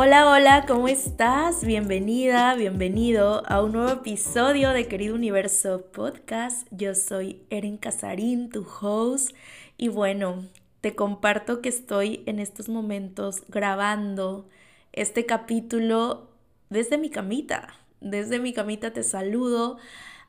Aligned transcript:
Hola, 0.00 0.30
hola, 0.30 0.64
¿cómo 0.68 0.86
estás? 0.86 1.64
Bienvenida, 1.64 2.54
bienvenido 2.54 3.42
a 3.48 3.60
un 3.64 3.72
nuevo 3.72 3.90
episodio 3.90 4.70
de 4.70 4.86
Querido 4.86 5.16
Universo 5.16 5.86
Podcast. 5.90 6.68
Yo 6.70 6.94
soy 6.94 7.42
Erin 7.50 7.78
Casarín, 7.78 8.48
tu 8.48 8.64
host, 8.80 9.34
y 9.76 9.88
bueno, 9.88 10.46
te 10.82 10.94
comparto 10.94 11.60
que 11.60 11.68
estoy 11.68 12.22
en 12.26 12.38
estos 12.38 12.68
momentos 12.68 13.42
grabando 13.48 14.48
este 14.92 15.26
capítulo 15.26 16.30
desde 16.70 16.96
mi 16.96 17.10
camita. 17.10 17.74
Desde 18.00 18.38
mi 18.38 18.52
camita 18.52 18.92
te 18.92 19.02
saludo. 19.02 19.78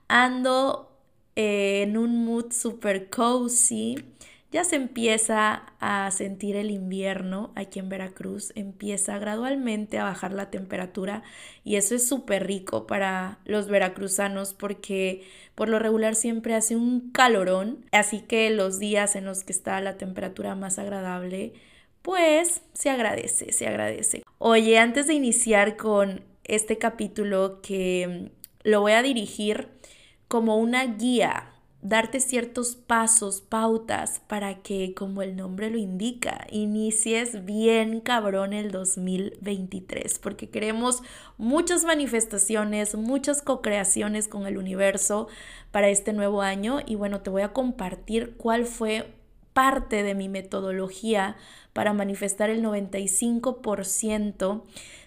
Ando 0.08 0.98
en 1.36 1.96
un 1.96 2.26
mood 2.26 2.54
super 2.54 3.12
cozy 3.12 3.98
ya 4.52 4.64
se 4.64 4.78
empieza 4.78 5.74
a 5.80 6.10
sentir 6.12 6.56
el 6.56 6.72
invierno 6.72 7.52
aquí 7.56 7.80
en 7.80 7.90
Veracruz, 7.90 8.52
empieza 8.56 9.20
gradualmente 9.20 10.00
a 10.00 10.06
bajar 10.06 10.34
la 10.34 10.50
temperatura 10.50 11.24
y 11.64 11.76
eso 11.76 11.94
es 11.94 12.08
súper 12.08 12.48
rico 12.48 12.88
para 12.88 13.40
los 13.46 13.68
veracruzanos 13.68 14.54
porque 14.54 15.24
por 15.54 15.70
lo 15.70 15.78
regular 15.78 16.16
siempre 16.16 16.56
hace 16.56 16.76
un 16.76 17.12
calorón, 17.12 17.86
así 17.92 18.22
que 18.22 18.50
los 18.50 18.80
días 18.80 19.16
en 19.16 19.26
los 19.26 19.44
que 19.44 19.54
está 19.54 19.80
la 19.82 19.98
temperatura 19.98 20.56
más 20.56 20.80
agradable, 20.80 21.54
pues 22.02 22.62
se 22.74 22.90
agradece, 22.90 23.52
se 23.52 23.68
agradece. 23.68 24.24
Oye, 24.40 24.80
antes 24.80 25.06
de 25.06 25.14
iniciar 25.14 25.78
con 25.78 26.24
este 26.44 26.80
capítulo 26.80 27.62
que 27.62 28.32
lo 28.64 28.82
voy 28.82 28.94
a 28.94 29.04
dirigir 29.04 29.68
como 30.28 30.58
una 30.58 30.86
guía 30.86 31.52
darte 31.82 32.20
ciertos 32.20 32.76
pasos, 32.76 33.42
pautas 33.42 34.22
para 34.28 34.62
que, 34.62 34.94
como 34.94 35.22
el 35.22 35.36
nombre 35.36 35.70
lo 35.70 35.78
indica, 35.78 36.46
inicies 36.52 37.46
bien 37.46 38.02
cabrón 38.02 38.54
el 38.54 38.72
2023, 38.72 40.20
porque 40.20 40.50
queremos 40.50 41.02
muchas 41.38 41.86
manifestaciones, 41.86 42.96
muchas 42.96 43.42
co-creaciones 43.42 44.28
con 44.28 44.46
el 44.46 44.58
universo 44.58 45.28
para 45.72 45.90
este 45.90 46.12
nuevo 46.12 46.42
año. 46.42 46.80
Y 46.86 46.96
bueno, 46.96 47.22
te 47.22 47.30
voy 47.30 47.44
a 47.44 47.54
compartir 47.54 48.36
cuál 48.38 48.66
fue 48.66 49.14
parte 49.54 50.04
de 50.04 50.16
mi 50.16 50.30
metodología 50.30 51.38
para 51.74 51.94
manifestar 51.94 52.50
el 52.50 52.64
95% 52.64 54.64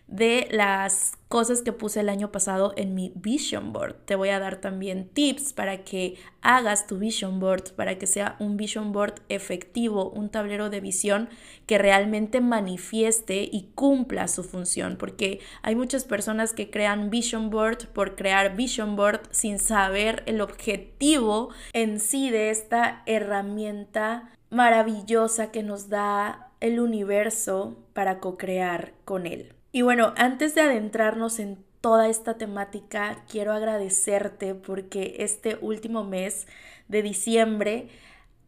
de 0.07 0.49
las 0.51 1.13
cosas 1.33 1.63
que 1.63 1.73
puse 1.73 2.01
el 2.01 2.11
año 2.11 2.31
pasado 2.31 2.75
en 2.77 2.95
mi 2.95 3.11
vision 3.15 3.73
board. 3.73 3.95
Te 4.05 4.17
voy 4.17 4.29
a 4.29 4.39
dar 4.39 4.57
también 4.57 5.09
tips 5.09 5.55
para 5.55 5.83
que 5.83 6.19
hagas 6.43 6.87
tu 6.87 6.99
vision 6.99 7.41
board, 7.41 7.73
para 7.73 7.97
que 7.97 8.07
sea 8.07 8.37
un 8.39 8.59
vision 8.59 8.93
board 8.93 9.15
efectivo, 9.31 10.11
un 10.11 10.29
tablero 10.29 10.69
de 10.69 10.83
visión 10.83 11.31
que 11.65 11.79
realmente 11.79 12.43
manifieste 12.43 13.49
y 13.51 13.71
cumpla 13.75 14.29
su 14.29 14.45
función, 14.45 14.99
porque 14.99 15.41
hay 15.63 15.75
muchas 15.75 16.05
personas 16.05 16.53
que 16.53 16.69
crean 16.69 17.09
vision 17.09 17.49
board 17.49 17.89
por 17.95 18.15
crear 18.15 18.55
vision 18.55 18.95
board 18.95 19.23
sin 19.31 19.59
saber 19.59 20.25
el 20.27 20.43
objetivo 20.43 21.49
en 21.73 21.99
sí 21.99 22.29
de 22.29 22.51
esta 22.51 23.05
herramienta 23.07 24.31
maravillosa 24.51 25.51
que 25.51 25.63
nos 25.63 25.89
da 25.89 26.51
el 26.61 26.79
universo 26.79 27.79
para 27.95 28.21
co-crear 28.21 28.93
con 29.07 29.27
él. 29.27 29.55
Y 29.73 29.81
bueno, 29.81 30.13
antes 30.17 30.55
de 30.55 30.61
adentrarnos 30.61 31.39
en 31.39 31.65
toda 31.81 32.09
esta 32.09 32.35
temática, 32.37 33.25
quiero 33.29 33.53
agradecerte 33.55 34.55
porque 34.55 35.17
este 35.21 35.57
último 35.63 36.05
mes 36.05 36.47
de 36.89 37.03
diciembre 37.03 37.89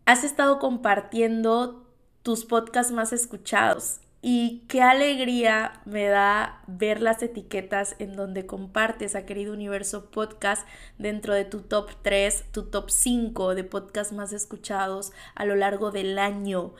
has 0.04 0.22
estado 0.22 0.58
compartiendo 0.58 1.86
tus 2.22 2.44
podcasts 2.44 2.92
más 2.92 3.14
escuchados. 3.14 4.00
Y 4.20 4.64
qué 4.68 4.82
alegría 4.82 5.82
me 5.84 6.06
da 6.06 6.62
ver 6.66 7.02
las 7.02 7.22
etiquetas 7.22 7.96
en 7.98 8.16
donde 8.16 8.46
compartes 8.46 9.14
a 9.14 9.26
Querido 9.26 9.52
Universo 9.52 10.10
Podcast 10.10 10.66
dentro 10.98 11.34
de 11.34 11.44
tu 11.44 11.60
top 11.60 11.90
3, 12.02 12.44
tu 12.50 12.64
top 12.70 12.90
5 12.90 13.54
de 13.54 13.64
podcasts 13.64 14.14
más 14.14 14.32
escuchados 14.32 15.12
a 15.34 15.44
lo 15.44 15.56
largo 15.56 15.90
del 15.90 16.18
año. 16.18 16.74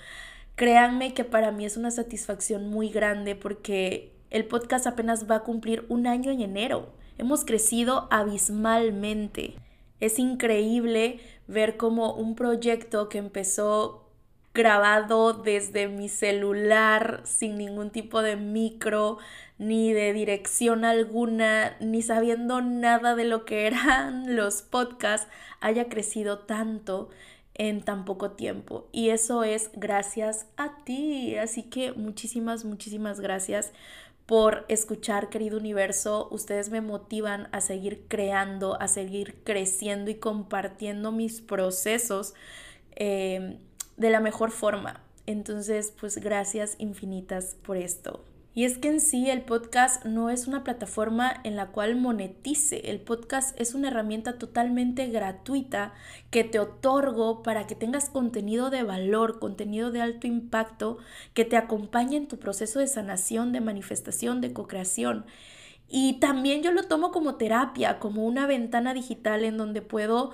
Créanme 0.55 1.13
que 1.15 1.25
para 1.25 1.51
mí 1.51 1.67
es 1.67 1.77
una 1.77 1.91
satisfacción 1.91 2.71
muy 2.71 2.89
grande 2.89 3.37
porque 3.37 4.14
el 4.35 4.47
podcast 4.47 4.89
apenas 4.89 5.31
va 5.31 5.37
a 5.37 5.43
cumplir 5.45 5.87
un 5.89 6.09
año 6.09 6.33
en 6.33 6.41
enero. 6.41 6.89
Hemos 7.19 7.45
crecido 7.45 8.09
abismalmente. 8.11 9.55
Es 10.01 10.19
increíble 10.19 11.21
ver 11.47 11.77
cómo 11.77 12.13
un 12.15 12.35
proyecto 12.35 13.09
que 13.09 13.19
empezó 13.19 14.11
grabado 14.53 15.35
desde 15.35 15.87
mi 15.87 16.09
celular 16.09 17.21
sin 17.23 17.59
ningún 17.59 17.91
tipo 17.91 18.23
de 18.23 18.35
micro 18.35 19.19
ni 19.59 19.93
de 19.93 20.13
dirección 20.13 20.85
alguna, 20.85 21.77
ni 21.79 22.03
sabiendo 22.03 22.61
nada 22.61 23.15
de 23.15 23.27
lo 23.27 23.45
que 23.45 23.69
eran 23.69 24.35
los 24.35 24.63
podcasts, 24.63 25.29
haya 25.61 25.89
crecido 25.89 26.41
tanto 26.41 27.09
en 27.55 27.83
tan 27.83 28.05
poco 28.05 28.33
tiempo. 28.33 28.89
Y 28.91 29.11
eso 29.11 29.45
es 29.45 29.71
gracias 29.75 30.47
a 30.57 30.83
ti. 30.85 31.37
Así 31.37 31.63
que 31.63 31.93
muchísimas, 31.93 32.65
muchísimas 32.65 33.21
gracias 33.21 33.73
por 34.27 34.65
escuchar, 34.69 35.29
querido 35.29 35.59
universo. 35.59 36.29
Ustedes 36.31 36.71
me 36.71 36.81
motivan 36.81 37.49
a 37.53 37.61
seguir 37.61 38.05
creando, 38.09 38.81
a 38.81 38.89
seguir 38.89 39.43
creciendo 39.45 40.11
y 40.11 40.17
compartiendo 40.17 41.13
mis 41.13 41.41
procesos 41.41 42.35
eh, 42.97 43.59
de 43.97 44.11
la 44.11 44.21
mejor 44.21 44.51
forma. 44.51 45.03
Entonces, 45.27 45.93
pues 45.99 46.19
gracias 46.19 46.77
infinitas 46.79 47.57
por 47.63 47.77
esto. 47.77 48.25
Y 48.57 48.65
es 48.65 48.79
que 48.79 48.87
en 48.89 49.01
sí 49.01 49.29
el 49.29 49.43
podcast 49.43 50.05
no 50.05 50.31
es 50.31 50.47
una 50.47 50.63
plataforma 50.63 51.41
en 51.43 51.57
la 51.57 51.73
cual 51.73 51.97
monetice. 51.97 52.89
El 52.91 53.01
podcast 53.01 53.61
es 53.61 53.75
una 53.75 53.89
herramienta 53.89 54.39
totalmente 54.39 55.09
gratuita 55.09 55.93
que 56.31 56.45
te 56.45 56.61
otorgo 56.61 57.43
para 57.43 57.67
que 57.67 57.75
tengas 57.75 58.09
contenido 58.09 58.71
de 58.71 58.85
valor, 58.85 59.41
contenido 59.41 59.91
de 59.91 60.03
alto 60.03 60.29
impacto, 60.29 60.99
que 61.35 61.45
te 61.45 61.57
acompañe 61.57 62.17
en 62.17 62.29
tu 62.29 62.39
proceso 62.39 62.79
de 62.79 62.87
sanación, 62.87 63.51
de 63.51 63.61
manifestación, 63.61 64.41
de 64.41 64.53
co-creación. 64.53 65.27
Y 65.89 66.21
también 66.21 66.63
yo 66.63 66.71
lo 66.71 66.85
tomo 66.85 67.11
como 67.11 67.35
terapia, 67.35 67.99
como 67.99 68.25
una 68.25 68.47
ventana 68.47 68.95
digital 68.95 69.45
en 69.45 69.57
donde 69.57 69.83
puedo 69.83 70.31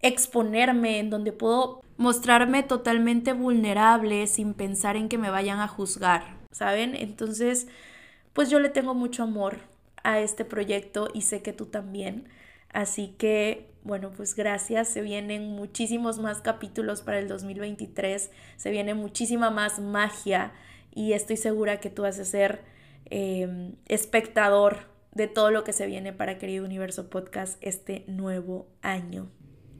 exponerme, 0.00 1.00
en 1.00 1.10
donde 1.10 1.32
puedo 1.32 1.82
mostrarme 1.98 2.62
totalmente 2.62 3.34
vulnerable 3.34 4.26
sin 4.26 4.54
pensar 4.54 4.96
en 4.96 5.10
que 5.10 5.18
me 5.18 5.28
vayan 5.30 5.60
a 5.60 5.68
juzgar. 5.68 6.41
¿Saben? 6.52 6.94
Entonces, 6.94 7.66
pues 8.32 8.50
yo 8.50 8.60
le 8.60 8.68
tengo 8.68 8.94
mucho 8.94 9.24
amor 9.24 9.58
a 10.04 10.20
este 10.20 10.44
proyecto 10.44 11.08
y 11.12 11.22
sé 11.22 11.42
que 11.42 11.52
tú 11.52 11.66
también. 11.66 12.28
Así 12.72 13.14
que, 13.18 13.70
bueno, 13.84 14.12
pues 14.16 14.34
gracias. 14.34 14.88
Se 14.88 15.02
vienen 15.02 15.50
muchísimos 15.50 16.18
más 16.18 16.40
capítulos 16.40 17.02
para 17.02 17.18
el 17.18 17.28
2023. 17.28 18.30
Se 18.56 18.70
viene 18.70 18.94
muchísima 18.94 19.50
más 19.50 19.78
magia 19.80 20.52
y 20.94 21.12
estoy 21.12 21.36
segura 21.36 21.80
que 21.80 21.90
tú 21.90 22.02
vas 22.02 22.18
a 22.18 22.24
ser 22.24 22.62
em, 23.06 23.74
espectador 23.86 24.90
de 25.12 25.28
todo 25.28 25.50
lo 25.50 25.64
que 25.64 25.72
se 25.72 25.86
viene 25.86 26.12
para 26.12 26.38
Querido 26.38 26.64
Universo 26.64 27.10
Podcast 27.10 27.58
este 27.60 28.04
nuevo 28.06 28.66
año. 28.80 29.30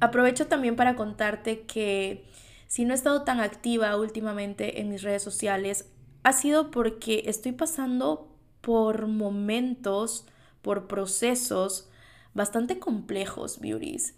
Aprovecho 0.00 0.46
también 0.46 0.76
para 0.76 0.94
contarte 0.96 1.62
que 1.62 2.24
si 2.66 2.84
no 2.84 2.92
he 2.92 2.96
estado 2.96 3.22
tan 3.22 3.40
activa 3.40 3.96
últimamente 3.96 4.80
en 4.80 4.88
mis 4.88 5.02
redes 5.02 5.22
sociales, 5.22 5.91
ha 6.22 6.32
sido 6.32 6.70
porque 6.70 7.24
estoy 7.26 7.52
pasando 7.52 8.28
por 8.60 9.06
momentos, 9.06 10.26
por 10.62 10.86
procesos 10.86 11.88
bastante 12.34 12.78
complejos, 12.78 13.60
beauties. 13.60 14.14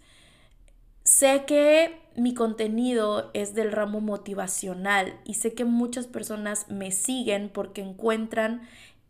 Sé 1.03 1.43
que 1.45 1.99
mi 2.15 2.33
contenido 2.33 3.29
es 3.33 3.53
del 3.53 3.71
ramo 3.71 4.01
motivacional 4.01 5.19
y 5.23 5.35
sé 5.35 5.53
que 5.53 5.65
muchas 5.65 6.07
personas 6.07 6.69
me 6.69 6.91
siguen 6.91 7.49
porque 7.49 7.81
encuentran 7.81 8.67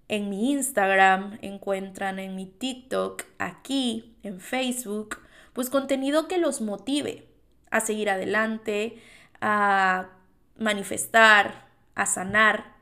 en 0.07 0.29
mi 0.29 0.51
Instagram, 0.51 1.37
encuentran 1.41 2.19
en 2.19 2.35
mi 2.35 2.45
TikTok, 2.45 3.23
aquí, 3.39 4.15
en 4.23 4.39
Facebook, 4.39 5.19
pues 5.53 5.69
contenido 5.69 6.27
que 6.27 6.37
los 6.37 6.61
motive 6.61 7.27
a 7.71 7.79
seguir 7.79 8.09
adelante, 8.09 9.01
a 9.41 10.09
manifestar, 10.57 11.69
a 11.95 12.05
sanar, 12.05 12.74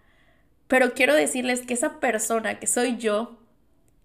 pero 0.73 0.95
quiero 0.95 1.13
decirles 1.13 1.61
que 1.61 1.75
esa 1.75 1.99
persona 1.99 2.57
que 2.57 2.65
soy 2.65 2.97
yo, 2.97 3.37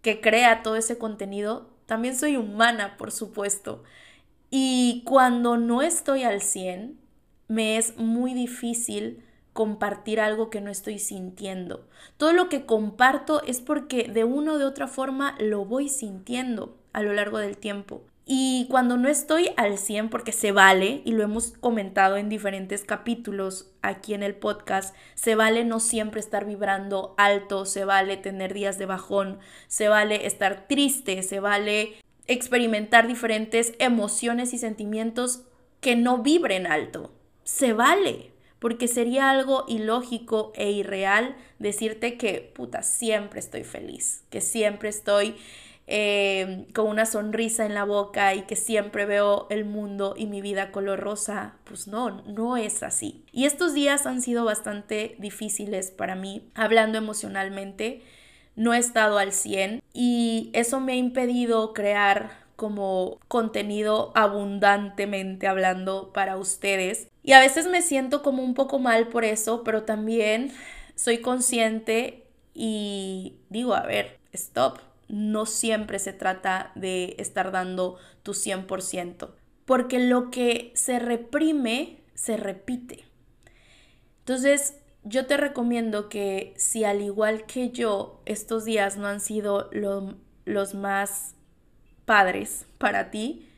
que 0.02 0.20
crea 0.20 0.62
todo 0.62 0.76
ese 0.76 0.98
contenido, 0.98 1.70
también 1.86 2.14
soy 2.14 2.36
humana, 2.36 2.98
por 2.98 3.10
supuesto. 3.10 3.84
Y 4.50 5.00
cuando 5.06 5.56
no 5.56 5.80
estoy 5.80 6.24
al 6.24 6.42
100, 6.42 7.00
me 7.48 7.78
es 7.78 7.96
muy 7.96 8.34
difícil 8.34 9.24
compartir 9.54 10.20
algo 10.20 10.50
que 10.50 10.60
no 10.60 10.70
estoy 10.70 10.98
sintiendo. 10.98 11.88
Todo 12.18 12.34
lo 12.34 12.50
que 12.50 12.66
comparto 12.66 13.42
es 13.44 13.62
porque 13.62 14.02
de 14.02 14.24
una 14.24 14.52
o 14.52 14.58
de 14.58 14.66
otra 14.66 14.88
forma 14.88 15.36
lo 15.40 15.64
voy 15.64 15.88
sintiendo 15.88 16.76
a 16.92 17.00
lo 17.00 17.14
largo 17.14 17.38
del 17.38 17.56
tiempo. 17.56 18.02
Y 18.30 18.66
cuando 18.68 18.98
no 18.98 19.08
estoy 19.08 19.52
al 19.56 19.78
100, 19.78 20.10
porque 20.10 20.32
se 20.32 20.52
vale, 20.52 21.00
y 21.06 21.12
lo 21.12 21.22
hemos 21.22 21.52
comentado 21.52 22.18
en 22.18 22.28
diferentes 22.28 22.84
capítulos 22.84 23.70
aquí 23.80 24.12
en 24.12 24.22
el 24.22 24.34
podcast, 24.34 24.94
se 25.14 25.34
vale 25.34 25.64
no 25.64 25.80
siempre 25.80 26.20
estar 26.20 26.44
vibrando 26.44 27.14
alto, 27.16 27.64
se 27.64 27.86
vale 27.86 28.18
tener 28.18 28.52
días 28.52 28.76
de 28.76 28.84
bajón, 28.84 29.38
se 29.66 29.88
vale 29.88 30.26
estar 30.26 30.68
triste, 30.68 31.22
se 31.22 31.40
vale 31.40 31.94
experimentar 32.26 33.08
diferentes 33.08 33.72
emociones 33.78 34.52
y 34.52 34.58
sentimientos 34.58 35.44
que 35.80 35.96
no 35.96 36.18
vibren 36.18 36.66
alto. 36.66 37.14
Se 37.44 37.72
vale, 37.72 38.30
porque 38.58 38.88
sería 38.88 39.30
algo 39.30 39.64
ilógico 39.68 40.52
e 40.54 40.70
irreal 40.70 41.34
decirte 41.58 42.18
que, 42.18 42.52
puta, 42.54 42.82
siempre 42.82 43.40
estoy 43.40 43.64
feliz, 43.64 44.22
que 44.28 44.42
siempre 44.42 44.90
estoy 44.90 45.36
eh, 45.90 46.66
con 46.74 46.86
una 46.86 47.06
sonrisa 47.06 47.64
en 47.64 47.72
la 47.72 47.84
boca 47.84 48.34
y 48.34 48.42
que 48.42 48.56
siempre 48.56 49.06
veo 49.06 49.46
el 49.48 49.64
mundo 49.64 50.12
y 50.18 50.26
mi 50.26 50.42
vida 50.42 50.70
color 50.70 51.00
rosa, 51.00 51.54
pues 51.64 51.88
no, 51.88 52.22
no 52.26 52.58
es 52.58 52.82
así. 52.82 53.24
Y 53.32 53.46
estos 53.46 53.72
días 53.72 54.04
han 54.04 54.20
sido 54.20 54.44
bastante 54.44 55.16
difíciles 55.18 55.90
para 55.90 56.14
mí, 56.14 56.50
hablando 56.54 56.98
emocionalmente. 56.98 58.02
No 58.54 58.74
he 58.74 58.78
estado 58.78 59.16
al 59.16 59.32
100 59.32 59.82
y 59.94 60.50
eso 60.52 60.78
me 60.78 60.92
ha 60.92 60.96
impedido 60.96 61.72
crear 61.72 62.32
como 62.54 63.18
contenido 63.28 64.12
abundantemente 64.14 65.46
hablando 65.46 66.12
para 66.12 66.36
ustedes. 66.36 67.08
Y 67.22 67.32
a 67.32 67.40
veces 67.40 67.66
me 67.66 67.80
siento 67.80 68.22
como 68.22 68.42
un 68.42 68.52
poco 68.52 68.78
mal 68.78 69.08
por 69.08 69.24
eso, 69.24 69.64
pero 69.64 69.84
también 69.84 70.52
soy 70.96 71.22
consciente 71.22 72.26
y 72.52 73.36
digo, 73.48 73.74
a 73.74 73.86
ver, 73.86 74.18
stop 74.32 74.80
no 75.08 75.46
siempre 75.46 75.98
se 75.98 76.12
trata 76.12 76.72
de 76.74 77.16
estar 77.18 77.50
dando 77.50 77.96
tu 78.22 78.32
100%, 78.32 79.30
porque 79.64 79.98
lo 79.98 80.30
que 80.30 80.72
se 80.74 80.98
reprime 80.98 82.00
se 82.14 82.36
repite. 82.36 83.04
Entonces, 84.20 84.76
yo 85.04 85.26
te 85.26 85.36
recomiendo 85.36 86.08
que 86.08 86.52
si 86.56 86.84
al 86.84 87.00
igual 87.00 87.46
que 87.46 87.70
yo 87.70 88.20
estos 88.26 88.64
días 88.64 88.96
no 88.96 89.06
han 89.06 89.20
sido 89.20 89.70
los 90.44 90.74
más 90.74 91.34
padres 92.04 92.66
para 92.76 93.10
ti, 93.10 93.48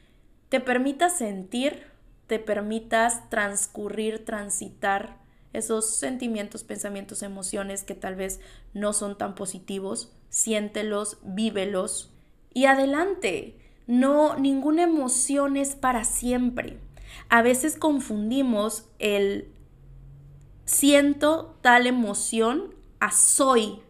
te 0.48 0.60
permitas 0.60 1.16
sentir, 1.18 1.84
te 2.26 2.38
permitas 2.38 3.28
transcurrir, 3.30 4.24
transitar 4.24 5.16
esos 5.52 5.96
sentimientos, 5.96 6.62
pensamientos, 6.62 7.22
emociones 7.22 7.82
que 7.82 7.94
tal 7.94 8.14
vez 8.14 8.40
no 8.72 8.92
son 8.92 9.18
tan 9.18 9.34
positivos, 9.34 10.12
siéntelos, 10.30 11.18
vívelos 11.22 12.12
y 12.54 12.64
adelante. 12.64 13.58
No, 13.86 14.38
ninguna 14.38 14.84
emoción 14.84 15.56
es 15.58 15.74
para 15.74 16.04
siempre. 16.04 16.78
A 17.28 17.42
veces 17.42 17.76
confundimos 17.76 18.86
el 18.98 19.52
siento 20.64 21.58
tal 21.60 21.86
emoción 21.86 22.74
a 23.00 23.10
soy 23.10 23.80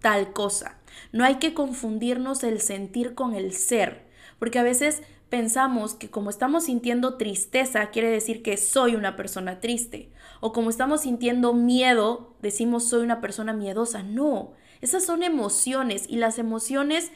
tal 0.00 0.32
cosa. 0.32 0.78
No 1.12 1.24
hay 1.24 1.36
que 1.36 1.54
confundirnos 1.54 2.44
el 2.44 2.60
sentir 2.60 3.14
con 3.14 3.34
el 3.34 3.52
ser, 3.52 4.06
porque 4.38 4.58
a 4.58 4.62
veces 4.62 5.02
pensamos 5.28 5.94
que 5.94 6.10
como 6.10 6.28
estamos 6.28 6.64
sintiendo 6.64 7.16
tristeza, 7.16 7.90
quiere 7.90 8.10
decir 8.10 8.42
que 8.42 8.56
soy 8.56 8.96
una 8.96 9.16
persona 9.16 9.60
triste. 9.60 10.10
O 10.40 10.52
como 10.52 10.70
estamos 10.70 11.02
sintiendo 11.02 11.54
miedo, 11.54 12.34
decimos 12.42 12.88
soy 12.88 13.02
una 13.02 13.20
persona 13.20 13.52
miedosa. 13.52 14.02
No, 14.02 14.52
esas 14.80 15.04
son 15.04 15.22
emociones 15.22 16.04
y 16.08 16.16
las 16.16 16.38
emociones 16.38 17.10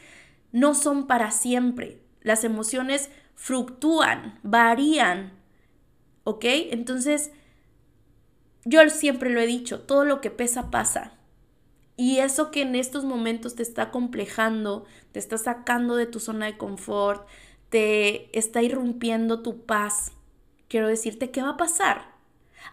no 0.52 0.74
son 0.74 1.06
para 1.06 1.30
siempre. 1.30 2.00
Las 2.20 2.44
emociones 2.44 3.10
fluctúan, 3.34 4.38
varían. 4.42 5.32
¿Ok? 6.24 6.44
Entonces, 6.44 7.32
yo 8.64 8.88
siempre 8.88 9.30
lo 9.30 9.40
he 9.40 9.46
dicho, 9.46 9.80
todo 9.80 10.04
lo 10.04 10.20
que 10.20 10.30
pesa 10.30 10.70
pasa. 10.70 11.12
Y 11.96 12.18
eso 12.18 12.50
que 12.50 12.62
en 12.62 12.74
estos 12.74 13.04
momentos 13.04 13.54
te 13.54 13.62
está 13.62 13.90
complejando, 13.90 14.84
te 15.12 15.18
está 15.18 15.38
sacando 15.38 15.96
de 15.96 16.06
tu 16.06 16.18
zona 16.18 16.46
de 16.46 16.56
confort, 16.56 17.26
te 17.68 18.36
está 18.36 18.62
irrumpiendo 18.62 19.42
tu 19.42 19.64
paz, 19.64 20.12
quiero 20.68 20.88
decirte 20.88 21.30
qué 21.30 21.42
va 21.42 21.50
a 21.50 21.56
pasar. 21.56 22.14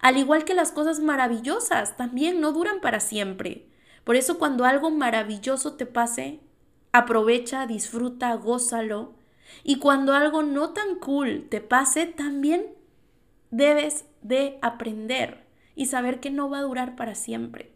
Al 0.01 0.17
igual 0.17 0.45
que 0.45 0.53
las 0.53 0.71
cosas 0.71 0.99
maravillosas, 0.99 1.97
también 1.97 2.41
no 2.41 2.51
duran 2.51 2.81
para 2.81 2.99
siempre. 2.99 3.67
Por 4.03 4.15
eso 4.15 4.39
cuando 4.39 4.65
algo 4.65 4.89
maravilloso 4.89 5.73
te 5.73 5.85
pase, 5.85 6.39
aprovecha, 6.91 7.67
disfruta, 7.67 8.33
gózalo. 8.35 9.13
Y 9.63 9.77
cuando 9.77 10.13
algo 10.13 10.43
no 10.43 10.71
tan 10.71 10.95
cool 10.95 11.47
te 11.49 11.61
pase, 11.61 12.05
también 12.05 12.67
debes 13.49 14.05
de 14.21 14.57
aprender 14.61 15.45
y 15.75 15.87
saber 15.87 16.19
que 16.19 16.31
no 16.31 16.49
va 16.49 16.59
a 16.59 16.63
durar 16.63 16.95
para 16.95 17.15
siempre. 17.15 17.71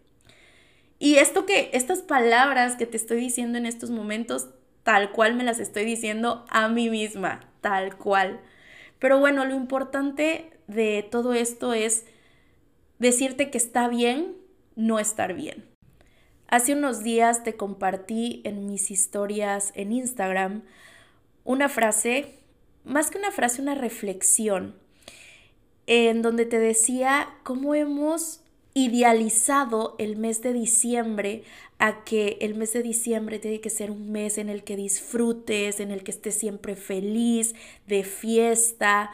Y 0.97 1.15
esto 1.15 1.45
que, 1.45 1.69
estas 1.73 2.01
palabras 2.01 2.75
que 2.77 2.85
te 2.85 2.97
estoy 2.97 3.19
diciendo 3.19 3.57
en 3.57 3.65
estos 3.65 3.91
momentos, 3.91 4.49
tal 4.83 5.11
cual 5.11 5.35
me 5.35 5.43
las 5.43 5.59
estoy 5.59 5.83
diciendo 5.83 6.45
a 6.49 6.69
mí 6.69 6.89
misma, 6.89 7.41
tal 7.61 7.97
cual. 7.97 8.39
Pero 8.99 9.19
bueno, 9.19 9.45
lo 9.45 9.55
importante 9.55 10.51
de 10.67 11.07
todo 11.09 11.33
esto 11.33 11.73
es 11.73 12.05
decirte 12.99 13.51
que 13.51 13.57
está 13.57 13.87
bien 13.87 14.35
no 14.75 14.99
estar 14.99 15.33
bien. 15.33 15.74
Hace 16.47 16.73
unos 16.73 17.03
días 17.03 17.43
te 17.43 17.55
compartí 17.55 18.41
en 18.43 18.67
mis 18.67 18.91
historias 18.91 19.71
en 19.75 19.91
Instagram 19.91 20.63
una 21.43 21.69
frase, 21.69 22.35
más 22.83 23.09
que 23.09 23.17
una 23.17 23.31
frase, 23.31 23.61
una 23.61 23.75
reflexión, 23.75 24.75
en 25.87 26.21
donde 26.21 26.45
te 26.45 26.59
decía 26.59 27.29
cómo 27.43 27.75
hemos 27.75 28.41
idealizado 28.73 29.95
el 29.99 30.17
mes 30.17 30.41
de 30.41 30.53
diciembre 30.53 31.43
a 31.79 32.03
que 32.03 32.37
el 32.41 32.55
mes 32.55 32.73
de 32.73 32.83
diciembre 32.83 33.39
tiene 33.39 33.61
que 33.61 33.69
ser 33.69 33.89
un 33.89 34.11
mes 34.11 34.37
en 34.37 34.49
el 34.49 34.63
que 34.63 34.75
disfrutes, 34.75 35.79
en 35.79 35.91
el 35.91 36.03
que 36.03 36.11
estés 36.11 36.35
siempre 36.35 36.75
feliz, 36.75 37.55
de 37.87 38.03
fiesta. 38.03 39.11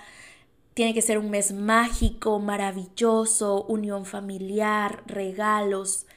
Tiene 0.74 0.94
que 0.94 1.02
ser 1.02 1.18
un 1.18 1.30
mes 1.30 1.54
mágico, 1.54 2.40
maravilloso, 2.40 3.66
unión 3.66 4.06
familiar, 4.06 5.04
regalos, 5.06 6.08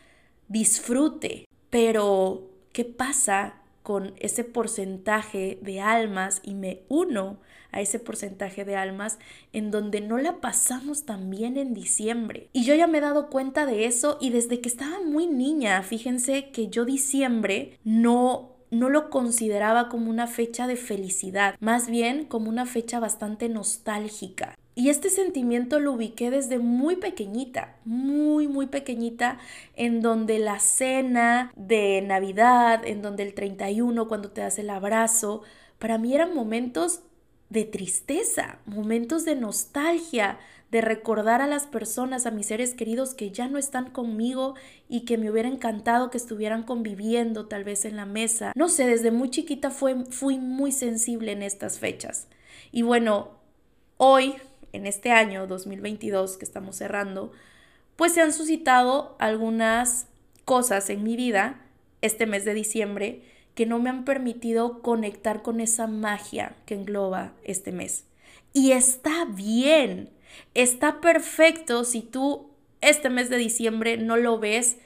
disfrute. 0.49 1.47
Pero, 1.71 2.51
¿qué 2.73 2.85
pasa 2.85 3.61
con 3.83 4.15
ese 4.19 4.45
porcentaje 4.45 5.59
de 5.63 5.81
almas? 5.81 6.41
Y 6.45 6.55
me 6.55 6.83
uno 6.89 7.39
a 7.73 7.81
ese 7.81 7.99
porcentaje 7.99 8.65
de 8.65 8.77
almas 8.77 9.19
en 9.53 9.73
donde 9.73 10.01
no 10.01 10.19
la 10.19 10.41
pasamos 10.41 11.05
tan 11.05 11.29
bien 11.29 11.57
en 11.57 11.75
diciembre. 11.75 12.49
Y 12.53 12.65
yo 12.65 12.75
ya 12.75 12.87
me 12.87 12.99
he 12.99 13.01
dado 13.01 13.29
cuenta 13.31 13.67
de 13.67 13.87
eso 13.87 14.17
y 14.21 14.31
desde 14.31 14.61
que 14.61 14.69
estaba 14.69 15.01
muy 15.01 15.27
niña, 15.27 15.83
fíjense 15.83 16.51
que 16.51 16.69
yo 16.69 16.85
diciembre 16.85 17.79
no 17.83 18.55
no 18.71 18.91
lo 18.91 19.09
consideraba 19.09 19.89
como 19.89 20.11
una 20.11 20.27
fecha 20.27 20.67
de 20.67 20.77
felicidad, 20.77 21.55
más 21.61 21.89
bien 21.89 22.25
como 22.25 22.49
una 22.49 22.67
fecha 22.67 22.99
bastante 23.01 23.49
nostálgica. 23.49 24.57
Y 24.77 24.89
este 24.89 25.09
sentimiento 25.09 25.79
lo 25.79 25.93
ubiqué 25.93 26.31
desde 26.31 26.59
muy 26.59 26.97
pequeñita, 26.97 27.77
muy, 27.85 28.49
muy 28.49 28.67
pequeñita, 28.67 29.39
en 29.77 30.01
donde 30.01 30.41
la 30.41 30.59
cena 30.59 31.53
de 31.55 32.03
Navidad, 32.03 32.85
en 32.85 33.01
donde 33.01 33.23
el 33.23 33.35
31, 33.35 34.09
cuando 34.09 34.31
te 34.31 34.41
das 34.41 34.59
el 34.59 34.71
abrazo, 34.71 35.43
para 35.79 35.97
mí 35.99 36.13
eran 36.15 36.35
momentos 36.35 37.03
de 37.51 37.65
tristeza, 37.65 38.59
momentos 38.67 39.25
de 39.25 39.37
nostalgia, 39.37 40.39
de 40.73 40.81
recordar 40.81 41.41
a 41.41 41.47
las 41.47 41.69
personas, 41.69 42.27
a 42.27 42.33
mis 42.33 42.47
seres 42.47 42.75
queridos 42.75 43.15
que 43.15 43.31
ya 43.31 43.47
no 43.47 43.59
están 43.59 43.91
conmigo 43.91 44.55
y 44.89 45.05
que 45.05 45.19
me 45.19 45.31
hubiera 45.31 45.49
encantado 45.49 46.11
que 46.11 46.19
estuvieran 46.19 46.65
conviviendo 46.65 47.47
tal 47.47 47.63
vez 47.63 47.85
en 47.85 47.95
la 47.95 48.07
mesa. 48.07 48.53
No 48.57 48.69
sé, 48.69 48.89
desde 48.89 49.13
muy 49.13 49.31
chiquita 49.31 49.71
fui 49.71 50.39
muy 50.39 50.73
sensible 50.73 51.31
en 51.31 51.45
estas 51.45 51.79
fechas. 51.79 52.27
Y 52.73 52.83
bueno, 52.83 53.39
hoy, 53.99 54.35
en 54.75 54.87
este 54.87 55.11
año 55.11 55.47
2022 55.47 56.37
que 56.37 56.45
estamos 56.45 56.77
cerrando, 56.77 57.33
pues 57.97 58.13
se 58.13 58.21
han 58.21 58.33
suscitado 58.33 59.17
algunas 59.19 60.07
cosas 60.45 60.91
en 60.91 61.03
mi 61.03 61.17
vida 61.17 61.61
este 62.03 62.27
mes 62.27 62.45
de 62.45 62.55
diciembre 62.55 63.23
que 63.55 63.67
no 63.67 63.79
me 63.79 63.89
han 63.89 64.05
permitido 64.05 64.83
conectar 64.83 65.43
con 65.43 65.61
esa 65.61 65.87
magia 65.87 66.57
que 66.67 66.75
engloba 66.75 67.33
este 67.45 67.73
mes. 67.73 68.05
Y 68.53 68.73
está 68.73 69.25
bien, 69.25 70.11
está 70.55 71.01
perfecto 71.01 71.85
si 71.85 72.03
tú 72.03 72.51
este 72.81 73.11
mes 73.11 73.31
de 73.31 73.37
diciembre 73.37 73.97
no 73.97 74.17
lo 74.17 74.39
ves 74.39 74.77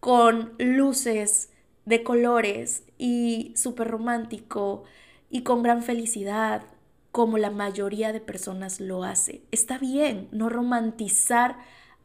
con 0.00 0.52
luces 0.58 1.50
de 1.86 2.02
colores 2.02 2.84
y 2.98 3.52
súper 3.56 3.88
romántico 3.88 4.84
y 5.30 5.42
con 5.42 5.62
gran 5.62 5.82
felicidad, 5.82 6.62
como 7.18 7.36
la 7.36 7.50
mayoría 7.50 8.12
de 8.12 8.20
personas 8.20 8.78
lo 8.78 9.02
hace. 9.02 9.42
Está 9.50 9.76
bien 9.76 10.28
no 10.30 10.48
romantizar 10.48 11.56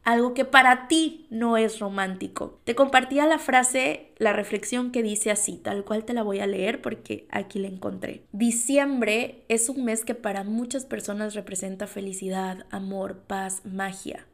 algo 0.02 0.34
que 0.34 0.44
para 0.44 0.88
ti 0.88 1.28
no 1.30 1.56
es 1.56 1.78
romántico. 1.78 2.58
Te 2.64 2.74
compartía 2.74 3.24
la 3.24 3.38
frase, 3.38 4.10
la 4.18 4.32
reflexión 4.32 4.90
que 4.90 5.04
dice 5.04 5.30
así, 5.30 5.56
tal 5.56 5.84
cual 5.84 6.04
te 6.04 6.14
la 6.14 6.24
voy 6.24 6.40
a 6.40 6.48
leer 6.48 6.82
porque 6.82 7.28
aquí 7.30 7.60
la 7.60 7.68
encontré. 7.68 8.24
Diciembre 8.32 9.44
es 9.46 9.68
un 9.68 9.84
mes 9.84 10.04
que 10.04 10.16
para 10.16 10.42
muchas 10.42 10.84
personas 10.84 11.36
representa 11.36 11.86
felicidad, 11.86 12.66
amor, 12.72 13.18
paz, 13.28 13.64
magia. 13.64 14.26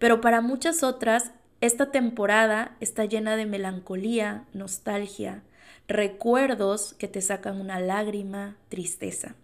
Pero 0.00 0.20
para 0.20 0.40
muchas 0.40 0.82
otras, 0.82 1.30
esta 1.60 1.92
temporada 1.92 2.76
está 2.80 3.04
llena 3.04 3.36
de 3.36 3.46
melancolía, 3.46 4.46
nostalgia, 4.52 5.44
recuerdos 5.86 6.94
que 6.94 7.06
te 7.06 7.20
sacan 7.20 7.60
una 7.60 7.78
lágrima, 7.78 8.56
tristeza. 8.68 9.36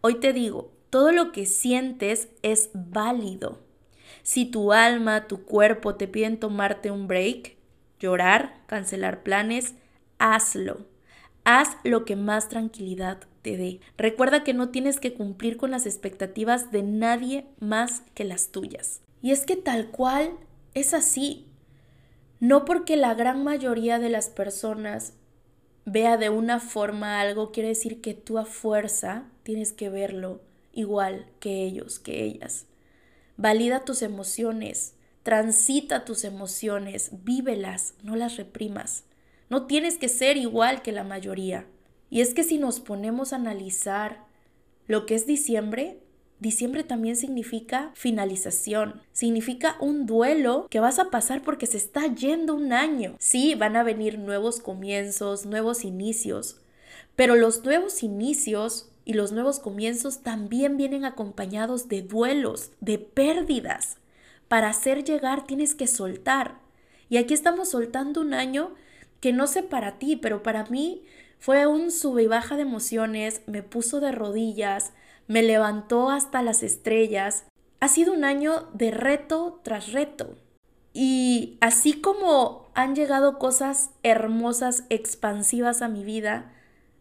Hoy 0.00 0.20
te 0.20 0.32
digo, 0.32 0.70
todo 0.90 1.12
lo 1.12 1.32
que 1.32 1.46
sientes 1.46 2.28
es 2.42 2.70
válido. 2.72 3.58
Si 4.22 4.46
tu 4.46 4.72
alma, 4.72 5.26
tu 5.26 5.44
cuerpo 5.44 5.94
te 5.94 6.08
piden 6.08 6.38
tomarte 6.38 6.90
un 6.90 7.08
break, 7.08 7.56
llorar, 7.98 8.62
cancelar 8.66 9.22
planes, 9.22 9.74
hazlo. 10.18 10.86
Haz 11.44 11.76
lo 11.82 12.04
que 12.04 12.16
más 12.16 12.48
tranquilidad 12.48 13.20
te 13.42 13.56
dé. 13.56 13.80
Recuerda 13.96 14.44
que 14.44 14.54
no 14.54 14.68
tienes 14.68 15.00
que 15.00 15.14
cumplir 15.14 15.56
con 15.56 15.70
las 15.70 15.86
expectativas 15.86 16.70
de 16.70 16.82
nadie 16.82 17.46
más 17.58 18.02
que 18.14 18.24
las 18.24 18.48
tuyas. 18.48 19.00
Y 19.22 19.30
es 19.30 19.46
que 19.46 19.56
tal 19.56 19.90
cual 19.90 20.32
es 20.74 20.94
así. 20.94 21.46
No 22.40 22.64
porque 22.64 22.96
la 22.96 23.14
gran 23.14 23.42
mayoría 23.44 23.98
de 23.98 24.10
las 24.10 24.28
personas 24.28 25.14
vea 25.90 26.16
de 26.16 26.28
una 26.28 26.60
forma 26.60 27.20
algo, 27.20 27.50
quiere 27.50 27.70
decir 27.70 28.00
que 28.00 28.14
tú 28.14 28.38
a 28.38 28.44
fuerza 28.44 29.24
tienes 29.42 29.72
que 29.72 29.88
verlo 29.88 30.42
igual 30.72 31.26
que 31.40 31.64
ellos, 31.64 31.98
que 31.98 32.24
ellas. 32.24 32.66
Valida 33.36 33.84
tus 33.84 34.02
emociones, 34.02 34.94
transita 35.22 36.04
tus 36.04 36.24
emociones, 36.24 37.10
vívelas, 37.24 37.94
no 38.02 38.16
las 38.16 38.36
reprimas. 38.36 39.04
No 39.48 39.66
tienes 39.66 39.96
que 39.96 40.08
ser 40.08 40.36
igual 40.36 40.82
que 40.82 40.92
la 40.92 41.04
mayoría. 41.04 41.66
Y 42.10 42.20
es 42.20 42.34
que 42.34 42.44
si 42.44 42.58
nos 42.58 42.80
ponemos 42.80 43.32
a 43.32 43.36
analizar 43.36 44.26
lo 44.86 45.06
que 45.06 45.14
es 45.14 45.26
diciembre, 45.26 46.00
Diciembre 46.40 46.84
también 46.84 47.16
significa 47.16 47.90
finalización, 47.94 49.02
significa 49.12 49.76
un 49.80 50.06
duelo 50.06 50.68
que 50.70 50.78
vas 50.78 51.00
a 51.00 51.10
pasar 51.10 51.42
porque 51.42 51.66
se 51.66 51.78
está 51.78 52.06
yendo 52.14 52.54
un 52.54 52.72
año. 52.72 53.16
Sí, 53.18 53.56
van 53.56 53.74
a 53.74 53.82
venir 53.82 54.18
nuevos 54.20 54.60
comienzos, 54.60 55.46
nuevos 55.46 55.84
inicios, 55.84 56.60
pero 57.16 57.34
los 57.34 57.64
nuevos 57.64 58.04
inicios 58.04 58.88
y 59.04 59.14
los 59.14 59.32
nuevos 59.32 59.58
comienzos 59.58 60.20
también 60.20 60.76
vienen 60.76 61.04
acompañados 61.04 61.88
de 61.88 62.02
duelos, 62.02 62.70
de 62.80 62.98
pérdidas. 62.98 63.96
Para 64.46 64.68
hacer 64.68 65.02
llegar 65.02 65.44
tienes 65.44 65.74
que 65.74 65.88
soltar. 65.88 66.60
Y 67.08 67.16
aquí 67.16 67.34
estamos 67.34 67.70
soltando 67.70 68.20
un 68.20 68.32
año 68.32 68.74
que 69.20 69.32
no 69.32 69.48
sé 69.48 69.64
para 69.64 69.98
ti, 69.98 70.14
pero 70.16 70.44
para 70.44 70.66
mí 70.66 71.02
fue 71.40 71.66
un 71.66 71.90
sube 71.90 72.22
y 72.22 72.26
baja 72.26 72.56
de 72.56 72.62
emociones, 72.62 73.42
me 73.46 73.62
puso 73.62 73.98
de 73.98 74.12
rodillas, 74.12 74.92
me 75.28 75.42
levantó 75.42 76.10
hasta 76.10 76.42
las 76.42 76.62
estrellas. 76.62 77.44
Ha 77.80 77.88
sido 77.88 78.12
un 78.12 78.24
año 78.24 78.68
de 78.72 78.90
reto 78.90 79.60
tras 79.62 79.92
reto. 79.92 80.34
Y 80.92 81.58
así 81.60 82.00
como 82.00 82.66
han 82.74 82.96
llegado 82.96 83.38
cosas 83.38 83.90
hermosas, 84.02 84.84
expansivas 84.88 85.82
a 85.82 85.88
mi 85.88 86.02
vida, 86.02 86.52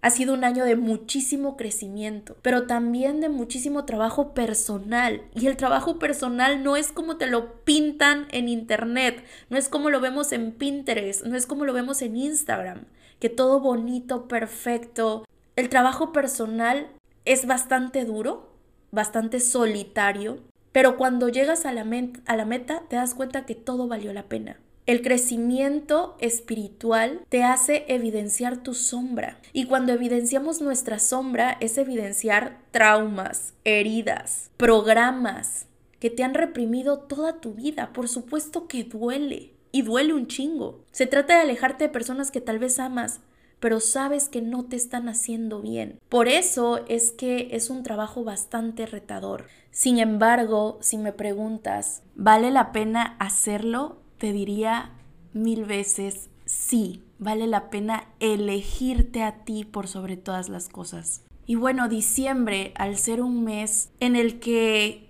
ha 0.01 0.09
sido 0.11 0.33
un 0.33 0.43
año 0.43 0.63
de 0.65 0.75
muchísimo 0.75 1.57
crecimiento, 1.57 2.37
pero 2.41 2.67
también 2.67 3.19
de 3.19 3.29
muchísimo 3.29 3.85
trabajo 3.85 4.33
personal. 4.33 5.23
Y 5.33 5.47
el 5.47 5.57
trabajo 5.57 5.97
personal 5.97 6.63
no 6.63 6.75
es 6.75 6.91
como 6.91 7.17
te 7.17 7.27
lo 7.27 7.63
pintan 7.63 8.27
en 8.31 8.47
internet, 8.47 9.23
no 9.49 9.57
es 9.57 9.69
como 9.69 9.89
lo 9.89 9.99
vemos 9.99 10.31
en 10.31 10.51
Pinterest, 10.51 11.25
no 11.25 11.35
es 11.35 11.47
como 11.47 11.65
lo 11.65 11.73
vemos 11.73 12.01
en 12.01 12.15
Instagram, 12.15 12.85
que 13.19 13.29
todo 13.29 13.59
bonito, 13.59 14.27
perfecto. 14.27 15.25
El 15.55 15.69
trabajo 15.69 16.13
personal 16.13 16.87
es 17.27 17.45
bastante 17.45 18.05
duro, 18.05 18.49
bastante 18.91 19.39
solitario, 19.41 20.39
pero 20.71 20.95
cuando 20.95 21.27
llegas 21.27 21.65
a 21.65 21.73
la, 21.73 21.83
meta 21.83 22.83
te 22.87 22.95
das 22.95 23.13
cuenta 23.13 23.45
que 23.45 23.55
todo 23.55 23.87
valió 23.87 24.13
la 24.13 24.23
pena. 24.23 24.59
El 24.85 25.01
crecimiento 25.01 26.15
espiritual 26.21 27.19
te 27.27 27.43
hace 27.43 27.83
evidenciar 27.89 28.63
tu 28.63 28.73
sombra. 28.73 29.39
Y 29.51 29.65
cuando 29.65 29.91
evidenciamos 29.91 30.61
nuestra 30.61 30.99
sombra 30.99 31.57
es 31.59 31.77
evidenciar 31.77 32.59
traumas, 32.71 33.53
heridas, 33.65 34.49
programas 34.55 35.65
que 35.99 36.09
te 36.09 36.23
han 36.23 36.33
reprimido 36.33 36.99
toda 36.99 37.41
tu 37.41 37.53
vida. 37.53 37.91
Por 37.91 38.07
supuesto 38.07 38.67
que 38.67 38.85
duele. 38.85 39.51
Y 39.73 39.81
duele 39.81 40.13
un 40.13 40.27
chingo. 40.27 40.85
Se 40.91 41.05
trata 41.05 41.35
de 41.35 41.41
alejarte 41.41 41.83
de 41.83 41.89
personas 41.89 42.31
que 42.31 42.39
tal 42.39 42.57
vez 42.57 42.79
amas, 42.79 43.19
pero 43.59 43.79
sabes 43.79 44.29
que 44.29 44.41
no 44.41 44.65
te 44.65 44.75
están 44.75 45.09
haciendo 45.09 45.61
bien. 45.61 45.99
Por 46.09 46.27
eso 46.27 46.85
es 46.87 47.11
que 47.11 47.49
es 47.51 47.69
un 47.69 47.83
trabajo 47.83 48.23
bastante 48.23 48.85
retador. 48.85 49.47
Sin 49.71 49.99
embargo, 49.99 50.77
si 50.81 50.97
me 50.97 51.13
preguntas, 51.13 52.01
¿vale 52.15 52.51
la 52.51 52.71
pena 52.71 53.15
hacerlo? 53.19 53.97
te 54.17 54.33
diría 54.33 54.91
mil 55.33 55.65
veces 55.65 56.29
sí, 56.45 57.03
vale 57.19 57.47
la 57.47 57.69
pena 57.69 58.07
elegirte 58.19 59.23
a 59.23 59.43
ti 59.43 59.65
por 59.65 59.87
sobre 59.87 60.17
todas 60.17 60.49
las 60.49 60.69
cosas. 60.69 61.23
Y 61.45 61.55
bueno, 61.55 61.87
diciembre, 61.87 62.73
al 62.75 62.97
ser 62.97 63.21
un 63.21 63.43
mes 63.43 63.89
en 63.99 64.15
el 64.15 64.39
que 64.39 65.06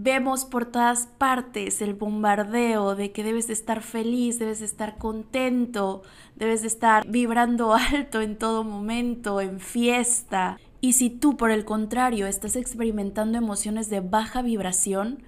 vemos 0.00 0.44
por 0.44 0.66
todas 0.66 1.06
partes 1.06 1.82
el 1.82 1.94
bombardeo 1.94 2.94
de 2.94 3.10
que 3.10 3.24
debes 3.24 3.48
de 3.48 3.52
estar 3.52 3.82
feliz, 3.82 4.38
debes 4.38 4.60
de 4.60 4.66
estar 4.66 4.96
contento, 4.96 6.02
debes 6.36 6.62
de 6.62 6.68
estar 6.68 7.06
vibrando 7.08 7.74
alto 7.92 8.20
en 8.20 8.36
todo 8.38 8.64
momento, 8.64 9.40
en 9.40 9.60
fiesta. 9.60 10.58
Y 10.80 10.92
si 10.92 11.10
tú, 11.10 11.36
por 11.36 11.50
el 11.50 11.64
contrario, 11.64 12.26
estás 12.26 12.54
experimentando 12.54 13.38
emociones 13.38 13.90
de 13.90 14.00
baja 14.00 14.42
vibración, 14.42 15.24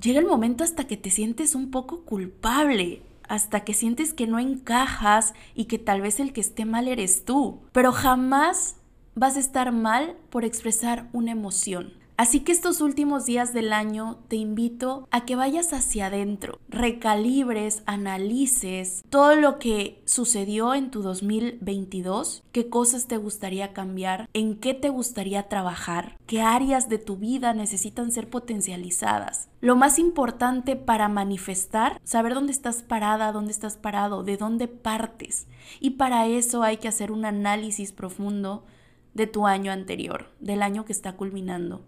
llega 0.00 0.20
el 0.20 0.26
momento 0.26 0.64
hasta 0.64 0.86
que 0.86 0.96
te 0.96 1.10
sientes 1.10 1.54
un 1.54 1.70
poco 1.70 2.04
culpable, 2.04 3.02
hasta 3.28 3.60
que 3.64 3.74
sientes 3.74 4.14
que 4.14 4.26
no 4.26 4.38
encajas 4.38 5.34
y 5.54 5.66
que 5.66 5.78
tal 5.78 6.00
vez 6.00 6.18
el 6.20 6.32
que 6.32 6.40
esté 6.40 6.64
mal 6.64 6.88
eres 6.88 7.26
tú, 7.26 7.60
pero 7.72 7.92
jamás 7.92 8.76
vas 9.14 9.36
a 9.36 9.40
estar 9.40 9.72
mal 9.72 10.16
por 10.30 10.44
expresar 10.44 11.10
una 11.12 11.32
emoción. 11.32 12.05
Así 12.16 12.40
que 12.40 12.52
estos 12.52 12.80
últimos 12.80 13.26
días 13.26 13.52
del 13.52 13.74
año 13.74 14.16
te 14.28 14.36
invito 14.36 15.06
a 15.10 15.26
que 15.26 15.36
vayas 15.36 15.74
hacia 15.74 16.06
adentro, 16.06 16.60
recalibres, 16.70 17.82
analices 17.84 19.04
todo 19.10 19.36
lo 19.36 19.58
que 19.58 20.02
sucedió 20.06 20.74
en 20.74 20.90
tu 20.90 21.02
2022, 21.02 22.42
qué 22.52 22.70
cosas 22.70 23.06
te 23.06 23.18
gustaría 23.18 23.74
cambiar, 23.74 24.30
en 24.32 24.56
qué 24.56 24.72
te 24.72 24.88
gustaría 24.88 25.48
trabajar, 25.50 26.16
qué 26.26 26.40
áreas 26.40 26.88
de 26.88 26.96
tu 26.96 27.18
vida 27.18 27.52
necesitan 27.52 28.10
ser 28.10 28.30
potencializadas. 28.30 29.50
Lo 29.60 29.76
más 29.76 29.98
importante 29.98 30.74
para 30.74 31.08
manifestar, 31.08 32.00
saber 32.02 32.32
dónde 32.32 32.52
estás 32.52 32.82
parada, 32.82 33.30
dónde 33.30 33.52
estás 33.52 33.76
parado, 33.76 34.22
de 34.22 34.38
dónde 34.38 34.68
partes. 34.68 35.48
Y 35.80 35.90
para 35.90 36.26
eso 36.26 36.62
hay 36.62 36.78
que 36.78 36.88
hacer 36.88 37.12
un 37.12 37.26
análisis 37.26 37.92
profundo 37.92 38.64
de 39.12 39.26
tu 39.26 39.46
año 39.46 39.70
anterior, 39.70 40.30
del 40.40 40.62
año 40.62 40.86
que 40.86 40.92
está 40.92 41.12
culminando 41.16 41.84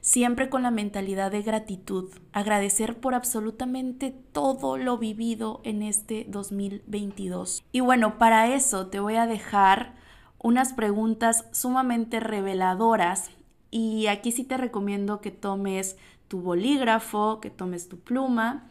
siempre 0.00 0.48
con 0.48 0.62
la 0.62 0.70
mentalidad 0.70 1.30
de 1.30 1.42
gratitud, 1.42 2.10
agradecer 2.32 2.98
por 2.98 3.14
absolutamente 3.14 4.14
todo 4.32 4.76
lo 4.76 4.98
vivido 4.98 5.60
en 5.64 5.82
este 5.82 6.26
2022. 6.28 7.64
Y 7.72 7.80
bueno, 7.80 8.18
para 8.18 8.54
eso 8.54 8.88
te 8.88 9.00
voy 9.00 9.16
a 9.16 9.26
dejar 9.26 9.94
unas 10.38 10.72
preguntas 10.72 11.46
sumamente 11.52 12.20
reveladoras 12.20 13.30
y 13.70 14.06
aquí 14.06 14.32
sí 14.32 14.44
te 14.44 14.56
recomiendo 14.56 15.20
que 15.20 15.30
tomes 15.30 15.96
tu 16.28 16.40
bolígrafo, 16.40 17.40
que 17.40 17.50
tomes 17.50 17.88
tu 17.88 17.98
pluma, 17.98 18.68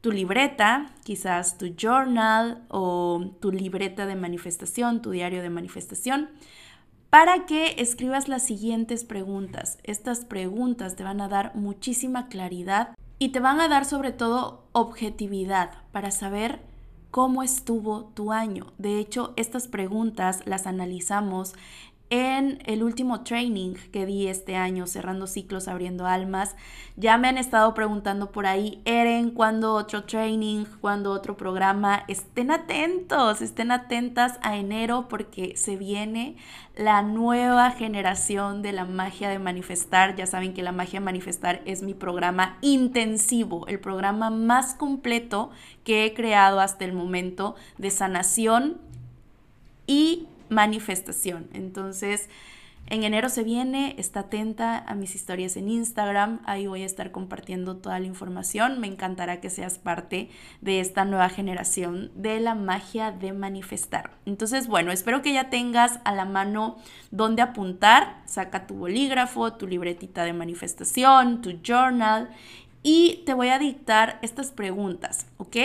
tu 0.00 0.12
libreta, 0.12 0.92
quizás 1.04 1.58
tu 1.58 1.74
journal 1.76 2.64
o 2.68 3.32
tu 3.40 3.52
libreta 3.52 4.06
de 4.06 4.16
manifestación, 4.16 5.02
tu 5.02 5.10
diario 5.10 5.42
de 5.42 5.50
manifestación 5.50 6.30
para 7.10 7.44
que 7.44 7.74
escribas 7.78 8.28
las 8.28 8.44
siguientes 8.44 9.04
preguntas. 9.04 9.78
Estas 9.82 10.24
preguntas 10.24 10.94
te 10.94 11.02
van 11.02 11.20
a 11.20 11.28
dar 11.28 11.54
muchísima 11.56 12.28
claridad 12.28 12.94
y 13.18 13.30
te 13.30 13.40
van 13.40 13.60
a 13.60 13.68
dar 13.68 13.84
sobre 13.84 14.12
todo 14.12 14.64
objetividad 14.72 15.72
para 15.90 16.12
saber 16.12 16.60
cómo 17.10 17.42
estuvo 17.42 18.04
tu 18.14 18.32
año. 18.32 18.72
De 18.78 18.98
hecho, 18.98 19.34
estas 19.36 19.66
preguntas 19.66 20.42
las 20.46 20.66
analizamos 20.66 21.54
en 22.10 22.58
el 22.66 22.82
último 22.82 23.22
training 23.22 23.74
que 23.92 24.04
di 24.04 24.26
este 24.26 24.56
año, 24.56 24.88
cerrando 24.88 25.28
ciclos, 25.28 25.68
abriendo 25.68 26.06
almas. 26.06 26.56
Ya 26.96 27.16
me 27.16 27.28
han 27.28 27.38
estado 27.38 27.72
preguntando 27.72 28.32
por 28.32 28.46
ahí, 28.46 28.82
Eren, 28.84 29.30
¿cuándo 29.30 29.74
otro 29.74 30.02
training? 30.04 30.64
¿Cuándo 30.80 31.12
otro 31.12 31.36
programa? 31.36 32.02
Estén 32.08 32.50
atentos, 32.50 33.40
estén 33.40 33.70
atentas 33.70 34.38
a 34.42 34.56
enero 34.56 35.06
porque 35.08 35.56
se 35.56 35.76
viene 35.76 36.36
la 36.74 37.02
nueva 37.02 37.70
generación 37.70 38.60
de 38.62 38.72
la 38.72 38.84
magia 38.84 39.28
de 39.28 39.38
manifestar. 39.38 40.16
Ya 40.16 40.26
saben 40.26 40.52
que 40.52 40.64
la 40.64 40.72
magia 40.72 40.98
de 40.98 41.04
manifestar 41.04 41.62
es 41.64 41.82
mi 41.82 41.94
programa 41.94 42.58
intensivo, 42.60 43.68
el 43.68 43.78
programa 43.78 44.30
más 44.30 44.74
completo 44.74 45.50
que 45.84 46.04
he 46.04 46.14
creado 46.14 46.58
hasta 46.58 46.84
el 46.84 46.92
momento 46.92 47.54
de 47.78 47.90
sanación 47.90 48.78
y 49.86 50.26
manifestación. 50.50 51.48
Entonces, 51.54 52.28
en 52.90 53.04
enero 53.04 53.28
se 53.28 53.44
viene, 53.44 53.94
está 53.98 54.20
atenta 54.20 54.76
a 54.78 54.96
mis 54.96 55.14
historias 55.14 55.56
en 55.56 55.68
Instagram, 55.68 56.40
ahí 56.44 56.66
voy 56.66 56.82
a 56.82 56.86
estar 56.86 57.12
compartiendo 57.12 57.76
toda 57.76 58.00
la 58.00 58.06
información. 58.06 58.80
Me 58.80 58.88
encantará 58.88 59.40
que 59.40 59.48
seas 59.48 59.78
parte 59.78 60.28
de 60.60 60.80
esta 60.80 61.04
nueva 61.04 61.28
generación 61.28 62.10
de 62.16 62.40
la 62.40 62.56
magia 62.56 63.12
de 63.12 63.32
manifestar. 63.32 64.10
Entonces, 64.26 64.66
bueno, 64.66 64.90
espero 64.90 65.22
que 65.22 65.32
ya 65.32 65.50
tengas 65.50 66.00
a 66.04 66.12
la 66.12 66.24
mano 66.24 66.78
donde 67.12 67.42
apuntar. 67.42 68.22
Saca 68.24 68.66
tu 68.66 68.74
bolígrafo, 68.74 69.52
tu 69.52 69.68
libretita 69.68 70.24
de 70.24 70.32
manifestación, 70.32 71.42
tu 71.42 71.60
journal 71.62 72.30
y 72.82 73.22
te 73.24 73.34
voy 73.34 73.50
a 73.50 73.60
dictar 73.60 74.18
estas 74.22 74.50
preguntas, 74.50 75.26
¿ok? 75.36 75.56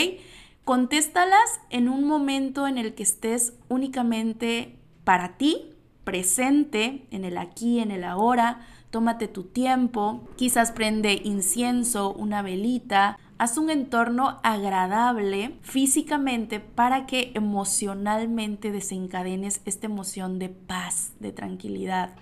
Contéstalas 0.65 1.61
en 1.69 1.87
un 1.89 2.07
momento 2.07 2.67
en 2.67 2.79
el 2.79 2.95
que 2.95 3.03
estés 3.03 3.53
únicamente 3.69 4.79
para 5.03 5.37
ti, 5.37 5.69
presente, 6.03 7.05
en 7.11 7.23
el 7.23 7.37
aquí, 7.37 7.79
en 7.79 7.91
el 7.91 8.03
ahora. 8.03 8.65
Tómate 8.89 9.27
tu 9.27 9.43
tiempo, 9.43 10.27
quizás 10.37 10.71
prende 10.71 11.21
incienso, 11.23 12.13
una 12.13 12.41
velita, 12.41 13.19
haz 13.37 13.59
un 13.59 13.69
entorno 13.69 14.39
agradable 14.41 15.55
físicamente 15.61 16.59
para 16.59 17.05
que 17.05 17.31
emocionalmente 17.35 18.71
desencadenes 18.71 19.61
esta 19.65 19.85
emoción 19.85 20.39
de 20.39 20.49
paz, 20.49 21.11
de 21.19 21.31
tranquilidad. 21.31 22.15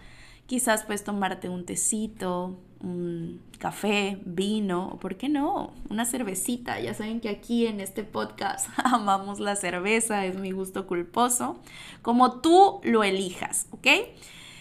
Quizás 0.48 0.84
puedes 0.84 1.06
tomarte 1.06 1.48
un 1.48 1.66
tecito, 1.66 2.60
un 2.84 3.42
café, 3.58 4.20
vino, 4.26 4.90
o 4.90 5.00
por 5.00 5.16
qué 5.16 5.30
no, 5.30 5.72
una 5.90 6.06
cervecita. 6.06 6.80
Ya 6.80 6.94
saben 6.94 7.22
que 7.22 7.30
aquí 7.30 7.66
en 7.66 7.80
este 7.80 8.04
podcast 8.04 8.70
amamos 8.84 9.40
la 9.40 9.56
cerveza, 9.56 10.26
es 10.26 10.38
mi 10.38 10.52
gusto 10.52 10.86
culposo, 10.86 11.60
como 12.02 12.42
tú 12.42 12.82
lo 12.84 13.04
elijas, 13.04 13.68
¿ok? 13.72 13.88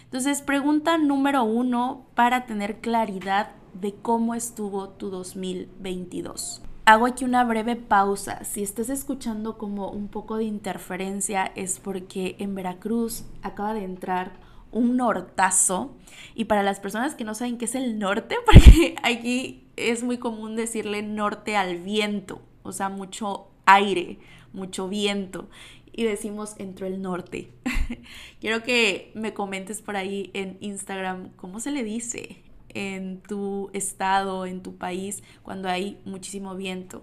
Entonces, 0.05 0.43
pregunta 0.43 0.99
número 0.99 1.43
uno 1.43 2.07
para 2.14 2.47
tener 2.47 2.81
claridad 2.81 3.50
de 3.75 3.95
cómo 3.95 4.35
estuvo 4.35 4.91
tu 4.91 5.11
2022. 5.11 6.62
Hago 6.85 7.07
aquí 7.07 7.25
una 7.25 7.45
breve 7.45 7.76
pausa. 7.76 8.45
Si 8.45 8.62
estás 8.62 8.88
escuchando 8.88 9.57
como 9.57 9.91
un 9.91 10.09
poco 10.09 10.37
de 10.37 10.45
interferencia 10.45 11.52
es 11.55 11.79
porque 11.79 12.37
en 12.41 12.55
Veracruz 12.55 13.25
acaba 13.43 13.73
de 13.73 13.85
entrar 13.85 14.33
un 14.73 14.97
nortazo. 14.97 15.97
Y 16.35 16.47
para 16.47 16.62
las 16.62 16.81
personas 16.81 17.14
que 17.14 17.25
no 17.25 17.35
saben 17.35 17.59
qué 17.59 17.67
es 17.67 17.75
el 17.75 17.99
norte, 17.99 18.37
porque 18.47 18.97
aquí 19.02 19.69
es 19.76 20.02
muy 20.02 20.19
común 20.19 20.57
decirle 20.57 21.02
norte 21.02 21.57
al 21.57 21.79
viento, 21.79 22.43
o 22.62 22.73
sea, 22.73 22.88
mucho 22.88 23.49
aire, 23.67 24.19
mucho 24.52 24.88
viento. 24.88 25.49
Y 25.93 26.05
decimos 26.05 26.55
entró 26.59 26.87
el 26.87 27.02
norte. 27.02 27.50
Quiero 28.41 28.62
que 28.62 29.12
me 29.14 29.35
comentes 29.35 29.83
por 29.83 29.97
ahí 29.97 30.31
en 30.33 30.57
Instagram 30.61 31.31
cómo 31.37 31.61
se 31.61 31.71
le 31.71 31.85
dice 31.85 32.43
en 32.71 33.21
tu 33.21 33.71
estado, 33.75 34.47
en 34.47 34.62
tu 34.62 34.76
país, 34.76 35.23
cuando 35.43 35.69
hay 35.69 36.00
muchísimo 36.07 36.55
viento. 36.57 37.02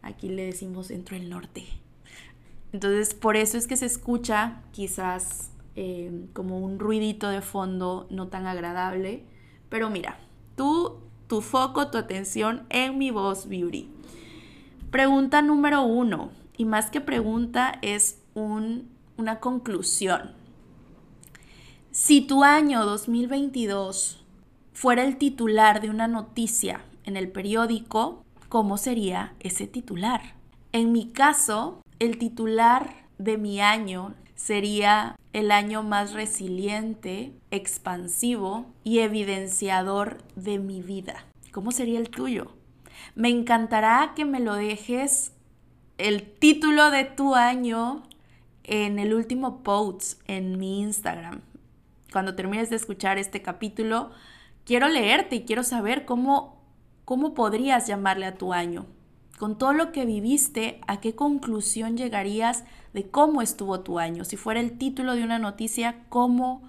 Aquí 0.00 0.30
le 0.30 0.46
decimos 0.46 0.90
entró 0.90 1.16
el 1.16 1.28
norte. 1.28 1.64
Entonces, 2.72 3.14
por 3.14 3.36
eso 3.36 3.58
es 3.58 3.66
que 3.66 3.76
se 3.76 3.84
escucha 3.86 4.62
quizás 4.72 5.49
Em, 5.76 6.26
como 6.32 6.58
un 6.58 6.80
ruidito 6.80 7.28
de 7.28 7.42
fondo 7.42 8.06
no 8.10 8.28
tan 8.28 8.46
agradable. 8.46 9.24
Pero 9.68 9.88
mira, 9.88 10.18
tú, 10.56 10.98
tu 11.28 11.40
foco, 11.42 11.90
tu 11.90 11.98
atención 11.98 12.66
en 12.70 12.98
mi 12.98 13.10
voz, 13.10 13.48
Beauty. 13.48 13.88
Pregunta 14.90 15.42
número 15.42 15.82
uno, 15.82 16.30
y 16.56 16.64
más 16.64 16.90
que 16.90 17.00
pregunta, 17.00 17.78
es 17.82 18.20
una 18.34 19.38
conclusión. 19.38 20.32
Si 21.92 22.20
tu 22.20 22.42
año 22.42 22.84
2022 22.84 24.24
fuera 24.72 25.04
el 25.04 25.16
titular 25.16 25.80
de 25.80 25.90
una 25.90 26.08
noticia 26.08 26.80
en 27.04 27.16
el 27.16 27.30
periódico, 27.30 28.24
¿cómo 28.48 28.76
sería 28.76 29.34
ese 29.38 29.68
titular? 29.68 30.34
En 30.72 30.90
mi 30.90 31.10
caso, 31.10 31.80
el 32.00 32.18
titular 32.18 32.94
de 33.18 33.38
mi 33.38 33.60
año 33.60 34.14
sería 34.34 35.16
el 35.32 35.52
año 35.52 35.82
más 35.82 36.12
resiliente, 36.12 37.32
expansivo 37.50 38.66
y 38.84 38.98
evidenciador 39.00 40.18
de 40.34 40.58
mi 40.58 40.82
vida. 40.82 41.24
¿Cómo 41.52 41.72
sería 41.72 41.98
el 41.98 42.10
tuyo? 42.10 42.52
Me 43.14 43.28
encantará 43.28 44.12
que 44.14 44.24
me 44.24 44.40
lo 44.40 44.54
dejes 44.54 45.32
el 45.98 46.22
título 46.22 46.90
de 46.90 47.04
tu 47.04 47.34
año 47.34 48.02
en 48.64 48.98
el 48.98 49.14
último 49.14 49.62
post 49.62 50.20
en 50.26 50.58
mi 50.58 50.80
Instagram. 50.80 51.40
Cuando 52.12 52.34
termines 52.34 52.70
de 52.70 52.76
escuchar 52.76 53.18
este 53.18 53.42
capítulo, 53.42 54.10
quiero 54.64 54.88
leerte 54.88 55.36
y 55.36 55.44
quiero 55.44 55.62
saber 55.62 56.04
cómo, 56.04 56.62
cómo 57.04 57.34
podrías 57.34 57.86
llamarle 57.86 58.26
a 58.26 58.36
tu 58.36 58.52
año. 58.52 58.86
Con 59.40 59.56
todo 59.56 59.72
lo 59.72 59.90
que 59.90 60.04
viviste, 60.04 60.82
¿a 60.86 61.00
qué 61.00 61.14
conclusión 61.14 61.96
llegarías 61.96 62.64
de 62.92 63.08
cómo 63.08 63.40
estuvo 63.40 63.80
tu 63.80 63.98
año. 63.98 64.26
Si 64.26 64.36
fuera 64.36 64.60
el 64.60 64.76
título 64.76 65.14
de 65.14 65.24
una 65.24 65.38
noticia, 65.38 66.04
¿cómo 66.10 66.60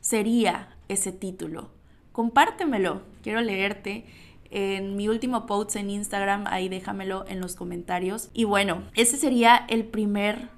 sería 0.00 0.76
ese 0.88 1.12
título? 1.12 1.70
Compártemelo, 2.10 3.02
quiero 3.22 3.42
leerte. 3.42 4.06
En 4.50 4.96
mi 4.96 5.06
último 5.06 5.46
post 5.46 5.76
en 5.76 5.88
Instagram, 5.88 6.46
ahí 6.48 6.68
déjamelo 6.68 7.24
en 7.28 7.40
los 7.40 7.54
comentarios. 7.54 8.28
Y 8.34 8.42
bueno, 8.42 8.82
ese 8.96 9.18
sería 9.18 9.64
el 9.68 9.84
primer 9.84 10.48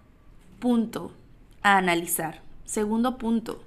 punto 0.60 1.12
a 1.60 1.76
analizar. 1.76 2.40
Segundo 2.64 3.18
punto, 3.18 3.62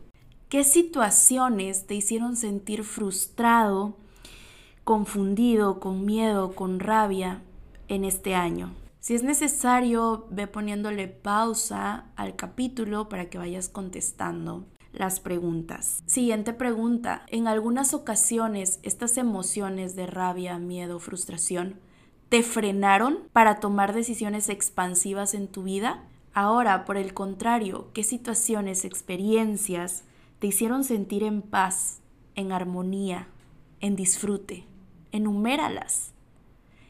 ¿qué 0.50 0.64
situaciones 0.64 1.86
te 1.86 1.94
hicieron 1.94 2.36
sentir 2.36 2.84
frustrado, 2.84 3.96
confundido, 4.84 5.80
con 5.80 6.04
miedo, 6.04 6.56
con 6.56 6.80
rabia 6.80 7.44
en 7.92 8.06
este 8.06 8.36
año? 8.36 8.74
Si 9.02 9.16
es 9.16 9.24
necesario, 9.24 10.28
ve 10.30 10.48
poniéndole 10.48 11.08
pausa 11.08 12.06
al 12.16 12.36
capítulo 12.36 13.10
para 13.10 13.30
que 13.30 13.38
vayas 13.38 13.68
contestando 13.68 14.66
las 14.94 15.20
preguntas. 15.20 16.02
Siguiente 16.06 16.54
pregunta. 16.54 17.26
En 17.28 17.48
algunas 17.48 17.94
ocasiones, 17.94 18.80
estas 18.84 19.18
emociones 19.18 19.96
de 19.96 20.08
rabia, 20.08 20.58
miedo, 20.58 21.00
frustración, 21.00 21.80
¿te 22.30 22.44
frenaron 22.44 23.20
para 23.34 23.60
tomar 23.60 23.94
decisiones 23.94 24.48
expansivas 24.48 25.34
en 25.34 25.50
tu 25.50 25.64
vida? 25.64 26.04
Ahora, 26.34 26.86
por 26.86 26.96
el 26.96 27.14
contrario, 27.14 27.90
¿qué 27.94 28.04
situaciones, 28.04 28.86
experiencias 28.86 30.06
te 30.40 30.48
hicieron 30.48 30.86
sentir 30.86 31.24
en 31.24 31.42
paz, 31.42 32.00
en 32.36 32.54
armonía, 32.54 33.28
en 33.82 33.98
disfrute? 33.98 34.64
Enuméralas 35.12 36.11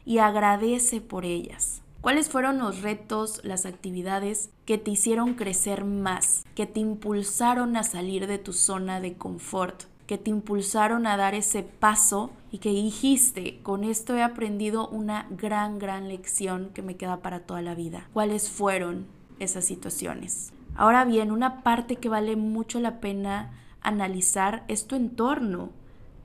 y 0.04 0.18
agradece 0.18 1.00
por 1.00 1.24
ellas. 1.24 1.82
¿Cuáles 2.00 2.28
fueron 2.28 2.58
los 2.58 2.82
retos, 2.82 3.40
las 3.44 3.64
actividades 3.64 4.50
que 4.64 4.76
te 4.76 4.90
hicieron 4.90 5.34
crecer 5.34 5.84
más, 5.84 6.44
que 6.56 6.66
te 6.66 6.80
impulsaron 6.80 7.76
a 7.76 7.84
salir 7.84 8.26
de 8.26 8.38
tu 8.38 8.52
zona 8.52 9.00
de 9.00 9.14
confort, 9.14 9.84
que 10.08 10.18
te 10.18 10.30
impulsaron 10.30 11.06
a 11.06 11.16
dar 11.16 11.34
ese 11.34 11.62
paso 11.62 12.32
y 12.50 12.58
que 12.58 12.70
dijiste, 12.70 13.60
con 13.62 13.84
esto 13.84 14.16
he 14.16 14.22
aprendido 14.22 14.88
una 14.88 15.28
gran, 15.30 15.78
gran 15.78 16.08
lección 16.08 16.70
que 16.74 16.82
me 16.82 16.96
queda 16.96 17.22
para 17.22 17.46
toda 17.46 17.62
la 17.62 17.76
vida? 17.76 18.08
¿Cuáles 18.12 18.50
fueron 18.50 19.06
esas 19.38 19.64
situaciones? 19.64 20.52
Ahora 20.74 21.04
bien, 21.04 21.30
una 21.30 21.62
parte 21.62 21.96
que 21.96 22.08
vale 22.08 22.34
mucho 22.34 22.80
la 22.80 23.00
pena 23.00 23.52
analizar 23.80 24.64
es 24.68 24.86
tu 24.86 24.96
entorno. 24.96 25.70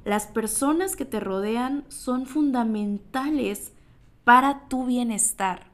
Las 0.07 0.25
personas 0.25 0.95
que 0.95 1.03
te 1.03 1.19
rodean 1.19 1.83
son 1.89 2.27
fundamentales 2.27 3.73
para 4.23 4.69
tu 4.69 4.85
bienestar. 4.85 5.67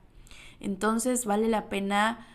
Entonces 0.59 1.25
vale 1.25 1.47
la 1.49 1.69
pena 1.69 2.25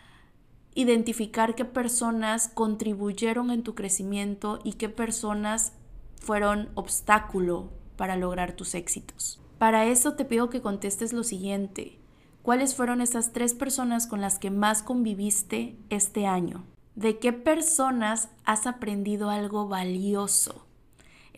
identificar 0.75 1.55
qué 1.55 1.65
personas 1.65 2.47
contribuyeron 2.47 3.51
en 3.51 3.63
tu 3.63 3.75
crecimiento 3.75 4.61
y 4.63 4.75
qué 4.75 4.87
personas 4.87 5.73
fueron 6.21 6.69
obstáculo 6.75 7.69
para 7.97 8.15
lograr 8.15 8.53
tus 8.53 8.75
éxitos. 8.75 9.41
Para 9.57 9.85
eso 9.85 10.13
te 10.13 10.23
pido 10.23 10.49
que 10.49 10.61
contestes 10.61 11.11
lo 11.11 11.25
siguiente. 11.25 11.99
¿Cuáles 12.43 12.75
fueron 12.75 13.01
esas 13.01 13.33
tres 13.33 13.53
personas 13.53 14.07
con 14.07 14.21
las 14.21 14.39
que 14.39 14.51
más 14.51 14.83
conviviste 14.83 15.75
este 15.89 16.27
año? 16.27 16.63
¿De 16.95 17.19
qué 17.19 17.33
personas 17.33 18.29
has 18.45 18.67
aprendido 18.67 19.29
algo 19.29 19.67
valioso? 19.67 20.68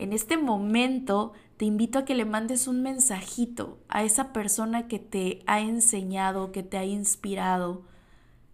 En 0.02 0.12
este 0.12 0.36
momento 0.36 1.32
te 1.56 1.64
invito 1.64 2.00
a 2.00 2.04
que 2.04 2.16
le 2.16 2.24
mandes 2.24 2.66
un 2.66 2.82
mensajito 2.82 3.78
a 3.88 4.02
esa 4.02 4.32
persona 4.32 4.88
que 4.88 4.98
te 4.98 5.44
ha 5.46 5.60
enseñado, 5.60 6.50
que 6.50 6.64
te 6.64 6.76
ha 6.76 6.84
inspirado, 6.84 7.84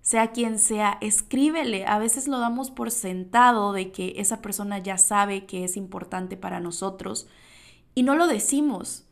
sea 0.02 0.32
quien 0.32 0.58
sea, 0.58 0.98
escríbele. 1.00 1.86
A 1.86 1.98
veces 1.98 2.28
lo 2.28 2.38
damos 2.38 2.70
por 2.70 2.90
sentado 2.90 3.72
de 3.72 3.92
que 3.92 4.12
esa 4.18 4.42
persona 4.42 4.78
ya 4.78 4.98
sabe 4.98 5.46
que 5.46 5.64
es 5.64 5.78
importante 5.78 6.36
para 6.36 6.60
nosotros 6.60 7.26
y 7.94 8.02
no 8.02 8.14
lo 8.14 8.26
decimos. 8.26 9.06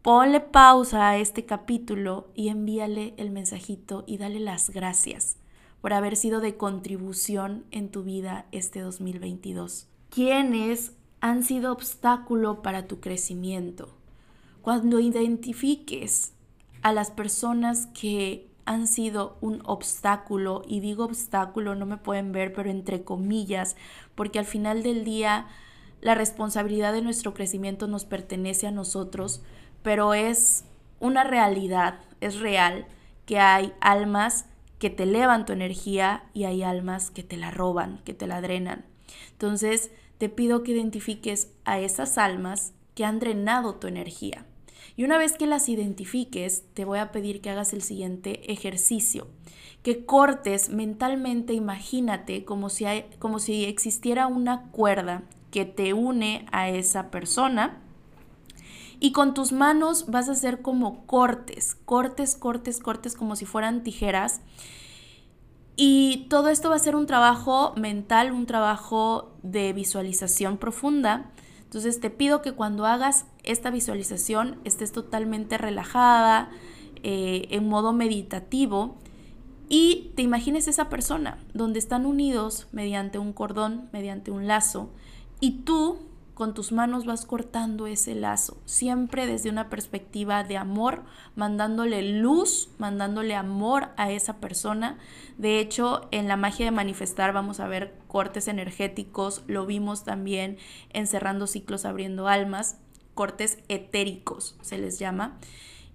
Ponle 0.00 0.38
pausa 0.38 1.08
a 1.08 1.16
este 1.16 1.44
capítulo 1.44 2.28
y 2.36 2.50
envíale 2.50 3.14
el 3.16 3.32
mensajito 3.32 4.04
y 4.06 4.18
dale 4.18 4.38
las 4.38 4.70
gracias 4.70 5.38
por 5.80 5.92
haber 5.92 6.14
sido 6.14 6.40
de 6.40 6.56
contribución 6.56 7.64
en 7.72 7.90
tu 7.90 8.04
vida 8.04 8.46
este 8.52 8.78
2022. 8.78 9.88
¿Quiénes 10.08 10.92
han 11.24 11.42
sido 11.42 11.72
obstáculo 11.72 12.60
para 12.60 12.86
tu 12.86 13.00
crecimiento? 13.00 13.96
Cuando 14.60 15.00
identifiques 15.00 16.34
a 16.82 16.92
las 16.92 17.10
personas 17.10 17.86
que 17.98 18.50
han 18.66 18.86
sido 18.86 19.38
un 19.40 19.62
obstáculo, 19.64 20.60
y 20.68 20.80
digo 20.80 21.06
obstáculo, 21.06 21.76
no 21.76 21.86
me 21.86 21.96
pueden 21.96 22.32
ver, 22.32 22.52
pero 22.52 22.68
entre 22.68 23.04
comillas, 23.04 23.74
porque 24.14 24.38
al 24.38 24.44
final 24.44 24.82
del 24.82 25.02
día 25.02 25.46
la 26.02 26.14
responsabilidad 26.14 26.92
de 26.92 27.00
nuestro 27.00 27.32
crecimiento 27.32 27.86
nos 27.86 28.04
pertenece 28.04 28.66
a 28.66 28.70
nosotros, 28.70 29.42
pero 29.82 30.12
es 30.12 30.66
una 31.00 31.24
realidad, 31.24 32.00
es 32.20 32.38
real 32.38 32.86
que 33.24 33.38
hay 33.38 33.72
almas 33.80 34.44
que 34.78 34.90
te 34.90 35.04
elevan 35.04 35.46
tu 35.46 35.54
energía 35.54 36.24
y 36.34 36.44
hay 36.44 36.62
almas 36.62 37.10
que 37.10 37.22
te 37.22 37.38
la 37.38 37.50
roban, 37.50 38.02
que 38.04 38.12
te 38.12 38.26
la 38.26 38.42
drenan. 38.42 38.84
Entonces, 39.30 39.90
te 40.24 40.30
pido 40.30 40.62
que 40.62 40.72
identifiques 40.72 41.50
a 41.66 41.78
esas 41.78 42.16
almas 42.16 42.72
que 42.94 43.04
han 43.04 43.18
drenado 43.18 43.74
tu 43.74 43.88
energía. 43.88 44.46
Y 44.96 45.04
una 45.04 45.18
vez 45.18 45.34
que 45.34 45.46
las 45.46 45.68
identifiques, 45.68 46.64
te 46.72 46.86
voy 46.86 46.98
a 46.98 47.12
pedir 47.12 47.42
que 47.42 47.50
hagas 47.50 47.74
el 47.74 47.82
siguiente 47.82 48.50
ejercicio, 48.50 49.26
que 49.82 50.06
cortes 50.06 50.70
mentalmente, 50.70 51.52
imagínate 51.52 52.46
como 52.46 52.70
si, 52.70 52.86
como 53.18 53.38
si 53.38 53.66
existiera 53.66 54.26
una 54.26 54.70
cuerda 54.70 55.24
que 55.50 55.66
te 55.66 55.92
une 55.92 56.46
a 56.52 56.70
esa 56.70 57.10
persona 57.10 57.82
y 59.00 59.12
con 59.12 59.34
tus 59.34 59.52
manos 59.52 60.06
vas 60.06 60.30
a 60.30 60.32
hacer 60.32 60.62
como 60.62 61.04
cortes, 61.04 61.76
cortes, 61.84 62.34
cortes, 62.34 62.80
cortes, 62.80 63.14
como 63.14 63.36
si 63.36 63.44
fueran 63.44 63.82
tijeras. 63.82 64.40
Y 65.76 66.26
todo 66.28 66.48
esto 66.48 66.70
va 66.70 66.76
a 66.76 66.80
ser 66.80 66.94
un 66.94 67.06
trabajo 67.06 67.74
mental, 67.76 68.32
un 68.32 68.46
trabajo 68.46 69.32
de 69.42 69.72
visualización 69.72 70.58
profunda. 70.58 71.30
Entonces 71.64 72.00
te 72.00 72.10
pido 72.10 72.42
que 72.42 72.52
cuando 72.52 72.86
hagas 72.86 73.26
esta 73.42 73.70
visualización 73.70 74.60
estés 74.64 74.92
totalmente 74.92 75.58
relajada, 75.58 76.50
eh, 77.06 77.48
en 77.50 77.68
modo 77.68 77.92
meditativo 77.92 78.96
y 79.68 80.12
te 80.14 80.22
imagines 80.22 80.68
esa 80.68 80.88
persona 80.88 81.36
donde 81.52 81.78
están 81.78 82.06
unidos 82.06 82.66
mediante 82.72 83.18
un 83.18 83.34
cordón, 83.34 83.90
mediante 83.92 84.30
un 84.30 84.46
lazo 84.46 84.88
y 85.38 85.64
tú 85.64 85.98
con 86.34 86.52
tus 86.52 86.72
manos 86.72 87.06
vas 87.06 87.26
cortando 87.26 87.86
ese 87.86 88.14
lazo, 88.14 88.60
siempre 88.64 89.26
desde 89.26 89.50
una 89.50 89.70
perspectiva 89.70 90.42
de 90.42 90.56
amor, 90.56 91.04
mandándole 91.36 92.02
luz, 92.02 92.70
mandándole 92.78 93.36
amor 93.36 93.90
a 93.96 94.10
esa 94.10 94.38
persona. 94.38 94.98
De 95.38 95.60
hecho, 95.60 96.08
en 96.10 96.26
la 96.26 96.36
magia 96.36 96.66
de 96.66 96.72
manifestar 96.72 97.32
vamos 97.32 97.60
a 97.60 97.68
ver 97.68 97.94
cortes 98.08 98.48
energéticos, 98.48 99.42
lo 99.46 99.64
vimos 99.64 100.04
también 100.04 100.58
encerrando 100.90 101.46
ciclos, 101.46 101.84
abriendo 101.84 102.26
almas, 102.26 102.78
cortes 103.14 103.58
etéricos 103.68 104.56
se 104.60 104.78
les 104.78 104.98
llama. 104.98 105.38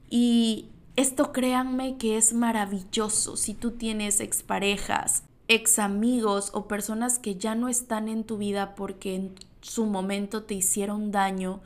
Y 0.10 0.70
esto 0.96 1.32
créanme 1.32 1.98
que 1.98 2.18
es 2.18 2.34
maravilloso 2.34 3.38
si 3.38 3.54
tú 3.54 3.72
tienes 3.72 4.22
exparejas, 4.22 5.24
ex 5.48 5.80
amigos 5.80 6.52
o 6.54 6.68
personas 6.68 7.20
que 7.20 7.36
ya 7.36 7.56
no 7.56 7.68
están 7.68 8.08
en 8.08 8.24
tu 8.24 8.38
vida 8.38 8.76
porque 8.76 9.32
su 9.62 9.86
momento 9.86 10.44
te 10.44 10.54
hicieron 10.54 11.12
daño 11.12 11.62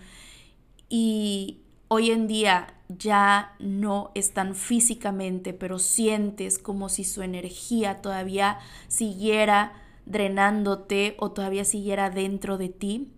y 0.89 1.61
hoy 1.87 2.11
en 2.11 2.27
día 2.27 2.73
ya 2.89 3.55
no 3.59 4.11
están 4.15 4.55
físicamente, 4.55 5.53
pero 5.53 5.79
sientes 5.79 6.57
como 6.57 6.89
si 6.89 7.03
su 7.03 7.21
energía 7.21 8.01
todavía 8.01 8.59
siguiera 8.87 9.73
drenándote 10.05 11.15
o 11.19 11.31
todavía 11.31 11.65
siguiera 11.65 12.09
dentro 12.09 12.57
de 12.57 12.69
ti, 12.69 13.11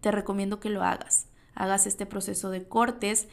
te 0.00 0.10
recomiendo 0.10 0.58
que 0.60 0.70
lo 0.70 0.82
hagas. 0.82 1.26
Hagas 1.54 1.86
este 1.86 2.06
proceso 2.06 2.50
de 2.50 2.64
cortes. 2.64 3.28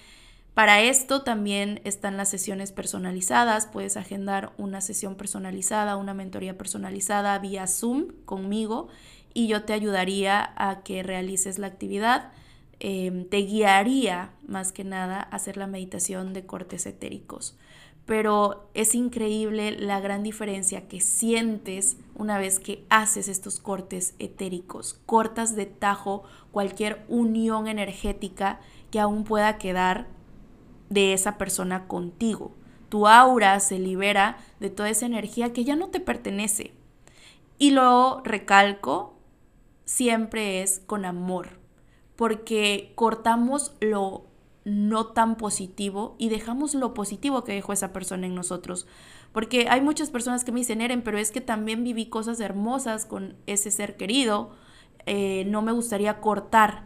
Para 0.53 0.81
esto 0.81 1.23
también 1.23 1.81
están 1.85 2.17
las 2.17 2.29
sesiones 2.29 2.71
personalizadas. 2.71 3.65
Puedes 3.65 3.97
agendar 3.97 4.53
una 4.57 4.81
sesión 4.81 5.15
personalizada, 5.15 5.95
una 5.95 6.13
mentoría 6.13 6.57
personalizada 6.57 7.37
vía 7.39 7.65
Zoom 7.65 8.07
conmigo 8.25 8.89
y 9.33 9.47
yo 9.47 9.63
te 9.63 9.73
ayudaría 9.73 10.53
a 10.55 10.81
que 10.83 11.03
realices 11.03 11.59
la 11.59 11.67
actividad. 11.67 12.31
Em, 12.79 13.27
te 13.27 13.37
guiaría 13.37 14.31
más 14.47 14.71
que 14.71 14.83
nada 14.83 15.17
a 15.19 15.35
hacer 15.35 15.57
la 15.57 15.67
meditación 15.67 16.33
de 16.33 16.45
cortes 16.45 16.85
etéricos. 16.85 17.57
Pero 18.05 18.69
es 18.73 18.95
increíble 18.95 19.71
la 19.71 19.99
gran 19.99 20.23
diferencia 20.23 20.87
que 20.87 20.99
sientes 20.99 21.97
una 22.15 22.39
vez 22.39 22.59
que 22.59 22.85
haces 22.89 23.27
estos 23.27 23.59
cortes 23.59 24.15
etéricos. 24.17 24.99
Cortas 25.05 25.55
de 25.55 25.67
tajo 25.67 26.23
cualquier 26.51 27.05
unión 27.07 27.67
energética 27.67 28.59
que 28.89 28.99
aún 28.99 29.25
pueda 29.25 29.57
quedar 29.57 30.07
de 30.89 31.13
esa 31.13 31.37
persona 31.37 31.87
contigo. 31.87 32.51
Tu 32.89 33.07
aura 33.07 33.59
se 33.59 33.77
libera 33.77 34.37
de 34.59 34.71
toda 34.71 34.89
esa 34.89 35.05
energía 35.05 35.53
que 35.53 35.63
ya 35.63 35.75
no 35.75 35.89
te 35.89 35.99
pertenece. 35.99 36.73
Y 37.59 37.71
lo 37.71 38.21
recalco, 38.23 39.18
siempre 39.89 40.61
es 40.61 40.83
con 40.85 41.03
amor, 41.03 41.57
porque 42.15 42.91
cortamos 42.93 43.73
lo 43.79 44.27
no 44.63 45.07
tan 45.07 45.35
positivo 45.35 46.15
y 46.19 46.29
dejamos 46.29 46.75
lo 46.75 46.93
positivo 46.93 47.43
que 47.43 47.53
dejó 47.53 47.73
esa 47.73 47.91
persona 47.91 48.27
en 48.27 48.35
nosotros. 48.35 48.85
Porque 49.31 49.67
hay 49.67 49.81
muchas 49.81 50.11
personas 50.11 50.43
que 50.43 50.51
me 50.51 50.59
dicen, 50.59 50.81
Eren, 50.81 51.01
pero 51.01 51.17
es 51.17 51.31
que 51.31 51.41
también 51.41 51.83
viví 51.83 52.05
cosas 52.05 52.39
hermosas 52.39 53.07
con 53.07 53.35
ese 53.47 53.71
ser 53.71 53.97
querido, 53.97 54.51
eh, 55.07 55.43
no 55.47 55.63
me 55.63 55.71
gustaría 55.71 56.19
cortar 56.21 56.83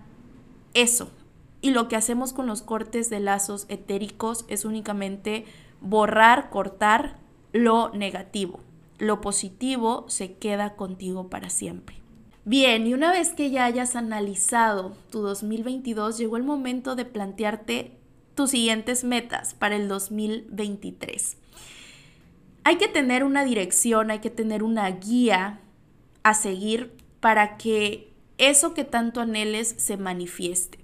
eso. 0.74 1.12
Y 1.60 1.72
lo 1.72 1.90
que 1.90 1.98
hacemos 1.98 2.32
con 2.32 2.48
los 2.48 2.62
cortes 2.62 3.10
de 3.10 3.20
lazos 3.20 3.66
etéricos 3.68 4.46
es 4.48 4.64
únicamente 4.64 5.44
borrar, 5.82 6.50
cortar 6.50 7.20
lo 7.52 7.90
negativo. 7.90 8.62
Lo 8.98 9.20
positivo 9.20 10.06
se 10.08 10.38
queda 10.38 10.78
contigo 10.78 11.30
para 11.30 11.50
siempre. 11.50 12.03
Bien, 12.46 12.86
y 12.86 12.94
una 12.94 13.12
vez 13.12 13.30
que 13.30 13.52
ya 13.52 13.64
hayas 13.64 13.96
analizado 13.96 14.98
tu 15.10 15.22
2022, 15.22 16.18
llegó 16.18 16.36
el 16.36 16.44
momento 16.44 16.96
de 16.96 17.06
plantearte 17.06 17.92
tus 18.36 18.50
siguientes 18.52 19.06
metas 19.06 19.54
para 19.54 19.78
el 19.78 19.88
2023. 19.88 21.38
Hay 22.66 22.76
que 22.76 22.90
tener 22.90 23.24
una 23.24 23.46
dirección, 23.46 24.12
hay 24.12 24.20
que 24.20 24.30
tener 24.30 24.62
una 24.62 24.90
guía 24.92 25.62
a 26.24 26.34
seguir 26.34 26.92
para 27.22 27.56
que 27.56 28.12
eso 28.38 28.74
que 28.74 28.84
tanto 28.84 29.22
anheles 29.22 29.76
se 29.78 29.96
manifieste. 29.96 30.80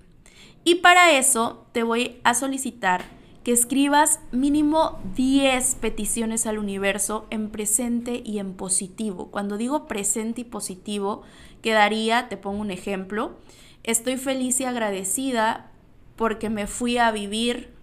Y 0.63 0.75
para 0.75 1.17
eso 1.17 1.65
te 1.73 1.83
voy 1.83 2.21
a 2.23 2.35
solicitar 2.35 3.03
que 3.43 3.51
escribas 3.51 4.19
mínimo 4.31 4.99
10 5.15 5.75
peticiones 5.75 6.45
al 6.45 6.57
universo 6.57 7.25
en 7.29 7.49
presente 7.49 8.21
y 8.25 8.39
en 8.39 8.53
positivo. 8.53 9.31
Cuando 9.31 9.57
digo 9.57 9.87
presente 9.87 10.41
y 10.41 10.43
positivo, 10.43 11.23
quedaría, 11.61 12.29
te 12.29 12.37
pongo 12.37 12.61
un 12.61 12.71
ejemplo, 12.71 13.37
estoy 13.83 14.17
feliz 14.17 14.59
y 14.59 14.65
agradecida 14.65 15.71
porque 16.15 16.49
me 16.49 16.67
fui 16.67 16.97
a 16.97 17.11
vivir 17.11 17.73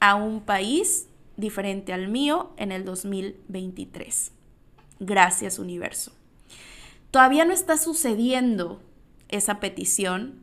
a 0.00 0.16
un 0.16 0.40
país 0.40 1.08
diferente 1.36 1.92
al 1.92 2.08
mío 2.08 2.52
en 2.56 2.72
el 2.72 2.84
2023. 2.84 4.32
Gracias 4.98 5.58
universo. 5.58 6.12
Todavía 7.10 7.44
no 7.44 7.52
está 7.52 7.76
sucediendo 7.76 8.80
esa 9.28 9.60
petición, 9.60 10.41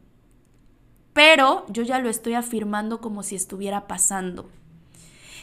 pero 1.20 1.66
yo 1.68 1.84
ya 1.84 2.00
lo 2.00 2.08
estoy 2.08 2.36
afirmando 2.36 3.02
como 3.02 3.24
si 3.24 3.36
estuviera 3.36 3.88
pasando. 3.88 4.50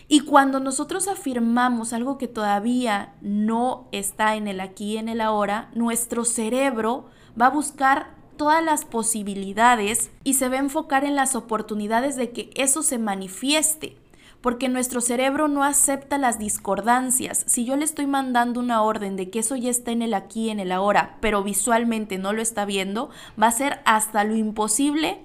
Y 0.09 0.21
cuando 0.21 0.59
nosotros 0.59 1.07
afirmamos 1.07 1.93
algo 1.93 2.17
que 2.17 2.29
todavía 2.29 3.13
no 3.21 3.87
está 3.93 4.37
en 4.37 4.49
el 4.49 4.61
aquí 4.61 4.95
y 4.95 4.97
en 4.97 5.11
el 5.11 5.21
ahora, 5.21 5.69
nuestro 5.75 6.25
cerebro 6.25 7.11
va 7.39 7.49
a 7.49 7.51
buscar 7.51 8.15
todas 8.39 8.65
las 8.65 8.87
posibilidades 8.87 10.11
y 10.25 10.33
se 10.33 10.49
va 10.49 10.55
a 10.57 10.61
enfocar 10.61 11.05
en 11.05 11.15
las 11.15 11.35
oportunidades 11.35 12.17
de 12.17 12.31
que 12.31 12.49
eso 12.55 12.83
se 12.83 12.97
manifieste. 12.97 13.99
porque 14.41 14.69
nuestro 14.69 15.01
cerebro 15.01 15.49
no 15.49 15.65
acepta 15.65 16.19
las 16.19 16.39
discordancias. 16.39 17.43
Si 17.49 17.65
yo 17.65 17.75
le 17.75 17.85
estoy 17.85 18.07
mandando 18.07 18.61
una 18.61 18.81
orden 18.81 19.17
de 19.17 19.29
que 19.29 19.41
eso 19.41 19.57
ya 19.57 19.71
está 19.71 19.91
en 19.91 20.03
el 20.03 20.15
aquí, 20.15 20.51
en 20.51 20.61
el 20.61 20.71
ahora, 20.71 21.17
pero 21.21 21.43
visualmente 21.43 22.17
no 22.17 22.33
lo 22.33 22.41
está 22.41 22.65
viendo, 22.65 23.11
va 23.43 23.49
a 23.49 23.51
ser 23.51 23.81
hasta 23.85 24.23
lo 24.23 24.37
imposible 24.37 25.21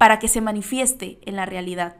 para 0.00 0.18
que 0.18 0.28
se 0.28 0.40
manifieste 0.40 1.18
en 1.26 1.36
la 1.36 1.44
realidad. 1.44 1.96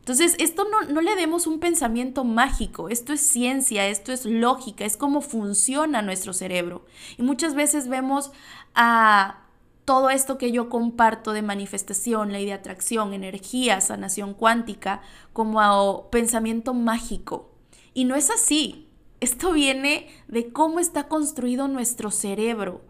Entonces, 0.00 0.34
esto 0.40 0.66
no, 0.68 0.92
no, 0.92 1.00
le 1.00 1.14
demos 1.14 1.46
un 1.46 1.60
pensamiento 1.60 2.24
mágico, 2.24 2.88
esto 2.88 3.12
es 3.12 3.20
ciencia, 3.20 3.86
esto 3.86 4.12
es 4.12 4.24
lógica, 4.24 4.84
es 4.84 4.96
cómo 4.96 5.20
funciona 5.20 6.02
nuestro 6.02 6.32
cerebro. 6.32 6.86
Y 7.16 7.22
muchas 7.22 7.54
veces 7.54 7.86
vemos 7.86 8.32
a 8.74 9.44
todo 9.84 10.10
esto 10.10 10.38
que 10.38 10.50
yo 10.50 10.68
comparto 10.68 11.32
de 11.32 11.42
manifestación, 11.42 12.32
ley 12.32 12.46
de 12.46 12.52
atracción, 12.52 13.12
energía, 13.14 13.80
sanación 13.80 14.34
cuántica, 14.34 15.02
como 15.32 15.60
a 15.60 16.10
pensamiento 16.10 16.74
mágico. 16.74 17.52
Y 17.94 18.06
no 18.06 18.16
es 18.16 18.28
así. 18.30 18.88
Esto 19.20 19.52
viene 19.52 20.08
de 20.26 20.52
cómo 20.52 20.80
está 20.80 21.06
construido 21.06 21.68
nuestro 21.68 22.10
cerebro, 22.10 22.80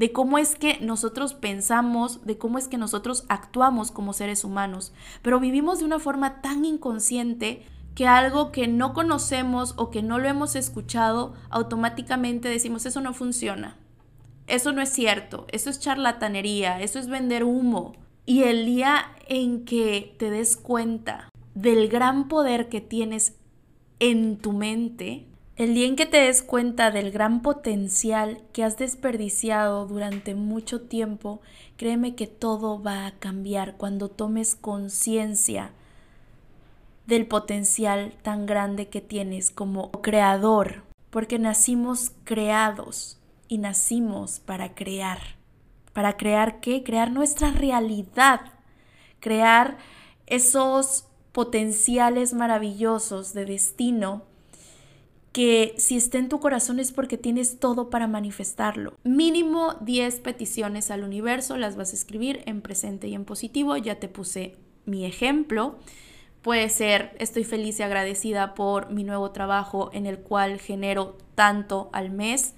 de 0.00 0.10
cómo 0.10 0.38
es 0.38 0.56
que 0.56 0.80
nosotros 0.80 1.34
pensamos, 1.34 2.24
de 2.26 2.38
cómo 2.38 2.58
es 2.58 2.66
que 2.66 2.78
nosotros 2.78 3.24
actuamos 3.28 3.92
como 3.92 4.12
seres 4.12 4.42
humanos. 4.42 4.92
Pero 5.22 5.38
vivimos 5.38 5.78
de 5.78 5.84
una 5.84 6.00
forma 6.00 6.40
tan 6.40 6.64
inconsciente 6.64 7.62
que 7.94 8.08
algo 8.08 8.50
que 8.50 8.66
no 8.66 8.94
conocemos 8.94 9.74
o 9.76 9.90
que 9.90 10.02
no 10.02 10.18
lo 10.18 10.26
hemos 10.28 10.56
escuchado, 10.56 11.34
automáticamente 11.50 12.48
decimos, 12.48 12.84
eso 12.86 13.00
no 13.00 13.14
funciona 13.14 13.76
eso 14.50 14.72
no 14.72 14.82
es 14.82 14.90
cierto, 14.90 15.46
eso 15.52 15.70
es 15.70 15.78
charlatanería, 15.78 16.80
eso 16.80 16.98
es 16.98 17.08
vender 17.08 17.44
humo. 17.44 17.92
Y 18.26 18.42
el 18.42 18.66
día 18.66 19.04
en 19.28 19.64
que 19.64 20.14
te 20.18 20.30
des 20.30 20.56
cuenta 20.56 21.28
del 21.54 21.88
gran 21.88 22.28
poder 22.28 22.68
que 22.68 22.80
tienes 22.80 23.36
en 24.00 24.38
tu 24.38 24.52
mente, 24.52 25.26
el 25.60 25.74
día 25.74 25.88
en 25.88 25.94
que 25.94 26.06
te 26.06 26.16
des 26.16 26.42
cuenta 26.42 26.90
del 26.90 27.10
gran 27.10 27.42
potencial 27.42 28.40
que 28.54 28.64
has 28.64 28.78
desperdiciado 28.78 29.84
durante 29.84 30.34
mucho 30.34 30.80
tiempo, 30.80 31.42
créeme 31.76 32.14
que 32.14 32.26
todo 32.26 32.82
va 32.82 33.04
a 33.04 33.10
cambiar 33.18 33.76
cuando 33.76 34.08
tomes 34.08 34.54
conciencia 34.54 35.72
del 37.06 37.26
potencial 37.26 38.14
tan 38.22 38.46
grande 38.46 38.88
que 38.88 39.02
tienes 39.02 39.50
como 39.50 39.90
creador, 39.90 40.82
porque 41.10 41.38
nacimos 41.38 42.12
creados 42.24 43.18
y 43.46 43.58
nacimos 43.58 44.40
para 44.40 44.74
crear. 44.74 45.18
¿Para 45.92 46.16
crear 46.16 46.60
qué? 46.60 46.82
Crear 46.82 47.12
nuestra 47.12 47.50
realidad, 47.50 48.40
crear 49.20 49.76
esos 50.24 51.04
potenciales 51.32 52.32
maravillosos 52.32 53.34
de 53.34 53.44
destino 53.44 54.29
que 55.32 55.74
si 55.76 55.96
está 55.96 56.18
en 56.18 56.28
tu 56.28 56.40
corazón 56.40 56.80
es 56.80 56.92
porque 56.92 57.16
tienes 57.16 57.60
todo 57.60 57.90
para 57.90 58.08
manifestarlo. 58.08 58.94
Mínimo 59.04 59.74
10 59.80 60.20
peticiones 60.20 60.90
al 60.90 61.04
universo, 61.04 61.56
las 61.56 61.76
vas 61.76 61.92
a 61.92 61.96
escribir 61.96 62.42
en 62.46 62.62
presente 62.62 63.06
y 63.08 63.14
en 63.14 63.24
positivo, 63.24 63.76
ya 63.76 63.96
te 63.96 64.08
puse 64.08 64.56
mi 64.86 65.04
ejemplo. 65.04 65.78
Puede 66.42 66.68
ser, 66.68 67.14
estoy 67.18 67.44
feliz 67.44 67.78
y 67.78 67.82
agradecida 67.82 68.54
por 68.54 68.90
mi 68.90 69.04
nuevo 69.04 69.30
trabajo 69.30 69.90
en 69.92 70.06
el 70.06 70.18
cual 70.18 70.58
genero 70.58 71.16
tanto 71.34 71.90
al 71.92 72.10
mes. 72.10 72.54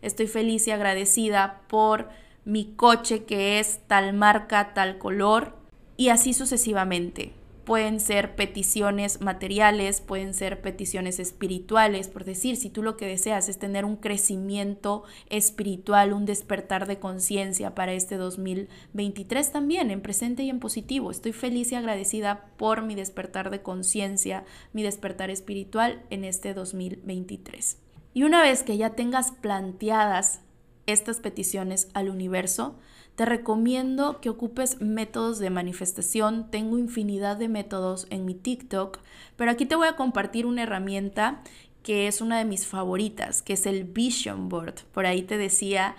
Estoy 0.00 0.26
feliz 0.26 0.66
y 0.68 0.70
agradecida 0.70 1.62
por 1.68 2.08
mi 2.44 2.74
coche 2.76 3.24
que 3.24 3.58
es 3.58 3.80
tal 3.88 4.12
marca, 4.12 4.72
tal 4.72 4.98
color 4.98 5.56
y 5.96 6.10
así 6.10 6.32
sucesivamente. 6.32 7.32
Pueden 7.66 7.98
ser 7.98 8.36
peticiones 8.36 9.20
materiales, 9.20 10.00
pueden 10.00 10.34
ser 10.34 10.60
peticiones 10.60 11.18
espirituales, 11.18 12.06
por 12.06 12.24
decir, 12.24 12.56
si 12.56 12.70
tú 12.70 12.80
lo 12.80 12.96
que 12.96 13.08
deseas 13.08 13.48
es 13.48 13.58
tener 13.58 13.84
un 13.84 13.96
crecimiento 13.96 15.02
espiritual, 15.30 16.12
un 16.12 16.26
despertar 16.26 16.86
de 16.86 17.00
conciencia 17.00 17.74
para 17.74 17.92
este 17.92 18.18
2023 18.18 19.50
también, 19.50 19.90
en 19.90 20.00
presente 20.00 20.44
y 20.44 20.48
en 20.48 20.60
positivo. 20.60 21.10
Estoy 21.10 21.32
feliz 21.32 21.72
y 21.72 21.74
agradecida 21.74 22.52
por 22.56 22.82
mi 22.82 22.94
despertar 22.94 23.50
de 23.50 23.62
conciencia, 23.62 24.44
mi 24.72 24.84
despertar 24.84 25.30
espiritual 25.30 26.04
en 26.10 26.22
este 26.22 26.54
2023. 26.54 27.78
Y 28.14 28.22
una 28.22 28.42
vez 28.42 28.62
que 28.62 28.76
ya 28.76 28.90
tengas 28.90 29.32
planteadas 29.32 30.38
estas 30.86 31.18
peticiones 31.18 31.88
al 31.94 32.10
universo, 32.10 32.76
te 33.16 33.24
recomiendo 33.24 34.20
que 34.20 34.30
ocupes 34.30 34.80
métodos 34.80 35.38
de 35.38 35.50
manifestación. 35.50 36.50
Tengo 36.50 36.78
infinidad 36.78 37.36
de 37.36 37.48
métodos 37.48 38.06
en 38.10 38.24
mi 38.24 38.34
TikTok, 38.34 38.98
pero 39.36 39.50
aquí 39.50 39.66
te 39.66 39.74
voy 39.74 39.88
a 39.88 39.96
compartir 39.96 40.46
una 40.46 40.62
herramienta 40.62 41.42
que 41.82 42.08
es 42.08 42.20
una 42.20 42.38
de 42.38 42.44
mis 42.44 42.66
favoritas, 42.66 43.42
que 43.42 43.54
es 43.54 43.66
el 43.66 43.84
Vision 43.84 44.48
Board. 44.48 44.74
Por 44.92 45.06
ahí 45.06 45.22
te 45.22 45.38
decía 45.38 45.96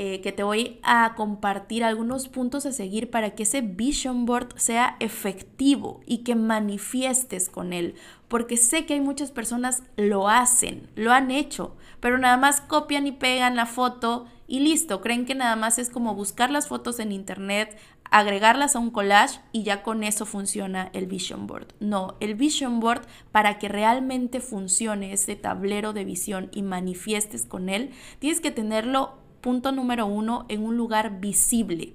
eh, 0.00 0.20
que 0.20 0.30
te 0.30 0.44
voy 0.44 0.78
a 0.84 1.14
compartir 1.16 1.82
algunos 1.82 2.28
puntos 2.28 2.66
a 2.66 2.72
seguir 2.72 3.10
para 3.10 3.30
que 3.30 3.42
ese 3.42 3.62
vision 3.62 4.26
board 4.26 4.56
sea 4.56 4.96
efectivo 5.00 6.02
y 6.06 6.18
que 6.18 6.36
manifiestes 6.36 7.48
con 7.48 7.72
él. 7.72 7.96
Porque 8.28 8.56
sé 8.56 8.86
que 8.86 8.94
hay 8.94 9.00
muchas 9.00 9.32
personas 9.32 9.82
lo 9.96 10.28
hacen, 10.28 10.88
lo 10.94 11.12
han 11.12 11.32
hecho, 11.32 11.74
pero 11.98 12.16
nada 12.16 12.36
más 12.36 12.60
copian 12.60 13.08
y 13.08 13.12
pegan 13.12 13.56
la 13.56 13.66
foto 13.66 14.26
y 14.48 14.60
listo. 14.60 15.00
Creen 15.00 15.26
que 15.26 15.36
nada 15.36 15.54
más 15.54 15.78
es 15.78 15.90
como 15.90 16.16
buscar 16.16 16.50
las 16.50 16.66
fotos 16.66 16.98
en 16.98 17.12
internet, 17.12 17.78
agregarlas 18.10 18.74
a 18.74 18.80
un 18.80 18.90
collage 18.90 19.38
y 19.52 19.62
ya 19.62 19.82
con 19.82 20.02
eso 20.02 20.26
funciona 20.26 20.90
el 20.94 21.06
vision 21.06 21.46
board. 21.46 21.68
No, 21.78 22.16
el 22.18 22.34
vision 22.34 22.80
board 22.80 23.02
para 23.30 23.58
que 23.58 23.68
realmente 23.68 24.40
funcione 24.40 25.12
ese 25.12 25.36
tablero 25.36 25.92
de 25.92 26.04
visión 26.04 26.48
y 26.52 26.62
manifiestes 26.62 27.44
con 27.44 27.68
él, 27.68 27.90
tienes 28.18 28.40
que 28.40 28.50
tenerlo 28.50 29.18
punto 29.40 29.70
número 29.70 30.06
uno, 30.06 30.46
en 30.48 30.64
un 30.64 30.76
lugar 30.76 31.20
visible. 31.20 31.92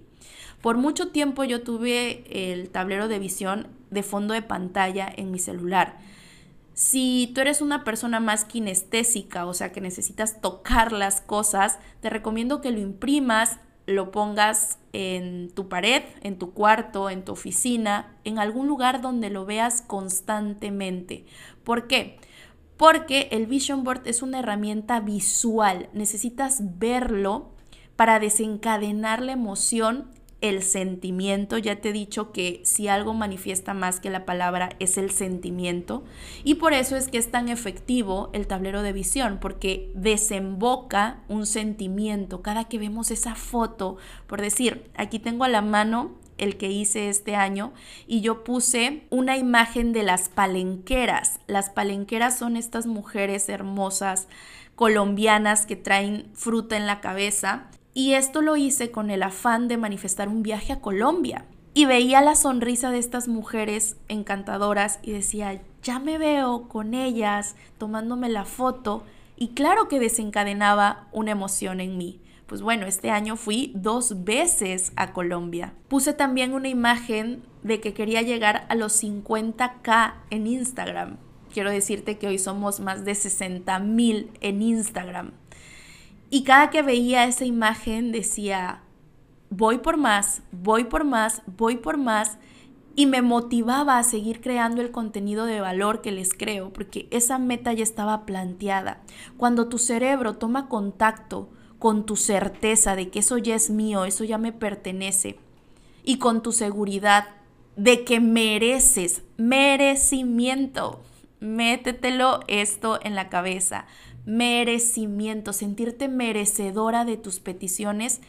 Por 0.61 0.77
mucho 0.77 1.09
tiempo 1.09 1.43
yo 1.43 1.61
tuve 1.61 2.23
el 2.51 2.69
tablero 2.69 3.09
de 3.09 3.19
visión 3.19 3.67
de 3.89 4.01
fondo 4.01 4.33
de 4.33 4.41
pantalla 4.41 5.11
en 5.13 5.29
mi 5.29 5.39
celular. 5.39 5.97
Si 6.73 7.31
tú 7.33 7.41
eres 7.41 7.61
una 7.61 7.83
persona 7.83 8.19
más 8.19 8.45
kinestésica, 8.45 9.45
o 9.45 9.53
sea 9.53 9.71
que 9.71 9.81
necesitas 9.81 10.41
tocar 10.41 10.91
las 10.91 11.21
cosas, 11.21 11.79
te 12.01 12.09
recomiendo 12.09 12.61
que 12.61 12.71
lo 12.71 12.79
imprimas, 12.79 13.59
lo 13.85 14.11
pongas 14.11 14.79
en 14.93 15.51
tu 15.53 15.67
pared, 15.69 16.03
en 16.21 16.39
tu 16.39 16.53
cuarto, 16.53 17.09
en 17.09 17.25
tu 17.25 17.33
oficina, 17.33 18.15
en 18.23 18.39
algún 18.39 18.67
lugar 18.67 19.01
donde 19.01 19.29
lo 19.29 19.45
veas 19.45 19.81
constantemente. 19.81 21.25
¿Por 21.63 21.87
qué? 21.87 22.17
porque 22.77 23.29
el 23.31 23.45
Vision 23.45 23.83
Board 23.83 24.01
es 24.07 24.21
una 24.21 24.39
herramienta 24.39 24.99
visual. 24.99 25.89
Necesitas 25.93 26.79
verlo 26.79 27.51
para 27.95 28.19
desencadenar 28.19 29.21
la 29.21 29.33
emoción, 29.33 30.09
el 30.43 30.61
sentimiento. 30.61 31.57
Ya 31.57 31.77
te 31.77 31.89
he 31.89 31.93
dicho 31.93 32.33
que 32.33 32.61
si 32.65 32.89
algo 32.89 33.13
manifiesta 33.13 33.73
más 33.73 34.01
que 34.01 34.09
la 34.09 34.25
palabra 34.25 34.75
es 34.79 34.97
el 34.97 35.09
sentimiento. 35.09 36.03
Y 36.43 36.55
por 36.55 36.73
eso 36.73 36.97
es 36.97 37.07
que 37.07 37.17
es 37.17 37.31
tan 37.31 37.47
efectivo 37.47 38.29
el 38.33 38.45
tablero 38.45 38.83
de 38.83 38.91
visión, 38.91 39.39
porque 39.39 39.89
desemboca 39.95 41.23
un 41.29 41.45
sentimiento. 41.45 42.41
Cada 42.41 42.65
que 42.65 42.77
vemos 42.77 43.09
esa 43.09 43.35
foto, 43.35 43.95
por 44.27 44.41
decir, 44.41 44.91
aquí 44.95 45.17
tengo 45.17 45.45
a 45.45 45.49
la 45.49 45.61
mano 45.61 46.11
el 46.37 46.57
que 46.57 46.69
hice 46.69 47.07
este 47.07 47.35
año, 47.35 47.71
y 48.05 48.19
yo 48.19 48.43
puse 48.43 49.03
una 49.09 49.37
imagen 49.37 49.93
de 49.93 50.03
las 50.03 50.27
palenqueras. 50.27 51.39
Las 51.47 51.69
palenqueras 51.69 52.37
son 52.37 52.57
estas 52.57 52.85
mujeres 52.85 53.47
hermosas 53.47 54.27
colombianas 54.75 55.65
que 55.65 55.77
traen 55.77 56.31
fruta 56.33 56.75
en 56.75 56.85
la 56.85 56.99
cabeza. 56.99 57.69
Y 57.93 58.13
esto 58.13 58.41
lo 58.41 58.55
hice 58.57 58.91
con 58.91 59.09
el 59.09 59.23
afán 59.23 59.67
de 59.67 59.77
manifestar 59.77 60.27
un 60.27 60.43
viaje 60.43 60.73
a 60.73 60.81
Colombia. 60.81 61.45
Y 61.75 61.85
veía 61.85 62.21
la 62.21 62.35
sonrisa 62.35 62.91
de 62.91 62.99
estas 62.99 63.27
mujeres 63.27 63.97
encantadoras 64.07 64.99
y 65.01 65.11
decía, 65.11 65.61
ya 65.81 65.99
me 65.99 66.17
veo 66.17 66.67
con 66.67 66.93
ellas 66.93 67.55
tomándome 67.77 68.29
la 68.29 68.45
foto. 68.45 69.03
Y 69.35 69.49
claro 69.49 69.87
que 69.87 69.99
desencadenaba 69.99 71.07
una 71.11 71.31
emoción 71.31 71.81
en 71.81 71.97
mí. 71.97 72.19
Pues 72.47 72.61
bueno, 72.61 72.85
este 72.85 73.09
año 73.09 73.35
fui 73.35 73.71
dos 73.75 74.23
veces 74.23 74.91
a 74.95 75.13
Colombia. 75.13 75.73
Puse 75.87 76.13
también 76.13 76.53
una 76.53 76.69
imagen 76.69 77.41
de 77.63 77.79
que 77.79 77.93
quería 77.93 78.21
llegar 78.21 78.65
a 78.69 78.75
los 78.75 79.01
50k 79.03 80.13
en 80.29 80.47
Instagram. 80.47 81.17
Quiero 81.53 81.69
decirte 81.69 82.17
que 82.17 82.27
hoy 82.27 82.39
somos 82.39 82.79
más 82.79 83.05
de 83.05 83.15
60 83.15 83.79
mil 83.79 84.31
en 84.41 84.61
Instagram. 84.61 85.31
Y 86.33 86.41
cada 86.41 86.71
que 86.71 86.81
veía 86.81 87.25
esa 87.25 87.45
imagen 87.45 88.11
decía, 88.11 88.81
voy 89.51 89.77
por 89.77 89.97
más, 89.97 90.41
voy 90.51 90.85
por 90.85 91.03
más, 91.03 91.43
voy 91.45 91.75
por 91.75 91.97
más. 91.97 92.39
Y 92.95 93.05
me 93.05 93.21
motivaba 93.21 93.99
a 93.99 94.03
seguir 94.03 94.41
creando 94.41 94.81
el 94.81 94.89
contenido 94.89 95.45
de 95.45 95.61
valor 95.61 96.01
que 96.01 96.11
les 96.11 96.33
creo, 96.33 96.73
porque 96.73 97.07
esa 97.11 97.37
meta 97.37 97.71
ya 97.71 97.83
estaba 97.83 98.25
planteada. 98.25 99.03
Cuando 99.37 99.69
tu 99.69 99.77
cerebro 99.77 100.33
toma 100.33 100.69
contacto 100.69 101.51
con 101.77 102.03
tu 102.03 102.15
certeza 102.15 102.95
de 102.95 103.09
que 103.11 103.19
eso 103.19 103.37
ya 103.37 103.53
es 103.53 103.69
mío, 103.69 104.03
eso 104.03 104.23
ya 104.23 104.39
me 104.39 104.51
pertenece, 104.51 105.37
y 106.03 106.17
con 106.17 106.41
tu 106.41 106.51
seguridad 106.51 107.27
de 107.75 108.03
que 108.05 108.19
mereces, 108.19 109.21
Merecimiento. 109.37 111.03
Métetelo 111.39 112.39
esto 112.47 112.99
en 113.03 113.13
la 113.13 113.29
cabeza. 113.29 113.85
Merecimiento, 114.25 115.53
sentirte 115.53 116.07
merecedora 116.07 117.05
de 117.05 117.17
tus 117.17 117.39
peticiones 117.39 118.21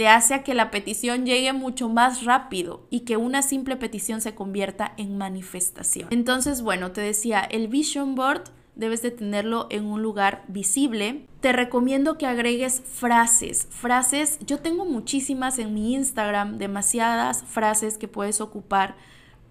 te 0.00 0.08
hace 0.08 0.32
a 0.32 0.42
que 0.42 0.54
la 0.54 0.70
petición 0.70 1.26
llegue 1.26 1.52
mucho 1.52 1.90
más 1.90 2.24
rápido 2.24 2.86
y 2.88 3.00
que 3.00 3.18
una 3.18 3.42
simple 3.42 3.76
petición 3.76 4.22
se 4.22 4.34
convierta 4.34 4.94
en 4.96 5.18
manifestación. 5.18 6.08
Entonces, 6.10 6.62
bueno, 6.62 6.92
te 6.92 7.02
decía, 7.02 7.40
el 7.40 7.68
vision 7.68 8.14
board 8.14 8.44
debes 8.76 9.02
de 9.02 9.10
tenerlo 9.10 9.66
en 9.68 9.84
un 9.84 10.02
lugar 10.02 10.42
visible. 10.48 11.26
Te 11.40 11.52
recomiendo 11.52 12.16
que 12.16 12.26
agregues 12.26 12.80
frases. 12.80 13.68
Frases, 13.70 14.38
yo 14.46 14.60
tengo 14.60 14.86
muchísimas 14.86 15.58
en 15.58 15.74
mi 15.74 15.92
Instagram, 15.92 16.56
demasiadas 16.56 17.44
frases 17.44 17.98
que 17.98 18.08
puedes 18.08 18.40
ocupar 18.40 18.96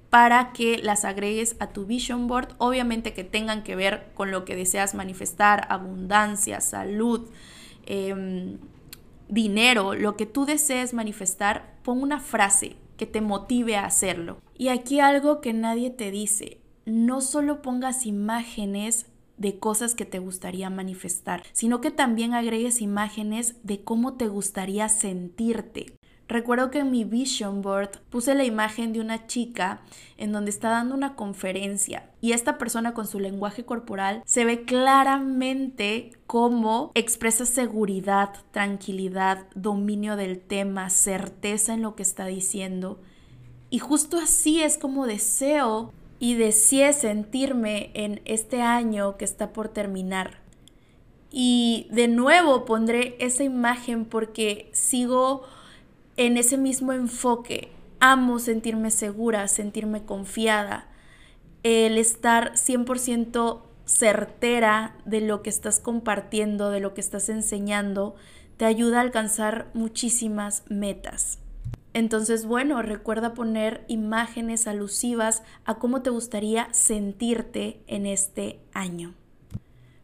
para 0.10 0.54
que 0.54 0.80
las 0.80 1.06
agregues 1.06 1.56
a 1.60 1.68
tu 1.68 1.86
vision 1.86 2.28
board, 2.28 2.56
obviamente 2.58 3.14
que 3.14 3.24
tengan 3.24 3.64
que 3.64 3.76
ver 3.76 4.12
con 4.16 4.32
lo 4.32 4.44
que 4.44 4.56
deseas 4.56 4.96
manifestar, 4.96 5.68
abundancia, 5.70 6.62
salud, 6.62 7.30
em, 7.86 8.58
dinero, 9.28 9.94
lo 9.94 10.18
que 10.18 10.26
tú 10.26 10.46
desees 10.46 10.94
manifestar, 10.94 11.76
pon 11.84 12.02
una 12.02 12.20
frase 12.20 12.76
que 12.98 13.06
te 13.06 13.22
motive 13.22 13.78
a 13.78 13.86
hacerlo. 13.86 14.40
Y 14.58 14.70
aquí 14.70 15.00
algo 15.00 15.42
que 15.42 15.54
nadie 15.54 15.92
te 15.92 16.12
dice, 16.12 16.60
no 16.86 17.22
solo 17.22 17.62
pongas 17.62 18.06
imágenes 18.06 19.06
de 19.38 19.58
cosas 19.58 19.96
que 19.96 20.06
te 20.06 20.20
gustaría 20.20 20.70
manifestar, 20.70 21.44
sino 21.54 21.80
que 21.80 21.92
también 21.92 22.34
agregues 22.34 22.82
imágenes 22.82 23.56
de 23.64 23.84
cómo 23.84 24.16
te 24.16 24.28
gustaría 24.28 24.90
sentirte. 24.90 25.94
Recuerdo 26.30 26.70
que 26.70 26.78
en 26.80 26.92
mi 26.92 27.06
vision 27.06 27.64
board 27.64 27.90
puse 28.12 28.36
la 28.36 28.44
imagen 28.44 28.94
de 28.94 29.00
una 29.00 29.26
chica 29.26 29.82
en 30.16 30.32
donde 30.32 30.52
está 30.52 30.70
dando 30.70 30.94
una 30.94 31.16
conferencia 31.16 32.12
y 32.22 32.34
esta 32.34 32.60
persona 32.60 32.94
con 32.94 33.08
su 33.08 33.20
lenguaje 33.20 33.66
corporal 33.66 34.22
se 34.28 34.46
ve 34.46 34.64
claramente 34.64 36.12
cómo 36.28 36.92
expresa 36.94 37.48
seguridad, 37.48 38.30
tranquilidad, 38.52 39.48
dominio 39.56 40.16
del 40.16 40.40
tema, 40.40 40.92
certeza 40.92 41.74
en 41.74 41.82
lo 41.82 41.96
que 41.96 42.04
está 42.04 42.28
diciendo. 42.28 43.02
Y 43.72 43.80
justo 43.80 44.20
así 44.20 44.62
es 44.62 44.78
como 44.78 45.08
deseo 45.08 45.92
y 46.20 46.36
deseé 46.36 46.94
sentirme 46.94 47.90
en 47.96 48.22
este 48.26 48.62
año 48.62 49.18
que 49.18 49.26
está 49.26 49.52
por 49.52 49.70
terminar. 49.70 50.42
Y 51.32 51.88
de 51.90 52.08
nuevo 52.08 52.66
pondré 52.66 53.16
esa 53.20 53.44
imagen 53.44 54.06
porque 54.06 54.70
sigo 54.74 55.44
en 56.20 56.36
ese 56.36 56.58
mismo 56.58 56.92
enfoque. 56.92 57.72
Amo 58.02 58.40
sentirme 58.40 58.92
segura, 58.92 59.48
sentirme 59.48 60.04
confiada, 60.04 60.90
el 61.64 61.98
estar 61.98 62.56
100% 62.56 63.62
certera 63.86 64.98
de 65.06 65.22
lo 65.22 65.42
que 65.42 65.50
estás 65.50 65.80
compartiendo, 65.80 66.72
de 66.72 66.82
lo 66.82 66.94
que 66.94 67.00
estás 67.00 67.30
enseñando, 67.30 68.16
te 68.58 68.66
ayuda 68.66 68.98
a 68.98 69.02
alcanzar 69.02 69.72
muchísimas 69.74 70.64
metas. 70.68 71.40
Entonces, 71.94 72.46
bueno, 72.46 72.82
recuerda 72.82 73.34
poner 73.34 73.86
imágenes 73.88 74.68
alusivas 74.68 75.44
a 75.64 75.76
cómo 75.76 76.02
te 76.02 76.10
gustaría 76.10 76.68
sentirte 76.74 77.82
en 77.88 78.06
este 78.06 78.60
año. 78.74 79.14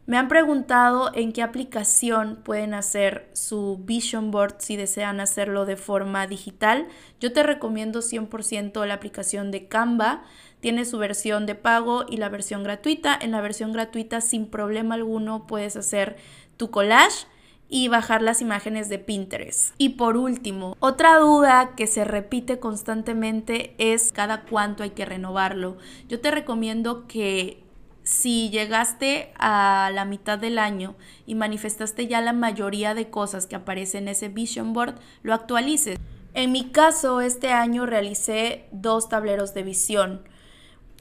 Me 0.06 0.18
han 0.18 0.28
preguntado 0.28 1.10
en 1.14 1.32
qué 1.32 1.42
aplicación 1.42 2.38
pueden 2.44 2.74
hacer 2.74 3.28
su 3.32 3.78
vision 3.82 4.30
board 4.30 4.54
si 4.58 4.76
desean 4.76 5.18
hacerlo 5.18 5.66
de 5.66 5.76
forma 5.76 6.28
digital. 6.28 6.86
Yo 7.18 7.32
te 7.32 7.42
recomiendo 7.42 8.00
100% 8.00 8.86
la 8.86 8.94
aplicación 8.94 9.50
de 9.50 9.66
Canva. 9.66 10.22
Tiene 10.60 10.84
su 10.84 10.98
versión 10.98 11.44
de 11.44 11.56
pago 11.56 12.04
y 12.08 12.18
la 12.18 12.28
versión 12.28 12.62
gratuita. 12.62 13.18
En 13.20 13.32
la 13.32 13.40
versión 13.40 13.72
gratuita 13.72 14.20
sin 14.20 14.46
problema 14.46 14.94
alguno 14.94 15.48
puedes 15.48 15.76
hacer 15.76 16.16
tu 16.56 16.70
collage 16.70 17.26
y 17.68 17.88
bajar 17.88 18.22
las 18.22 18.40
imágenes 18.40 18.88
de 18.88 19.00
Pinterest. 19.00 19.74
Y 19.76 19.90
por 19.90 20.16
último, 20.16 20.76
otra 20.78 21.18
duda 21.18 21.74
que 21.76 21.88
se 21.88 22.04
repite 22.04 22.60
constantemente 22.60 23.74
es 23.78 24.12
cada 24.12 24.42
cuánto 24.42 24.84
hay 24.84 24.90
que 24.90 25.04
renovarlo. 25.04 25.78
Yo 26.08 26.20
te 26.20 26.30
recomiendo 26.30 27.08
que 27.08 27.65
si 28.06 28.50
llegaste 28.50 29.32
a 29.36 29.90
la 29.92 30.04
mitad 30.04 30.38
del 30.38 30.60
año 30.60 30.94
y 31.26 31.34
manifestaste 31.34 32.06
ya 32.06 32.20
la 32.20 32.32
mayoría 32.32 32.94
de 32.94 33.10
cosas 33.10 33.48
que 33.48 33.56
aparecen 33.56 34.04
en 34.04 34.10
ese 34.10 34.28
vision 34.28 34.72
board, 34.72 34.94
lo 35.22 35.34
actualices. 35.34 35.98
En 36.32 36.52
mi 36.52 36.70
caso, 36.70 37.20
este 37.20 37.50
año 37.50 37.84
realicé 37.84 38.68
dos 38.70 39.08
tableros 39.08 39.54
de 39.54 39.64
visión. 39.64 40.22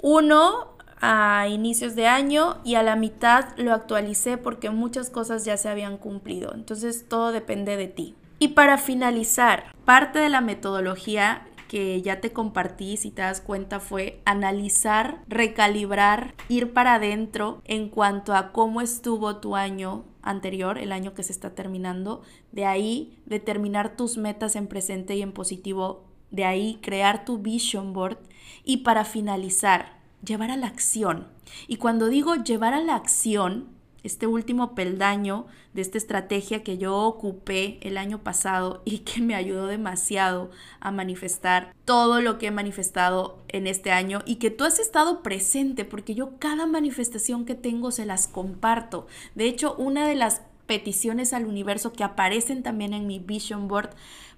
Uno 0.01 0.75
a 0.99 1.47
inicios 1.47 1.93
de 1.93 2.07
año 2.07 2.57
y 2.63 2.73
a 2.73 2.81
la 2.81 2.95
mitad 2.95 3.55
lo 3.57 3.71
actualicé 3.71 4.39
porque 4.39 4.71
muchas 4.71 5.11
cosas 5.11 5.45
ya 5.45 5.57
se 5.57 5.69
habían 5.69 5.97
cumplido. 5.97 6.55
Entonces 6.55 7.07
todo 7.07 7.31
depende 7.31 7.77
de 7.77 7.87
ti. 7.87 8.15
Y 8.39 8.49
para 8.49 8.79
finalizar, 8.79 9.75
parte 9.85 10.17
de 10.17 10.29
la 10.29 10.41
metodología 10.41 11.45
que 11.75 12.01
ya 12.01 12.21
te 12.21 12.31
compartí, 12.31 12.95
si 12.95 13.11
te 13.11 13.21
das 13.21 13.41
cuenta, 13.41 13.81
fue 13.81 14.21
analizar, 14.23 15.21
recalibrar, 15.27 16.33
ir 16.47 16.71
para 16.71 16.93
adentro 16.93 17.61
en 17.65 17.89
cuanto 17.89 18.33
a 18.33 18.53
cómo 18.53 18.79
estuvo 18.79 19.41
tu 19.41 19.57
año 19.57 20.05
anterior, 20.21 20.77
el 20.77 20.93
año 20.93 21.13
que 21.13 21.23
se 21.23 21.33
está 21.33 21.53
terminando. 21.53 22.21
De 22.53 22.65
ahí 22.65 23.21
determinar 23.25 23.97
tus 23.97 24.15
metas 24.15 24.55
en 24.55 24.67
presente 24.67 25.17
y 25.17 25.21
en 25.21 25.33
positivo. 25.33 26.05
De 26.31 26.45
ahí 26.45 26.79
crear 26.81 27.25
tu 27.25 27.39
vision 27.39 27.91
board. 27.91 28.19
Y 28.63 28.77
para 28.77 29.03
finalizar, 29.03 29.99
llevar 30.23 30.51
a 30.51 30.55
la 30.55 30.67
acción. 30.67 31.27
Y 31.67 31.75
cuando 31.75 32.07
digo 32.07 32.35
llevar 32.35 32.73
a 32.73 32.79
la 32.79 32.95
acción, 32.95 33.67
este 34.01 34.27
último 34.27 34.75
peldaño 34.75 35.47
de 35.75 35.81
esta 35.81 35.97
estrategia 35.97 36.63
que 36.63 36.77
yo 36.77 36.95
ocupé 36.95 37.79
el 37.81 37.97
año 37.97 38.23
pasado 38.23 38.81
y 38.85 38.99
que 38.99 39.21
me 39.21 39.35
ayudó 39.35 39.67
demasiado 39.67 40.49
a 40.79 40.89
manifestar 40.89 41.75
todo 41.83 42.21
lo 42.21 42.37
que 42.37 42.47
he 42.47 42.51
manifestado 42.51 43.43
en 43.49 43.67
este 43.67 43.91
año 43.91 44.21
y 44.25 44.37
que 44.37 44.49
tú 44.49 44.63
has 44.63 44.79
estado 44.79 45.21
presente 45.21 45.83
porque 45.83 46.15
yo 46.15 46.39
cada 46.39 46.65
manifestación 46.65 47.45
que 47.45 47.55
tengo 47.55 47.91
se 47.91 48.05
las 48.05 48.27
comparto. 48.27 49.05
De 49.35 49.45
hecho, 49.45 49.75
una 49.75 50.07
de 50.07 50.15
las 50.15 50.41
peticiones 50.65 51.33
al 51.33 51.45
universo 51.45 51.91
que 51.91 52.05
aparecen 52.05 52.63
también 52.63 52.93
en 52.93 53.05
mi 53.05 53.19
vision 53.19 53.67
board 53.67 53.89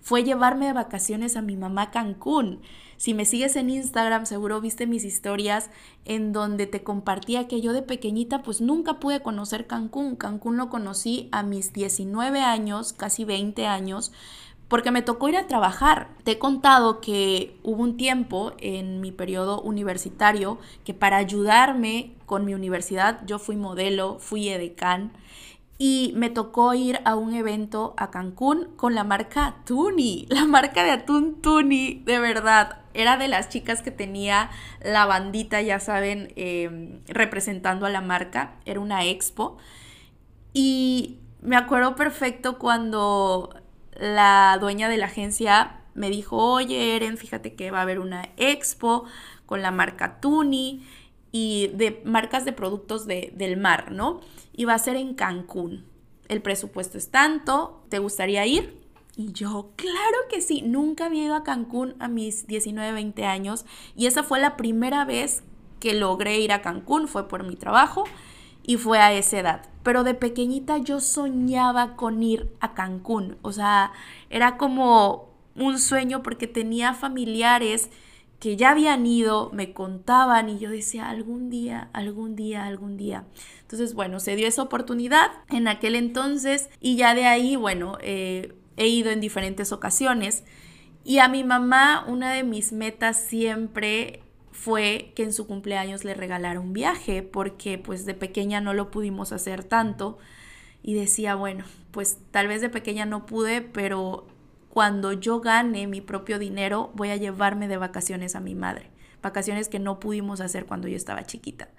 fue 0.02 0.24
llevarme 0.24 0.66
de 0.66 0.74
vacaciones 0.74 1.38
a 1.38 1.42
mi 1.44 1.56
mamá 1.56 1.92
Cancún. 1.92 2.62
Si 2.98 3.14
me 3.14 3.26
sigues 3.26 3.56
en 3.56 3.70
Instagram, 3.70 4.26
seguro 4.26 4.60
viste 4.60 4.88
mis 4.88 5.04
historias 5.04 5.70
en 6.06 6.34
donde 6.34 6.66
te 6.66 6.84
compartía 6.84 7.48
que 7.48 7.62
yo 7.62 7.72
de 7.72 7.84
pequeñita 7.84 8.42
pues 8.42 8.60
nunca 8.60 9.00
pude 9.00 9.22
conocer 9.22 9.68
Cancún. 9.68 10.16
Cancún 10.16 10.58
lo 10.58 10.70
conocí 10.70 11.30
a 11.32 11.44
mis 11.44 11.74
19 11.74 12.42
años, 12.42 12.94
casi 12.94 13.24
20 13.24 13.68
años, 13.68 14.12
porque 14.68 14.90
me 14.90 15.04
tocó 15.04 15.30
ir 15.30 15.38
a 15.38 15.48
trabajar. 15.48 16.10
Te 16.24 16.32
he 16.32 16.40
contado 16.40 17.00
que 17.00 17.60
hubo 17.62 17.84
un 17.84 17.98
tiempo 17.98 18.54
en 18.58 19.00
mi 19.00 19.12
periodo 19.12 19.62
universitario 19.62 20.58
que 20.84 20.96
para 20.96 21.18
ayudarme 21.18 22.16
con 22.26 22.46
mi 22.46 22.56
universidad 22.56 23.22
yo 23.28 23.38
fui 23.38 23.58
modelo, 23.58 24.18
fui 24.20 24.50
edecán 24.50 25.12
y 25.78 26.14
me 26.16 26.30
tocó 26.30 26.74
ir 26.74 27.00
a 27.06 27.16
un 27.16 27.34
evento 27.34 27.94
a 27.98 28.10
Cancún 28.10 28.70
con 28.76 28.96
la 28.96 29.04
marca 29.04 29.58
Tuni, 29.66 30.26
la 30.30 30.46
marca 30.46 30.84
de 30.84 30.92
atún 30.92 31.42
Tuni, 31.42 32.02
de 32.06 32.20
verdad. 32.20 32.80
Era 32.98 33.16
de 33.16 33.28
las 33.28 33.50
chicas 33.50 33.84
que 33.84 33.92
tenía 33.92 34.50
la 34.82 35.06
bandita, 35.06 35.62
ya 35.62 35.80
saben, 35.80 36.34
em, 36.36 37.00
representando 37.08 37.86
a 37.86 37.92
la 37.92 38.02
marca. 38.02 38.56
Era 38.66 38.80
una 38.80 39.06
expo. 39.06 39.60
Y 40.52 41.20
me 41.42 41.56
acuerdo 41.56 41.96
perfecto 41.96 42.58
cuando 42.58 43.56
la 43.94 44.58
dueña 44.60 44.90
de 44.90 44.98
la 44.98 45.06
agencia 45.06 45.82
me 45.94 46.10
dijo, 46.10 46.38
oye 46.38 46.96
Eren, 46.96 47.18
fíjate 47.18 47.54
que 47.54 47.70
va 47.70 47.80
a 47.80 47.82
haber 47.84 48.00
una 48.00 48.30
expo 48.38 49.06
con 49.46 49.62
la 49.62 49.70
marca 49.70 50.20
Tuni 50.20 50.84
y 51.32 51.68
de 51.76 52.02
marcas 52.04 52.46
de 52.46 52.54
productos 52.54 53.06
del 53.06 53.58
mar, 53.58 53.92
¿no? 53.92 54.22
Y 54.54 54.66
va 54.66 54.74
a 54.74 54.80
ser 54.80 54.96
en 54.96 55.14
Cancún. 55.14 55.86
El 56.30 56.42
presupuesto 56.42 56.98
es 56.98 57.12
tanto, 57.12 57.84
¿te 57.90 58.00
gustaría 58.00 58.44
ir? 58.48 58.87
Y 59.18 59.32
yo, 59.32 59.72
claro 59.76 60.18
que 60.30 60.42
sí, 60.42 60.62
nunca 60.62 61.08
había 61.08 61.26
ido 61.26 61.36
a 61.36 61.44
Cancún 61.44 61.96
a 61.98 62.08
mis 62.08 62.46
19, 62.46 62.92
20 62.92 63.26
años 63.26 63.66
y 63.96 64.06
esa 64.06 64.22
fue 64.22 64.40
la 64.40 64.56
primera 64.56 65.06
vez 65.06 65.44
que 65.80 65.96
logré 65.96 66.40
ir 66.40 66.52
a 66.52 66.62
Cancún, 66.62 67.08
fue 67.08 67.28
por 67.28 67.44
mi 67.44 67.56
trabajo 67.56 68.04
y 68.62 68.78
fue 68.78 69.00
a 69.00 69.12
esa 69.14 69.40
edad. 69.40 69.70
Pero 69.82 70.04
de 70.04 70.14
pequeñita 70.14 70.78
yo 70.78 71.00
soñaba 71.00 71.96
con 71.96 72.22
ir 72.22 72.52
a 72.60 72.76
Cancún, 72.76 73.38
o 73.42 73.52
sea, 73.52 73.92
era 74.30 74.56
como 74.58 75.30
un 75.56 75.80
sueño 75.80 76.22
porque 76.22 76.46
tenía 76.46 76.94
familiares 76.94 77.90
que 78.40 78.56
ya 78.56 78.70
habían 78.70 79.08
ido, 79.08 79.50
me 79.52 79.74
contaban 79.74 80.48
y 80.48 80.60
yo 80.60 80.70
decía, 80.70 81.10
algún 81.10 81.50
día, 81.50 81.90
algún 81.94 82.36
día, 82.36 82.66
algún 82.66 82.98
día. 82.98 83.26
Entonces, 83.62 83.96
bueno, 83.96 84.20
se 84.20 84.36
dio 84.36 84.48
esa 84.48 84.62
oportunidad 84.62 85.32
en 85.50 85.68
aquel 85.68 85.96
entonces 85.96 86.70
y 86.80 86.98
ya 86.98 87.16
de 87.16 87.26
ahí, 87.26 87.56
bueno, 87.56 87.98
eh, 88.00 88.54
he 88.78 88.88
ido 88.88 89.12
en 89.12 89.20
diferentes 89.20 89.72
ocasiones. 89.72 90.44
Y 91.04 91.20
a 91.20 91.28
mi 91.28 91.44
mamá, 91.44 92.06
una 92.08 92.32
de 92.32 92.44
mis 92.44 92.72
metas 92.72 93.20
siempre 93.20 94.22
fue 94.52 95.12
que 95.16 95.24
en 95.24 95.34
su 95.34 95.46
cumpleaños 95.46 96.04
le 96.04 96.14
regalara 96.14 96.60
un 96.60 96.74
viaje 96.74 97.22
porque 97.22 97.78
pues 97.78 98.06
de 98.06 98.14
pequeña 98.14 98.60
no 98.60 98.74
lo 98.74 98.90
pudimos 98.90 99.32
hacer 99.32 99.64
tanto 99.64 100.18
y 100.82 100.94
decía, 100.96 101.36
bueno, 101.36 101.66
pues 101.92 102.18
tal 102.32 102.48
vez 102.48 102.62
de 102.62 102.70
pequeña 102.70 103.06
no 103.06 103.26
pude, 103.26 103.62
pero 103.62 104.28
cuando 104.70 105.14
yo 105.14 105.42
gane 105.42 105.88
mi 105.88 106.02
propio 106.02 106.40
dinero 106.40 106.92
voy 106.96 107.10
a 107.10 107.18
llevarme 107.18 107.68
de 107.68 107.78
vacaciones 107.78 108.36
a 108.36 108.40
mi 108.40 108.56
madre, 108.56 108.90
vacaciones 109.22 109.70
que 109.70 109.80
no 109.80 110.00
pudimos 110.00 110.42
hacer 110.42 110.66
cuando 110.66 110.88
yo 110.88 110.96
estaba 110.96 111.24
chiquita. 111.24 111.70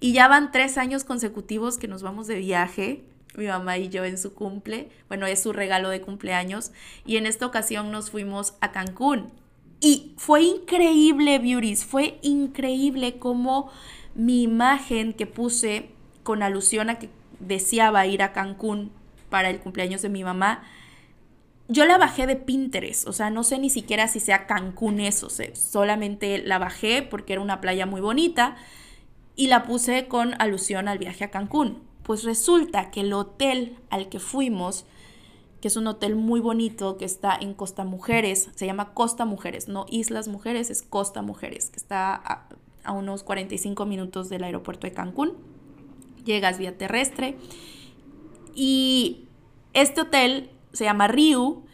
Y 0.00 0.12
ya 0.12 0.28
van 0.28 0.52
tres 0.52 0.78
años 0.78 1.04
consecutivos 1.04 1.78
que 1.78 1.88
nos 1.88 2.02
vamos 2.02 2.26
de 2.26 2.36
viaje, 2.36 3.04
mi 3.36 3.46
mamá 3.46 3.78
y 3.78 3.88
yo 3.88 4.04
en 4.04 4.18
su 4.18 4.34
cumple, 4.34 4.90
bueno, 5.08 5.26
es 5.26 5.42
su 5.42 5.52
regalo 5.52 5.88
de 5.88 6.00
cumpleaños, 6.00 6.72
y 7.04 7.16
en 7.16 7.26
esta 7.26 7.46
ocasión 7.46 7.90
nos 7.90 8.10
fuimos 8.10 8.54
a 8.60 8.72
Cancún. 8.72 9.32
Y 9.80 10.14
fue 10.16 10.42
increíble, 10.42 11.38
Beauties, 11.38 11.84
fue 11.84 12.18
increíble 12.22 13.18
como 13.18 13.70
mi 14.14 14.42
imagen 14.42 15.12
que 15.12 15.26
puse 15.26 15.90
con 16.22 16.42
alusión 16.42 16.90
a 16.90 16.98
que 16.98 17.10
deseaba 17.40 18.06
ir 18.06 18.22
a 18.22 18.32
Cancún 18.32 18.90
para 19.28 19.50
el 19.50 19.60
cumpleaños 19.60 20.02
de 20.02 20.08
mi 20.08 20.24
mamá, 20.24 20.62
yo 21.68 21.84
la 21.84 21.98
bajé 21.98 22.26
de 22.26 22.36
Pinterest, 22.36 23.08
o 23.08 23.12
sea, 23.12 23.30
no 23.30 23.42
sé 23.42 23.58
ni 23.58 23.70
siquiera 23.70 24.06
si 24.06 24.20
sea 24.20 24.46
Cancún 24.46 25.00
eso, 25.00 25.28
solamente 25.54 26.38
la 26.38 26.58
bajé 26.58 27.02
porque 27.02 27.32
era 27.32 27.42
una 27.42 27.60
playa 27.60 27.86
muy 27.86 28.00
bonita 28.00 28.56
y 29.34 29.48
la 29.48 29.64
puse 29.64 30.06
con 30.06 30.40
alusión 30.40 30.88
al 30.88 30.98
viaje 30.98 31.24
a 31.24 31.30
Cancún. 31.30 31.82
Pues 32.06 32.22
resulta 32.22 32.92
que 32.92 33.00
el 33.00 33.12
hotel 33.12 33.76
al 33.90 34.08
que 34.08 34.20
fuimos, 34.20 34.86
que 35.60 35.66
es 35.66 35.76
un 35.76 35.88
hotel 35.88 36.14
muy 36.14 36.38
bonito 36.38 36.98
que 36.98 37.04
está 37.04 37.36
en 37.40 37.52
Costa 37.52 37.84
Mujeres, 37.84 38.48
se 38.54 38.64
llama 38.64 38.94
Costa 38.94 39.24
Mujeres, 39.24 39.66
no 39.66 39.86
Islas 39.90 40.28
Mujeres, 40.28 40.70
es 40.70 40.82
Costa 40.82 41.22
Mujeres, 41.22 41.68
que 41.68 41.78
está 41.78 42.14
a, 42.84 42.92
unos 42.92 43.24
45 43.24 43.86
minutos 43.86 44.28
del 44.28 44.44
aeropuerto 44.44 44.86
de 44.86 44.92
Cancún. 44.92 45.32
Llegas 46.24 46.58
vía 46.58 46.78
terrestre 46.78 47.36
y 48.54 49.24
este 49.72 50.02
hotel 50.02 50.50
se 50.72 50.84
llama 50.84 51.08
Ryu 51.08 51.64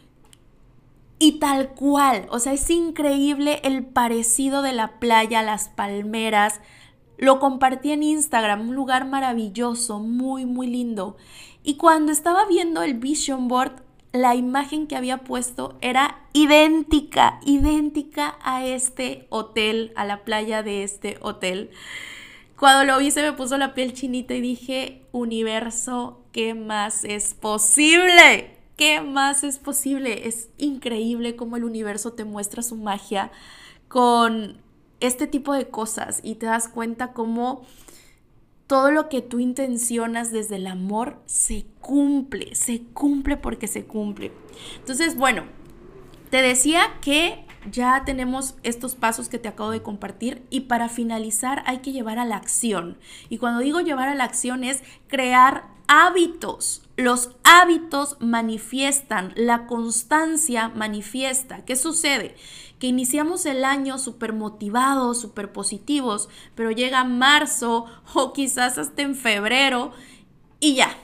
y 1.19 1.33
tal 1.33 1.69
cual, 1.75 2.25
o 2.31 2.39
sea, 2.39 2.53
es 2.53 2.67
increíble 2.71 3.61
el 3.63 3.85
parecido 3.85 4.63
de 4.63 4.73
la 4.73 4.99
playa, 4.99 5.43
las 5.43 5.69
palmeras. 5.69 6.59
Lo 7.17 7.39
compartí 7.39 7.91
en 7.91 8.03
Instagram, 8.03 8.69
un 8.69 8.75
lugar 8.75 9.05
maravilloso, 9.05 9.99
muy, 9.99 10.45
muy 10.45 10.67
lindo. 10.67 11.17
Y 11.63 11.75
cuando 11.75 12.11
estaba 12.11 12.45
viendo 12.45 12.83
el 12.83 12.95
vision 12.95 13.47
board, 13.47 13.83
la 14.11 14.35
imagen 14.35 14.85
que 14.87 14.95
había 14.95 15.23
puesto 15.23 15.75
era 15.81 16.19
idéntica, 16.33 17.39
idéntica 17.45 18.37
a 18.43 18.65
este 18.65 19.25
hotel, 19.29 19.91
a 19.95 20.05
la 20.05 20.23
playa 20.23 20.61
de 20.61 20.83
este 20.83 21.17
hotel. 21.21 21.71
Cuando 22.57 22.85
lo 22.85 22.99
vi 22.99 23.11
se 23.11 23.23
me 23.23 23.33
puso 23.33 23.57
la 23.57 23.73
piel 23.73 23.93
chinita 23.93 24.35
y 24.35 24.41
dije, 24.41 25.01
universo, 25.11 26.21
¿qué 26.31 26.53
más 26.53 27.03
es 27.03 27.33
posible? 27.33 28.55
¿Qué 28.77 29.01
más 29.01 29.43
es 29.43 29.57
posible? 29.57 30.27
Es 30.27 30.49
increíble 30.57 31.35
cómo 31.35 31.57
el 31.57 31.63
universo 31.63 32.13
te 32.13 32.23
muestra 32.23 32.61
su 32.61 32.75
magia 32.75 33.31
con 33.87 34.61
este 35.03 35.27
tipo 35.27 35.53
de 35.53 35.67
cosas 35.67 36.21
y 36.23 36.35
te 36.35 36.45
das 36.45 36.69
cuenta 36.69 37.11
cómo 37.11 37.63
todo 38.67 38.89
lo 38.89 39.09
que 39.09 39.21
tú 39.21 39.39
intencionas 39.39 40.31
desde 40.31 40.55
el 40.55 40.67
amor 40.67 41.21
se 41.25 41.65
cumple, 41.81 42.55
se 42.55 42.83
cumple 42.93 43.35
porque 43.35 43.67
se 43.67 43.85
cumple. 43.85 44.31
Entonces, 44.79 45.17
bueno, 45.17 45.43
te 46.29 46.41
decía 46.41 46.85
que 47.01 47.45
ya 47.69 48.03
tenemos 48.05 48.55
estos 48.63 48.95
pasos 48.95 49.27
que 49.27 49.39
te 49.39 49.49
acabo 49.49 49.71
de 49.71 49.83
compartir 49.83 50.43
y 50.49 50.61
para 50.61 50.87
finalizar 50.87 51.63
hay 51.65 51.79
que 51.79 51.91
llevar 51.91 52.17
a 52.17 52.25
la 52.25 52.37
acción. 52.37 52.97
Y 53.27 53.39
cuando 53.39 53.59
digo 53.59 53.81
llevar 53.81 54.07
a 54.07 54.15
la 54.15 54.23
acción 54.23 54.63
es 54.63 54.83
crear 55.07 55.67
hábitos. 55.87 56.82
Los 56.95 57.31
hábitos 57.43 58.17
manifiestan, 58.19 59.33
la 59.35 59.65
constancia 59.65 60.69
manifiesta. 60.69 61.65
¿Qué 61.65 61.75
sucede? 61.75 62.35
Que 62.77 62.87
iniciamos 62.87 63.47
el 63.47 63.65
año 63.65 63.97
súper 63.97 64.33
motivados, 64.33 65.19
súper 65.19 65.51
positivos, 65.51 66.29
pero 66.53 66.69
llega 66.69 67.03
marzo 67.03 67.85
o 68.13 68.33
quizás 68.33 68.77
hasta 68.77 69.01
en 69.01 69.15
febrero 69.15 69.91
y 70.59 70.75
ya, 70.75 70.95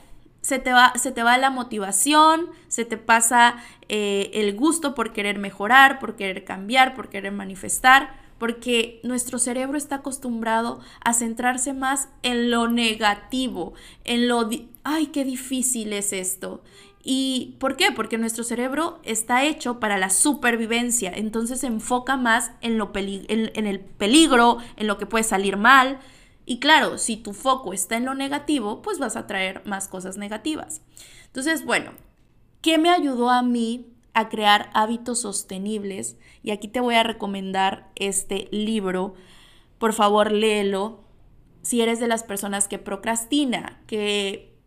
se 0.42 0.60
te 0.60 0.74
va, 0.74 0.94
se 0.96 1.12
te 1.12 1.24
va 1.24 1.38
la 1.38 1.50
motivación, 1.50 2.50
se 2.68 2.86
te 2.86 2.98
pasa 2.98 3.58
eh, 3.88 4.30
el 4.34 4.56
gusto 4.56 4.94
por 4.94 5.12
querer 5.12 5.40
mejorar, 5.40 6.00
por 6.00 6.16
querer 6.16 6.46
cambiar, 6.46 6.94
por 6.96 7.10
querer 7.10 7.32
manifestar 7.32 8.29
porque 8.40 9.00
nuestro 9.04 9.38
cerebro 9.38 9.78
está 9.78 9.96
acostumbrado 9.96 10.80
a 11.02 11.14
centrarse 11.14 11.74
más 11.74 12.10
en 12.24 12.50
lo 12.50 12.68
negativo, 12.68 13.74
en 14.06 14.28
lo, 14.28 14.50
ay, 14.84 15.08
qué 15.08 15.24
difícil 15.24 15.94
es 15.94 16.14
esto. 16.14 16.64
¿Y 17.04 17.56
por 17.60 17.76
qué? 17.76 17.92
Porque 17.92 18.18
nuestro 18.18 18.44
cerebro 18.44 19.00
está 19.04 19.44
hecho 19.44 19.80
para 19.80 19.98
la 19.98 20.10
supervivencia, 20.10 21.12
entonces 21.14 21.62
se 21.62 21.68
enfoca 21.68 22.18
más 22.18 22.52
en, 22.62 22.78
lo 22.78 22.92
en 22.94 23.68
el 23.68 23.80
peligro, 23.80 24.58
en 24.76 24.88
lo 24.88 24.98
que 24.98 25.06
puede 25.06 25.24
salir 25.24 25.58
mal. 25.58 26.00
Y 26.46 26.60
claro, 26.60 26.98
si 26.98 27.16
tu 27.16 27.34
foco 27.34 27.74
está 27.74 27.96
en 27.98 28.06
lo 28.06 28.16
negativo, 28.16 28.82
pues 28.82 29.00
vas 29.00 29.16
a 29.16 29.28
traer 29.28 29.62
más 29.66 29.88
cosas 29.88 30.18
negativas. 30.18 30.82
Entonces, 31.28 31.64
bueno, 31.64 31.92
¿qué 32.62 32.78
me 32.78 32.90
ayudó 32.90 33.30
a 33.30 33.44
mí 33.44 33.86
a 34.20 34.30
crear 34.30 34.70
hábitos 34.74 35.22
sostenibles. 35.22 36.18
Y 36.44 36.52
aquí 36.52 36.68
te 36.68 36.80
voy 36.80 36.96
a 36.96 37.04
recomendar 37.04 37.90
este 37.96 38.48
libro. 38.52 39.14
Por 39.78 39.94
favor, 39.94 40.32
léelo. 40.32 41.04
Si 41.62 41.82
eres 41.82 42.00
de 42.00 42.08
las 42.08 42.24
personas 42.24 42.68
que 42.68 42.80
procrastina, 42.80 43.82
que 43.88 44.58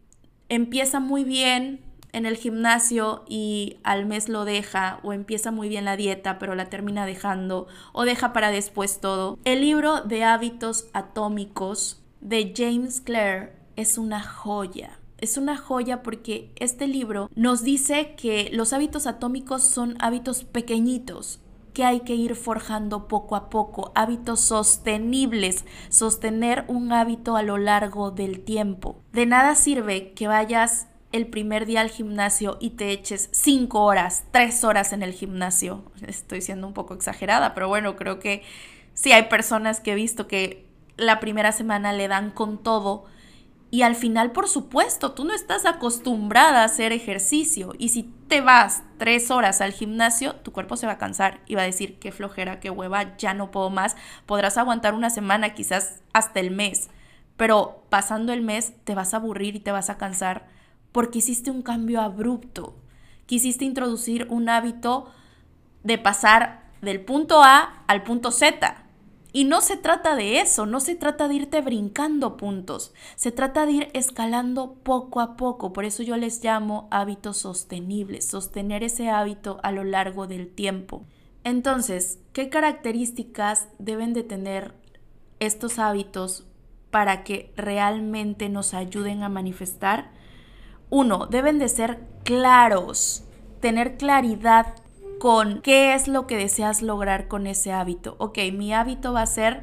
empieza 0.48 1.00
muy 1.00 1.24
bien 1.24 1.80
en 2.12 2.26
el 2.26 2.36
gimnasio 2.36 3.24
y 3.28 3.78
al 3.82 4.04
mes 4.06 4.28
lo 4.28 4.44
deja, 4.44 5.00
o 5.02 5.12
empieza 5.12 5.50
muy 5.50 5.68
bien 5.68 5.86
la 5.86 5.96
dieta, 5.96 6.38
pero 6.38 6.54
la 6.54 6.68
termina 6.68 7.06
dejando, 7.06 7.66
o 7.92 8.04
deja 8.04 8.32
para 8.32 8.50
después 8.50 9.00
todo. 9.00 9.38
El 9.44 9.62
libro 9.62 10.02
de 10.02 10.24
hábitos 10.24 10.88
atómicos 10.92 12.02
de 12.20 12.52
James 12.54 13.00
Clare 13.00 13.54
es 13.76 13.96
una 13.96 14.22
joya 14.22 14.98
es 15.22 15.36
una 15.36 15.56
joya 15.56 16.02
porque 16.02 16.50
este 16.56 16.88
libro 16.88 17.30
nos 17.36 17.62
dice 17.62 18.14
que 18.16 18.50
los 18.52 18.72
hábitos 18.72 19.06
atómicos 19.06 19.62
son 19.62 19.96
hábitos 20.00 20.42
pequeñitos, 20.42 21.40
que 21.72 21.84
hay 21.84 22.00
que 22.00 22.16
ir 22.16 22.34
forjando 22.34 23.06
poco 23.06 23.36
a 23.36 23.48
poco, 23.48 23.92
hábitos 23.94 24.40
sostenibles, 24.40 25.64
sostener 25.90 26.64
un 26.66 26.92
hábito 26.92 27.36
a 27.36 27.44
lo 27.44 27.56
largo 27.56 28.10
del 28.10 28.40
tiempo. 28.40 29.00
De 29.12 29.24
nada 29.24 29.54
sirve 29.54 30.12
que 30.12 30.26
vayas 30.26 30.88
el 31.12 31.28
primer 31.28 31.66
día 31.66 31.82
al 31.82 31.90
gimnasio 31.90 32.58
y 32.60 32.70
te 32.70 32.90
eches 32.90 33.28
cinco 33.30 33.84
horas, 33.84 34.24
tres 34.32 34.64
horas 34.64 34.92
en 34.92 35.04
el 35.04 35.12
gimnasio. 35.12 35.84
Estoy 36.04 36.40
siendo 36.40 36.66
un 36.66 36.74
poco 36.74 36.94
exagerada, 36.94 37.54
pero 37.54 37.68
bueno, 37.68 37.94
creo 37.94 38.18
que 38.18 38.42
sí 38.92 39.12
hay 39.12 39.28
personas 39.28 39.78
que 39.78 39.92
he 39.92 39.94
visto 39.94 40.26
que 40.26 40.66
la 40.96 41.20
primera 41.20 41.52
semana 41.52 41.92
le 41.92 42.08
dan 42.08 42.32
con 42.32 42.60
todo 42.60 43.04
y 43.72 43.80
al 43.80 43.96
final, 43.96 44.32
por 44.32 44.48
supuesto, 44.48 45.12
tú 45.12 45.24
no 45.24 45.32
estás 45.32 45.64
acostumbrada 45.64 46.60
a 46.60 46.64
hacer 46.64 46.92
ejercicio. 46.92 47.72
Y 47.78 47.88
si 47.88 48.02
te 48.28 48.42
vas 48.42 48.82
tres 48.98 49.30
horas 49.30 49.62
al 49.62 49.72
gimnasio, 49.72 50.34
tu 50.34 50.52
cuerpo 50.52 50.76
se 50.76 50.84
va 50.84 50.92
a 50.92 50.98
cansar 50.98 51.40
y 51.46 51.54
va 51.54 51.62
a 51.62 51.64
decir, 51.64 51.98
qué 51.98 52.12
flojera, 52.12 52.60
qué 52.60 52.68
hueva, 52.68 53.16
ya 53.16 53.32
no 53.32 53.50
puedo 53.50 53.70
más. 53.70 53.96
Podrás 54.26 54.58
aguantar 54.58 54.92
una 54.92 55.08
semana, 55.08 55.54
quizás 55.54 56.02
hasta 56.12 56.38
el 56.40 56.50
mes. 56.50 56.90
Pero 57.38 57.86
pasando 57.88 58.34
el 58.34 58.42
mes 58.42 58.74
te 58.84 58.94
vas 58.94 59.14
a 59.14 59.16
aburrir 59.16 59.56
y 59.56 59.60
te 59.60 59.72
vas 59.72 59.88
a 59.88 59.96
cansar 59.96 60.48
porque 60.92 61.20
hiciste 61.20 61.50
un 61.50 61.62
cambio 61.62 62.02
abrupto. 62.02 62.76
Quisiste 63.24 63.64
introducir 63.64 64.26
un 64.28 64.50
hábito 64.50 65.10
de 65.82 65.96
pasar 65.96 66.64
del 66.82 67.00
punto 67.00 67.42
A 67.42 67.84
al 67.86 68.02
punto 68.02 68.32
Z 68.32 68.81
y 69.32 69.44
no 69.44 69.62
se 69.62 69.76
trata 69.76 70.14
de 70.14 70.40
eso, 70.40 70.66
no 70.66 70.78
se 70.78 70.94
trata 70.94 71.26
de 71.26 71.34
irte 71.36 71.60
brincando 71.62 72.36
puntos, 72.36 72.92
se 73.16 73.32
trata 73.32 73.64
de 73.64 73.72
ir 73.72 73.88
escalando 73.94 74.74
poco 74.82 75.20
a 75.20 75.36
poco. 75.36 75.72
Por 75.72 75.86
eso 75.86 76.02
yo 76.02 76.16
les 76.16 76.44
llamo 76.44 76.86
hábitos 76.90 77.38
sostenibles, 77.38 78.26
sostener 78.26 78.84
ese 78.84 79.08
hábito 79.08 79.58
a 79.62 79.72
lo 79.72 79.84
largo 79.84 80.26
del 80.26 80.48
tiempo. 80.52 81.04
Entonces, 81.44 82.18
¿qué 82.32 82.50
características 82.50 83.68
deben 83.78 84.12
de 84.12 84.22
tener 84.22 84.74
estos 85.40 85.78
hábitos 85.78 86.44
para 86.90 87.24
que 87.24 87.52
realmente 87.56 88.50
nos 88.50 88.74
ayuden 88.74 89.22
a 89.22 89.30
manifestar? 89.30 90.10
Uno, 90.90 91.26
deben 91.26 91.58
de 91.58 91.70
ser 91.70 92.06
claros, 92.22 93.24
tener 93.60 93.96
claridad 93.96 94.74
con 95.22 95.60
qué 95.60 95.94
es 95.94 96.08
lo 96.08 96.26
que 96.26 96.36
deseas 96.36 96.82
lograr 96.82 97.28
con 97.28 97.46
ese 97.46 97.72
hábito. 97.72 98.16
Ok, 98.18 98.38
mi 98.52 98.74
hábito 98.74 99.12
va 99.12 99.22
a 99.22 99.26
ser 99.26 99.62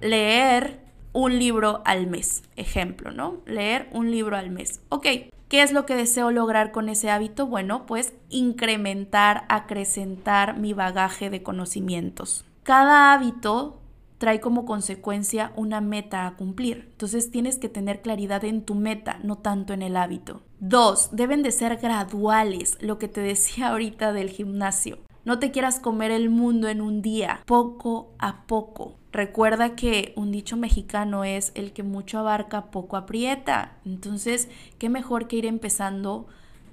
leer 0.00 0.78
un 1.12 1.40
libro 1.40 1.82
al 1.84 2.06
mes, 2.06 2.44
ejemplo, 2.54 3.10
¿no? 3.10 3.38
Leer 3.46 3.88
un 3.90 4.12
libro 4.12 4.36
al 4.36 4.50
mes. 4.50 4.80
Ok, 4.88 5.06
¿qué 5.48 5.62
es 5.64 5.72
lo 5.72 5.86
que 5.86 5.96
deseo 5.96 6.30
lograr 6.30 6.70
con 6.70 6.88
ese 6.88 7.10
hábito? 7.10 7.48
Bueno, 7.48 7.84
pues 7.84 8.12
incrementar, 8.28 9.44
acrecentar 9.48 10.56
mi 10.56 10.72
bagaje 10.72 11.30
de 11.30 11.42
conocimientos. 11.42 12.44
Cada 12.62 13.12
hábito 13.12 13.80
trae 14.18 14.40
como 14.40 14.64
consecuencia 14.64 15.52
una 15.56 15.80
meta 15.80 16.26
a 16.26 16.36
cumplir. 16.36 16.88
Entonces 16.92 17.30
tienes 17.30 17.58
que 17.58 17.68
tener 17.68 18.02
claridad 18.02 18.44
en 18.44 18.62
tu 18.62 18.74
meta, 18.74 19.18
no 19.22 19.38
tanto 19.38 19.72
en 19.72 19.82
el 19.82 19.96
hábito. 19.96 20.42
Dos, 20.58 21.10
deben 21.12 21.42
de 21.42 21.52
ser 21.52 21.76
graduales, 21.76 22.78
lo 22.80 22.98
que 22.98 23.08
te 23.08 23.20
decía 23.20 23.68
ahorita 23.70 24.12
del 24.12 24.30
gimnasio. 24.30 24.98
No 25.24 25.40
te 25.40 25.50
quieras 25.50 25.80
comer 25.80 26.12
el 26.12 26.30
mundo 26.30 26.68
en 26.68 26.80
un 26.80 27.02
día, 27.02 27.42
poco 27.46 28.12
a 28.18 28.46
poco. 28.46 28.94
Recuerda 29.10 29.74
que 29.74 30.12
un 30.14 30.30
dicho 30.30 30.56
mexicano 30.56 31.24
es 31.24 31.50
el 31.56 31.72
que 31.72 31.82
mucho 31.82 32.20
abarca, 32.20 32.70
poco 32.70 32.96
aprieta. 32.96 33.78
Entonces, 33.84 34.48
qué 34.78 34.88
mejor 34.88 35.26
que 35.26 35.36
ir 35.36 35.46
empezando 35.46 36.28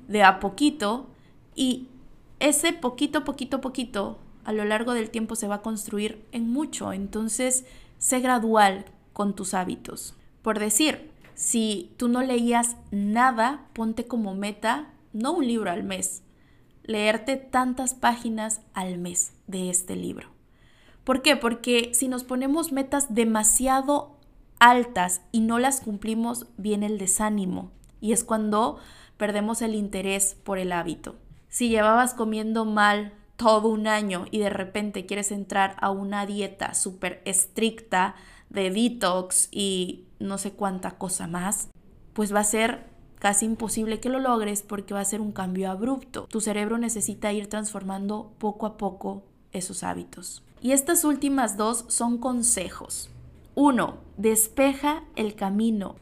de 0.08 0.22
a 0.22 0.40
poquito 0.40 1.08
y 1.56 1.88
ese 2.40 2.74
poquito, 2.74 3.24
poquito, 3.24 3.60
poquito 3.60 4.20
a 4.46 4.54
lo 4.54 4.66
largo 4.66 4.94
del 4.94 5.10
tiempo 5.10 5.36
se 5.36 5.48
va 5.48 5.56
a 5.56 5.62
construir 5.62 6.26
en 6.32 6.50
mucho. 6.50 6.94
Entonces, 6.94 7.66
sé 7.98 8.20
gradual 8.20 8.86
con 9.14 9.36
tus 9.36 9.54
hábitos. 9.54 10.16
Por 10.42 10.60
decir, 10.60 11.12
si 11.36 11.94
tú 11.98 12.08
no 12.08 12.22
leías 12.22 12.76
nada, 12.92 13.66
ponte 13.74 14.06
como 14.06 14.36
meta 14.36 14.90
no 15.14 15.32
un 15.34 15.48
libro 15.48 15.72
al 15.72 15.84
mes, 15.84 16.24
leerte 16.84 17.38
tantas 17.38 17.94
páginas 17.94 18.62
al 18.74 18.98
mes 18.98 19.34
de 19.48 19.70
este 19.70 19.96
libro. 19.96 20.30
¿Por 21.04 21.22
qué? 21.22 21.36
Porque 21.36 21.92
si 21.94 22.08
nos 22.08 22.24
ponemos 22.24 22.72
metas 22.72 23.14
demasiado 23.14 24.18
altas 24.60 25.22
y 25.32 25.42
no 25.42 25.60
las 25.60 25.82
cumplimos, 25.82 26.48
viene 26.58 26.86
el 26.86 26.98
desánimo 26.98 27.72
y 28.00 28.14
es 28.14 28.24
cuando 28.24 28.80
perdemos 29.18 29.62
el 29.62 29.76
interés 29.76 30.36
por 30.44 30.58
el 30.58 30.72
hábito. 30.72 31.16
Si 31.50 31.70
llevabas 31.70 32.14
comiendo 32.14 32.66
mal 32.66 33.14
todo 33.38 33.70
un 33.70 33.88
año 33.88 34.26
y 34.32 34.40
de 34.40 34.50
repente 34.50 35.06
quieres 35.06 35.32
entrar 35.32 35.76
a 35.80 35.92
una 35.92 36.26
dieta 36.26 36.74
súper 36.74 37.22
estricta 37.26 38.16
de 38.50 38.70
detox 38.70 39.50
y 39.52 40.06
no 40.20 40.38
sé 40.38 40.52
cuánta 40.52 40.92
cosa 40.92 41.28
más, 41.28 41.70
pues 42.14 42.34
va 42.34 42.40
a 42.42 42.46
ser 42.46 42.86
casi 43.20 43.46
imposible 43.46 44.00
que 44.00 44.10
lo 44.10 44.20
logres 44.20 44.62
porque 44.62 44.94
va 44.94 45.00
a 45.00 45.06
ser 45.06 45.22
un 45.22 45.32
cambio 45.32 45.72
abrupto. 45.72 46.28
Tu 46.30 46.42
cerebro 46.42 46.78
necesita 46.78 47.32
ir 47.34 47.48
transformando 47.48 48.34
poco 48.38 48.66
a 48.66 48.78
poco 48.78 49.24
esos 49.52 49.84
hábitos. 49.84 50.44
Y 50.62 50.72
estas 50.72 51.04
últimas 51.04 51.58
dos 51.58 51.86
son 51.88 52.18
consejos. 52.18 53.10
Uno, 53.56 53.98
despeja 54.18 55.04
el 55.16 55.36
camino. 55.36 55.96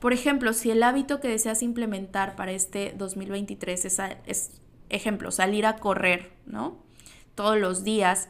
Por 0.00 0.12
ejemplo, 0.12 0.52
si 0.52 0.70
el 0.70 0.82
hábito 0.82 1.20
que 1.20 1.28
deseas 1.28 1.62
implementar 1.62 2.36
para 2.36 2.52
este 2.52 2.94
2023 2.96 3.84
es, 3.84 3.98
es 4.26 4.50
ejemplo, 4.88 5.30
salir 5.30 5.66
a 5.66 5.76
correr, 5.76 6.32
¿no? 6.46 6.78
Todos 7.34 7.58
los 7.58 7.84
días, 7.84 8.28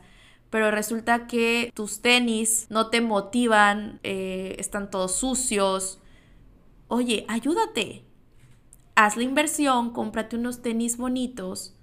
pero 0.50 0.70
resulta 0.70 1.26
que 1.26 1.70
tus 1.74 2.00
tenis 2.00 2.66
no 2.70 2.88
te 2.88 3.00
motivan, 3.00 4.00
eh, 4.02 4.56
están 4.58 4.90
todos 4.90 5.14
sucios. 5.16 5.98
Oye, 6.88 7.24
ayúdate. 7.28 8.04
Haz 8.94 9.16
la 9.16 9.24
inversión, 9.24 9.90
cómprate 9.90 10.36
unos 10.36 10.62
tenis 10.62 10.96
bonitos 10.96 11.74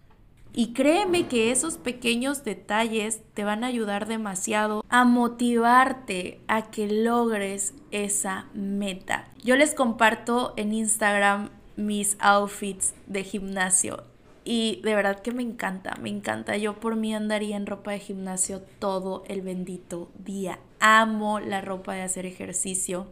y 0.54 0.74
créeme 0.74 1.28
que 1.28 1.52
esos 1.52 1.78
pequeños 1.78 2.44
detalles 2.44 3.22
te 3.34 3.44
van 3.44 3.64
a 3.64 3.68
ayudar 3.68 4.08
demasiado 4.08 4.86
a 4.90 5.04
motivarte 5.04 6.42
a 6.48 6.70
que 6.70 6.88
logres 6.88 7.74
esa 7.92 8.48
meta. 8.54 9.28
Yo 9.44 9.56
les 9.56 9.74
comparto 9.74 10.54
en 10.56 10.74
Instagram 10.74 11.50
mis 11.76 12.18
outfits 12.20 12.94
de 13.08 13.24
gimnasio 13.24 14.13
y 14.46 14.82
de 14.84 14.96
verdad 14.96 15.22
que 15.22 15.32
me 15.32 15.44
encanta, 15.44 15.96
me 16.02 16.10
encanta. 16.10 16.58
Yo 16.58 16.80
por 16.80 16.96
mí 16.96 17.16
andaría 17.16 17.56
en 17.56 17.66
ropa 17.66 17.92
de 17.92 18.00
gimnasio 18.00 18.62
todo 18.80 19.24
el 19.28 19.42
bendito 19.42 20.12
día. 20.18 20.60
Amo 20.80 21.40
la 21.40 21.62
ropa 21.62 21.94
de 21.94 22.02
hacer 22.02 22.26
ejercicio 22.26 23.08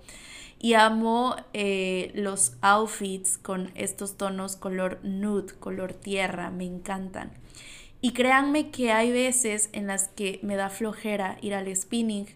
y 0.59 0.73
amo 0.73 1.35
eh, 1.53 2.11
los 2.13 2.53
outfits 2.61 3.37
con 3.37 3.71
estos 3.75 4.17
tonos 4.17 4.55
color 4.55 4.99
nude, 5.03 5.53
color 5.59 5.93
tierra, 5.93 6.51
me 6.51 6.65
encantan. 6.65 7.31
Y 8.01 8.13
créanme 8.13 8.71
que 8.71 8.91
hay 8.91 9.11
veces 9.11 9.69
en 9.73 9.87
las 9.87 10.09
que 10.09 10.39
me 10.43 10.55
da 10.55 10.69
flojera 10.69 11.37
ir 11.41 11.53
al 11.53 11.73
spinning 11.75 12.27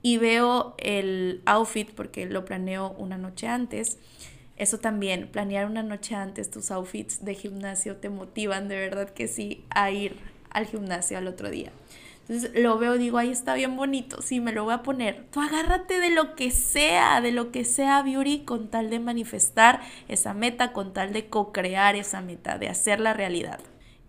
y 0.00 0.16
veo 0.16 0.74
el 0.78 1.42
outfit 1.44 1.90
porque 1.90 2.26
lo 2.26 2.44
planeo 2.44 2.94
una 2.98 3.18
noche 3.18 3.48
antes 3.48 3.98
eso 4.58 4.78
también, 4.78 5.28
planear 5.28 5.66
una 5.66 5.82
noche 5.82 6.14
antes 6.14 6.50
tus 6.50 6.70
outfits 6.70 7.24
de 7.24 7.34
gimnasio 7.34 7.96
te 7.96 8.10
motivan 8.10 8.68
de 8.68 8.76
verdad 8.76 9.10
que 9.10 9.28
sí 9.28 9.64
a 9.70 9.90
ir 9.90 10.16
al 10.50 10.66
gimnasio 10.66 11.16
al 11.18 11.28
otro 11.28 11.50
día. 11.50 11.72
Entonces 12.28 12.50
lo 12.62 12.76
veo, 12.76 12.98
digo, 12.98 13.16
ahí 13.16 13.30
está 13.30 13.54
bien 13.54 13.76
bonito, 13.76 14.20
sí, 14.20 14.40
me 14.40 14.52
lo 14.52 14.64
voy 14.64 14.74
a 14.74 14.82
poner. 14.82 15.24
Tú 15.30 15.40
agárrate 15.40 15.98
de 15.98 16.10
lo 16.10 16.34
que 16.34 16.50
sea, 16.50 17.22
de 17.22 17.32
lo 17.32 17.50
que 17.50 17.64
sea 17.64 18.02
beauty 18.02 18.40
con 18.40 18.68
tal 18.68 18.90
de 18.90 18.98
manifestar 18.98 19.80
esa 20.08 20.34
meta, 20.34 20.72
con 20.72 20.92
tal 20.92 21.14
de 21.14 21.28
co-crear 21.28 21.96
esa 21.96 22.20
meta, 22.20 22.58
de 22.58 22.68
hacer 22.68 23.00
la 23.00 23.14
realidad. 23.14 23.60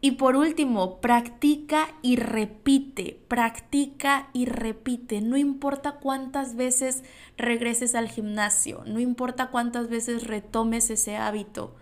Y 0.02 0.12
por 0.12 0.38
último, 0.38 1.02
practica 1.02 1.90
y 2.02 2.16
repite, 2.16 3.20
practica 3.28 4.30
y 4.32 4.46
repite. 4.46 5.20
No 5.20 5.36
importa 5.36 5.94
cuántas 5.94 6.56
veces 6.56 7.04
regreses 7.38 7.96
al 7.96 8.08
gimnasio, 8.08 8.84
no 8.86 9.00
importa 9.02 9.48
cuántas 9.48 9.90
veces 9.90 10.26
retomes 10.26 10.90
ese 10.90 11.18
hábito. 11.18 11.76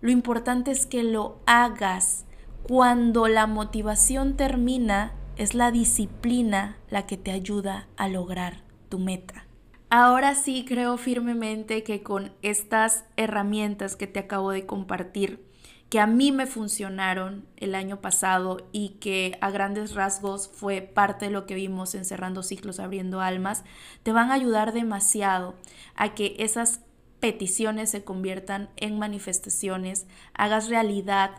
Lo 0.00 0.10
importante 0.10 0.70
es 0.70 0.86
que 0.86 1.02
lo 1.02 1.38
hagas. 1.44 2.24
Cuando 2.62 3.28
la 3.28 3.46
motivación 3.46 4.36
termina, 4.36 5.12
es 5.36 5.54
la 5.54 5.70
disciplina 5.70 6.78
la 6.88 7.06
que 7.06 7.16
te 7.16 7.30
ayuda 7.30 7.88
a 7.96 8.08
lograr 8.08 8.62
tu 8.88 8.98
meta. 8.98 9.46
Ahora 9.90 10.34
sí 10.34 10.64
creo 10.66 10.96
firmemente 10.96 11.82
que 11.82 12.02
con 12.02 12.32
estas 12.42 13.04
herramientas 13.16 13.96
que 13.96 14.06
te 14.06 14.20
acabo 14.20 14.50
de 14.50 14.64
compartir, 14.64 15.49
que 15.90 15.98
a 15.98 16.06
mí 16.06 16.30
me 16.30 16.46
funcionaron 16.46 17.46
el 17.56 17.74
año 17.74 18.00
pasado 18.00 18.68
y 18.70 18.90
que 19.00 19.36
a 19.40 19.50
grandes 19.50 19.94
rasgos 19.94 20.48
fue 20.48 20.82
parte 20.82 21.26
de 21.26 21.30
lo 21.32 21.46
que 21.46 21.56
vimos 21.56 21.96
en 21.96 22.04
Cerrando 22.04 22.44
Ciclos, 22.44 22.78
Abriendo 22.78 23.20
Almas, 23.20 23.64
te 24.04 24.12
van 24.12 24.30
a 24.30 24.34
ayudar 24.34 24.72
demasiado 24.72 25.56
a 25.96 26.14
que 26.14 26.36
esas 26.38 26.80
peticiones 27.18 27.90
se 27.90 28.04
conviertan 28.04 28.70
en 28.76 29.00
manifestaciones, 29.00 30.06
hagas 30.32 30.68
realidad 30.68 31.32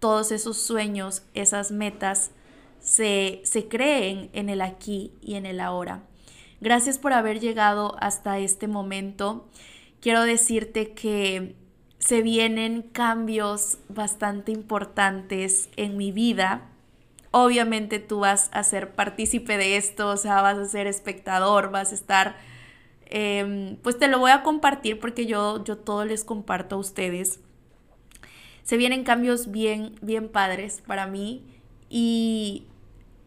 todos 0.00 0.32
esos 0.32 0.58
sueños, 0.58 1.22
esas 1.32 1.72
metas, 1.72 2.30
se, 2.78 3.40
se 3.44 3.68
creen 3.68 4.28
en 4.34 4.50
el 4.50 4.60
aquí 4.60 5.14
y 5.22 5.36
en 5.36 5.46
el 5.46 5.60
ahora. 5.60 6.02
Gracias 6.60 6.98
por 6.98 7.14
haber 7.14 7.40
llegado 7.40 7.96
hasta 8.00 8.38
este 8.38 8.68
momento. 8.68 9.48
Quiero 10.00 10.22
decirte 10.24 10.92
que 10.92 11.56
se 12.04 12.20
vienen 12.20 12.82
cambios 12.82 13.78
bastante 13.88 14.50
importantes 14.50 15.68
en 15.76 15.96
mi 15.96 16.10
vida. 16.10 16.62
Obviamente 17.30 18.00
tú 18.00 18.20
vas 18.20 18.50
a 18.52 18.64
ser 18.64 18.94
partícipe 18.94 19.56
de 19.56 19.76
esto, 19.76 20.08
o 20.08 20.16
sea, 20.16 20.42
vas 20.42 20.58
a 20.58 20.64
ser 20.64 20.88
espectador, 20.88 21.70
vas 21.70 21.92
a 21.92 21.94
estar, 21.94 22.36
em, 23.06 23.76
pues 23.76 23.98
te 24.00 24.08
lo 24.08 24.18
voy 24.18 24.32
a 24.32 24.42
compartir 24.42 24.98
porque 24.98 25.26
yo, 25.26 25.62
yo 25.62 25.78
todo 25.78 26.04
les 26.04 26.24
comparto 26.24 26.74
a 26.74 26.78
ustedes. 26.78 27.38
Se 28.64 28.76
vienen 28.76 29.04
cambios 29.04 29.52
bien, 29.52 29.94
bien 30.02 30.28
padres 30.28 30.82
para 30.84 31.06
mí 31.06 31.44
y 31.88 32.64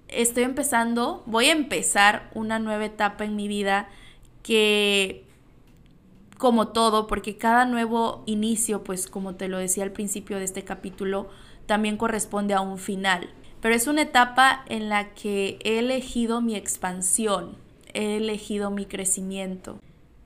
estoy 0.10 0.44
empezando, 0.44 1.24
voy 1.28 1.46
a 1.46 1.54
empezar 1.54 2.30
una 2.34 2.60
nueva 2.60 2.86
etapa 2.86 3.24
en 3.24 3.38
mi 3.38 3.48
vida 3.48 3.88
que 4.44 5.25
como 6.38 6.70
todo, 6.70 7.08
porque 7.08 7.38
cada 7.38 7.66
nuevo 7.66 8.24
inicio, 8.26 8.84
pues 8.84 9.08
como 9.08 9.36
te 9.36 9.48
lo 9.48 9.58
decía 9.58 9.84
al 9.84 9.92
principio 9.92 10.38
de 10.38 10.44
este 10.44 10.64
capítulo, 10.64 11.30
también 11.66 11.98
corresponde 11.98 12.54
a 12.54 12.62
un 12.62 12.78
final. 12.78 13.30
Pero 13.62 13.74
es 13.74 13.88
una 13.88 14.04
etapa 14.04 14.64
en 14.68 14.90
la 14.90 15.14
que 15.14 15.58
he 15.64 15.80
elegido 15.80 16.42
mi 16.42 16.56
expansión, 16.56 17.58
he 17.94 18.18
elegido 18.18 18.70
mi 18.70 18.86
crecimiento. 18.86 19.80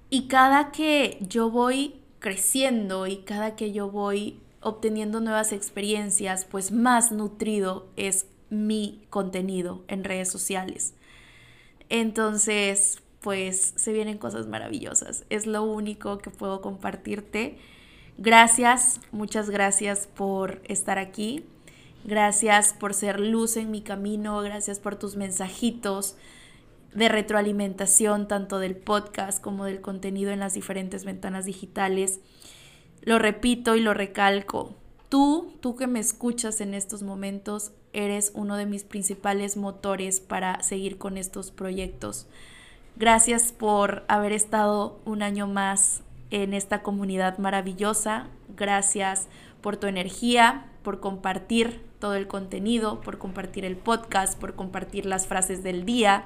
Y 0.10 0.28
cada 0.28 0.72
que 0.72 1.18
yo 1.22 1.50
voy 1.50 1.96
creciendo 2.20 3.08
y 3.08 3.18
cada 3.18 3.56
que 3.56 3.72
yo 3.72 3.90
voy 3.90 4.40
obteniendo 4.62 5.22
nuevas 5.22 5.54
experiencias, 5.54 6.46
pues 6.46 6.72
más 6.72 7.12
nutrido 7.12 7.88
es 7.96 8.26
mi 8.50 9.06
contenido 9.10 9.84
en 9.88 10.04
redes 10.04 10.30
sociales. 10.30 10.96
Entonces, 11.88 13.02
pues 13.22 13.74
se 13.76 13.94
vienen 13.94 14.18
cosas 14.18 14.48
maravillosas. 14.48 15.26
Es 15.30 15.46
lo 15.46 15.64
único 15.64 16.18
que 16.20 16.30
puedo 16.30 16.62
compartirte. 16.62 17.58
Gracias, 18.18 19.02
muchas 19.12 19.50
gracias 19.50 20.08
por 20.08 20.62
estar 20.66 20.98
aquí. 20.98 21.46
Gracias 22.06 22.74
por 22.74 22.94
ser 22.94 23.20
luz 23.20 23.58
en 23.58 23.72
mi 23.72 23.82
camino. 23.82 24.42
Gracias 24.42 24.80
por 24.80 24.96
tus 24.96 25.16
mensajitos 25.16 26.16
de 26.94 27.10
retroalimentación, 27.10 28.28
tanto 28.28 28.60
del 28.60 28.76
podcast 28.76 29.42
como 29.42 29.66
del 29.66 29.82
contenido 29.82 30.32
en 30.32 30.40
las 30.40 30.54
diferentes 30.54 31.06
ventanas 31.06 31.46
digitales. 31.46 32.20
Lo 33.02 33.20
repito 33.20 33.76
y 33.76 33.82
lo 33.82 33.94
recalco. 33.94 34.76
Tú, 35.10 35.54
tú 35.60 35.76
que 35.76 35.88
me 35.88 36.00
escuchas 36.00 36.62
en 36.62 36.74
estos 36.74 37.04
momentos, 37.04 37.72
eres 37.94 38.32
uno 38.36 38.56
de 38.58 38.66
mis 38.66 38.84
principales 38.84 39.58
motores 39.58 40.20
para 40.20 40.62
seguir 40.62 40.98
con 40.98 41.18
estos 41.18 41.52
proyectos. 41.52 42.28
Gracias 43.00 43.54
por 43.54 44.04
haber 44.10 44.34
estado 44.34 45.00
un 45.06 45.24
año 45.24 45.48
más 45.48 46.02
en 46.32 46.54
esta 46.54 46.84
comunidad 46.84 47.38
maravillosa. 47.38 48.28
Gracias 48.58 49.30
por 49.62 49.78
tu 49.78 49.88
energía, 49.88 50.66
por 50.84 51.00
compartir 51.00 51.82
todo 52.00 52.16
el 52.16 52.28
contenido, 52.28 53.00
por 53.00 53.18
compartir 53.18 53.64
el 53.64 53.78
podcast, 53.78 54.38
por 54.38 54.54
compartir 54.56 55.06
las 55.06 55.28
frases 55.28 55.64
del 55.64 55.86
día, 55.86 56.26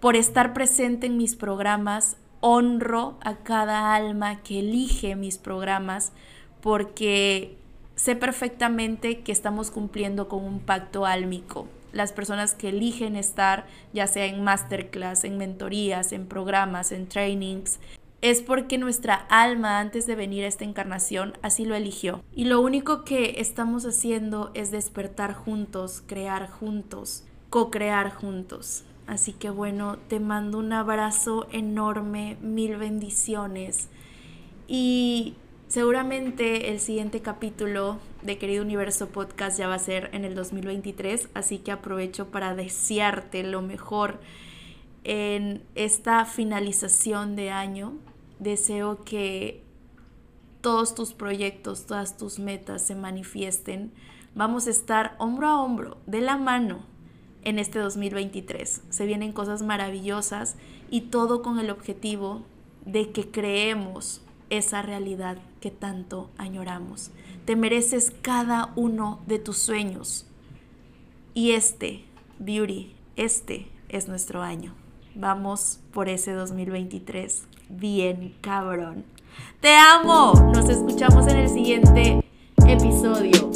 por 0.00 0.16
estar 0.16 0.52
presente 0.52 1.06
en 1.06 1.16
mis 1.16 1.34
programas. 1.34 2.18
Honro 2.40 3.16
a 3.22 3.36
cada 3.36 3.94
alma 3.94 4.42
que 4.42 4.60
elige 4.60 5.16
mis 5.16 5.38
programas 5.38 6.12
porque 6.60 7.56
sé 7.96 8.16
perfectamente 8.16 9.20
que 9.20 9.32
estamos 9.32 9.70
cumpliendo 9.70 10.28
con 10.28 10.44
un 10.44 10.60
pacto 10.60 11.06
álmico. 11.06 11.68
Las 11.92 12.12
personas 12.12 12.54
que 12.54 12.68
eligen 12.68 13.16
estar, 13.16 13.66
ya 13.92 14.06
sea 14.06 14.26
en 14.26 14.42
masterclass, 14.44 15.24
en 15.24 15.38
mentorías, 15.38 16.12
en 16.12 16.26
programas, 16.26 16.92
en 16.92 17.08
trainings, 17.08 17.78
es 18.22 18.42
porque 18.42 18.76
nuestra 18.76 19.14
alma 19.14 19.80
antes 19.80 20.06
de 20.06 20.14
venir 20.14 20.44
a 20.44 20.48
esta 20.48 20.64
encarnación 20.64 21.34
así 21.42 21.64
lo 21.64 21.74
eligió. 21.74 22.22
Y 22.34 22.44
lo 22.44 22.60
único 22.60 23.04
que 23.04 23.40
estamos 23.40 23.86
haciendo 23.86 24.50
es 24.54 24.70
despertar 24.70 25.32
juntos, 25.34 26.02
crear 26.06 26.50
juntos, 26.50 27.24
co-crear 27.48 28.12
juntos. 28.12 28.84
Así 29.06 29.32
que 29.32 29.50
bueno, 29.50 29.96
te 30.08 30.20
mando 30.20 30.58
un 30.58 30.72
abrazo 30.72 31.48
enorme, 31.50 32.36
mil 32.42 32.76
bendiciones. 32.76 33.88
Y 34.68 35.34
seguramente 35.70 36.72
el 36.72 36.80
siguiente 36.80 37.22
capítulo 37.22 37.98
de 38.22 38.38
Querido 38.38 38.64
Universo 38.64 39.08
Podcast 39.08 39.56
ya 39.56 39.68
va 39.68 39.74
a 39.74 39.78
ser 39.78 40.10
en 40.12 40.24
el 40.24 40.34
2023, 40.34 41.28
así 41.32 41.58
que 41.58 41.70
aprovecho 41.70 42.26
para 42.26 42.56
desearte 42.56 43.44
lo 43.44 43.62
mejor 43.62 44.18
en 45.04 45.62
esta 45.76 46.24
finalización 46.24 47.36
de 47.36 47.50
año 47.50 47.92
deseo 48.40 49.04
que 49.04 49.62
todos 50.60 50.96
tus 50.96 51.12
proyectos, 51.12 51.86
todas 51.86 52.16
tus 52.16 52.40
metas 52.40 52.84
se 52.84 52.96
manifiesten. 52.96 53.92
Vamos 54.34 54.66
a 54.66 54.70
estar 54.70 55.14
hombro 55.18 55.46
a 55.46 55.62
hombro, 55.62 55.98
de 56.04 56.20
la 56.20 56.36
mano, 56.36 56.80
en 57.42 57.60
este 57.60 57.78
2023. 57.78 58.82
Se 58.90 59.06
vienen 59.06 59.32
cosas 59.32 59.62
maravillosas 59.62 60.56
y 60.90 61.02
todo 61.02 61.42
con 61.42 61.60
el 61.60 61.70
objetivo 61.70 62.42
de 62.84 63.12
que 63.12 63.30
creemos 63.30 64.20
esa 64.50 64.82
realidad 64.82 65.38
que 65.60 65.70
tanto 65.70 66.30
añoramos. 66.36 67.10
Te 67.44 67.56
mereces 67.56 68.12
cada 68.22 68.72
uno 68.76 69.20
de 69.26 69.38
tus 69.38 69.58
sueños. 69.58 70.26
Y 71.32 71.52
este, 71.52 72.04
Beauty, 72.38 72.92
este 73.16 73.68
es 73.88 74.08
nuestro 74.08 74.42
año. 74.42 74.74
Vamos 75.14 75.80
por 75.92 76.08
ese 76.08 76.32
2023 76.32 77.44
bien 77.70 78.34
cabrón. 78.40 79.04
Te 79.60 79.76
amo. 79.76 80.32
Nos 80.52 80.68
escuchamos 80.68 81.26
en 81.28 81.36
el 81.38 81.48
siguiente 81.48 82.24
episodio. 82.66 83.50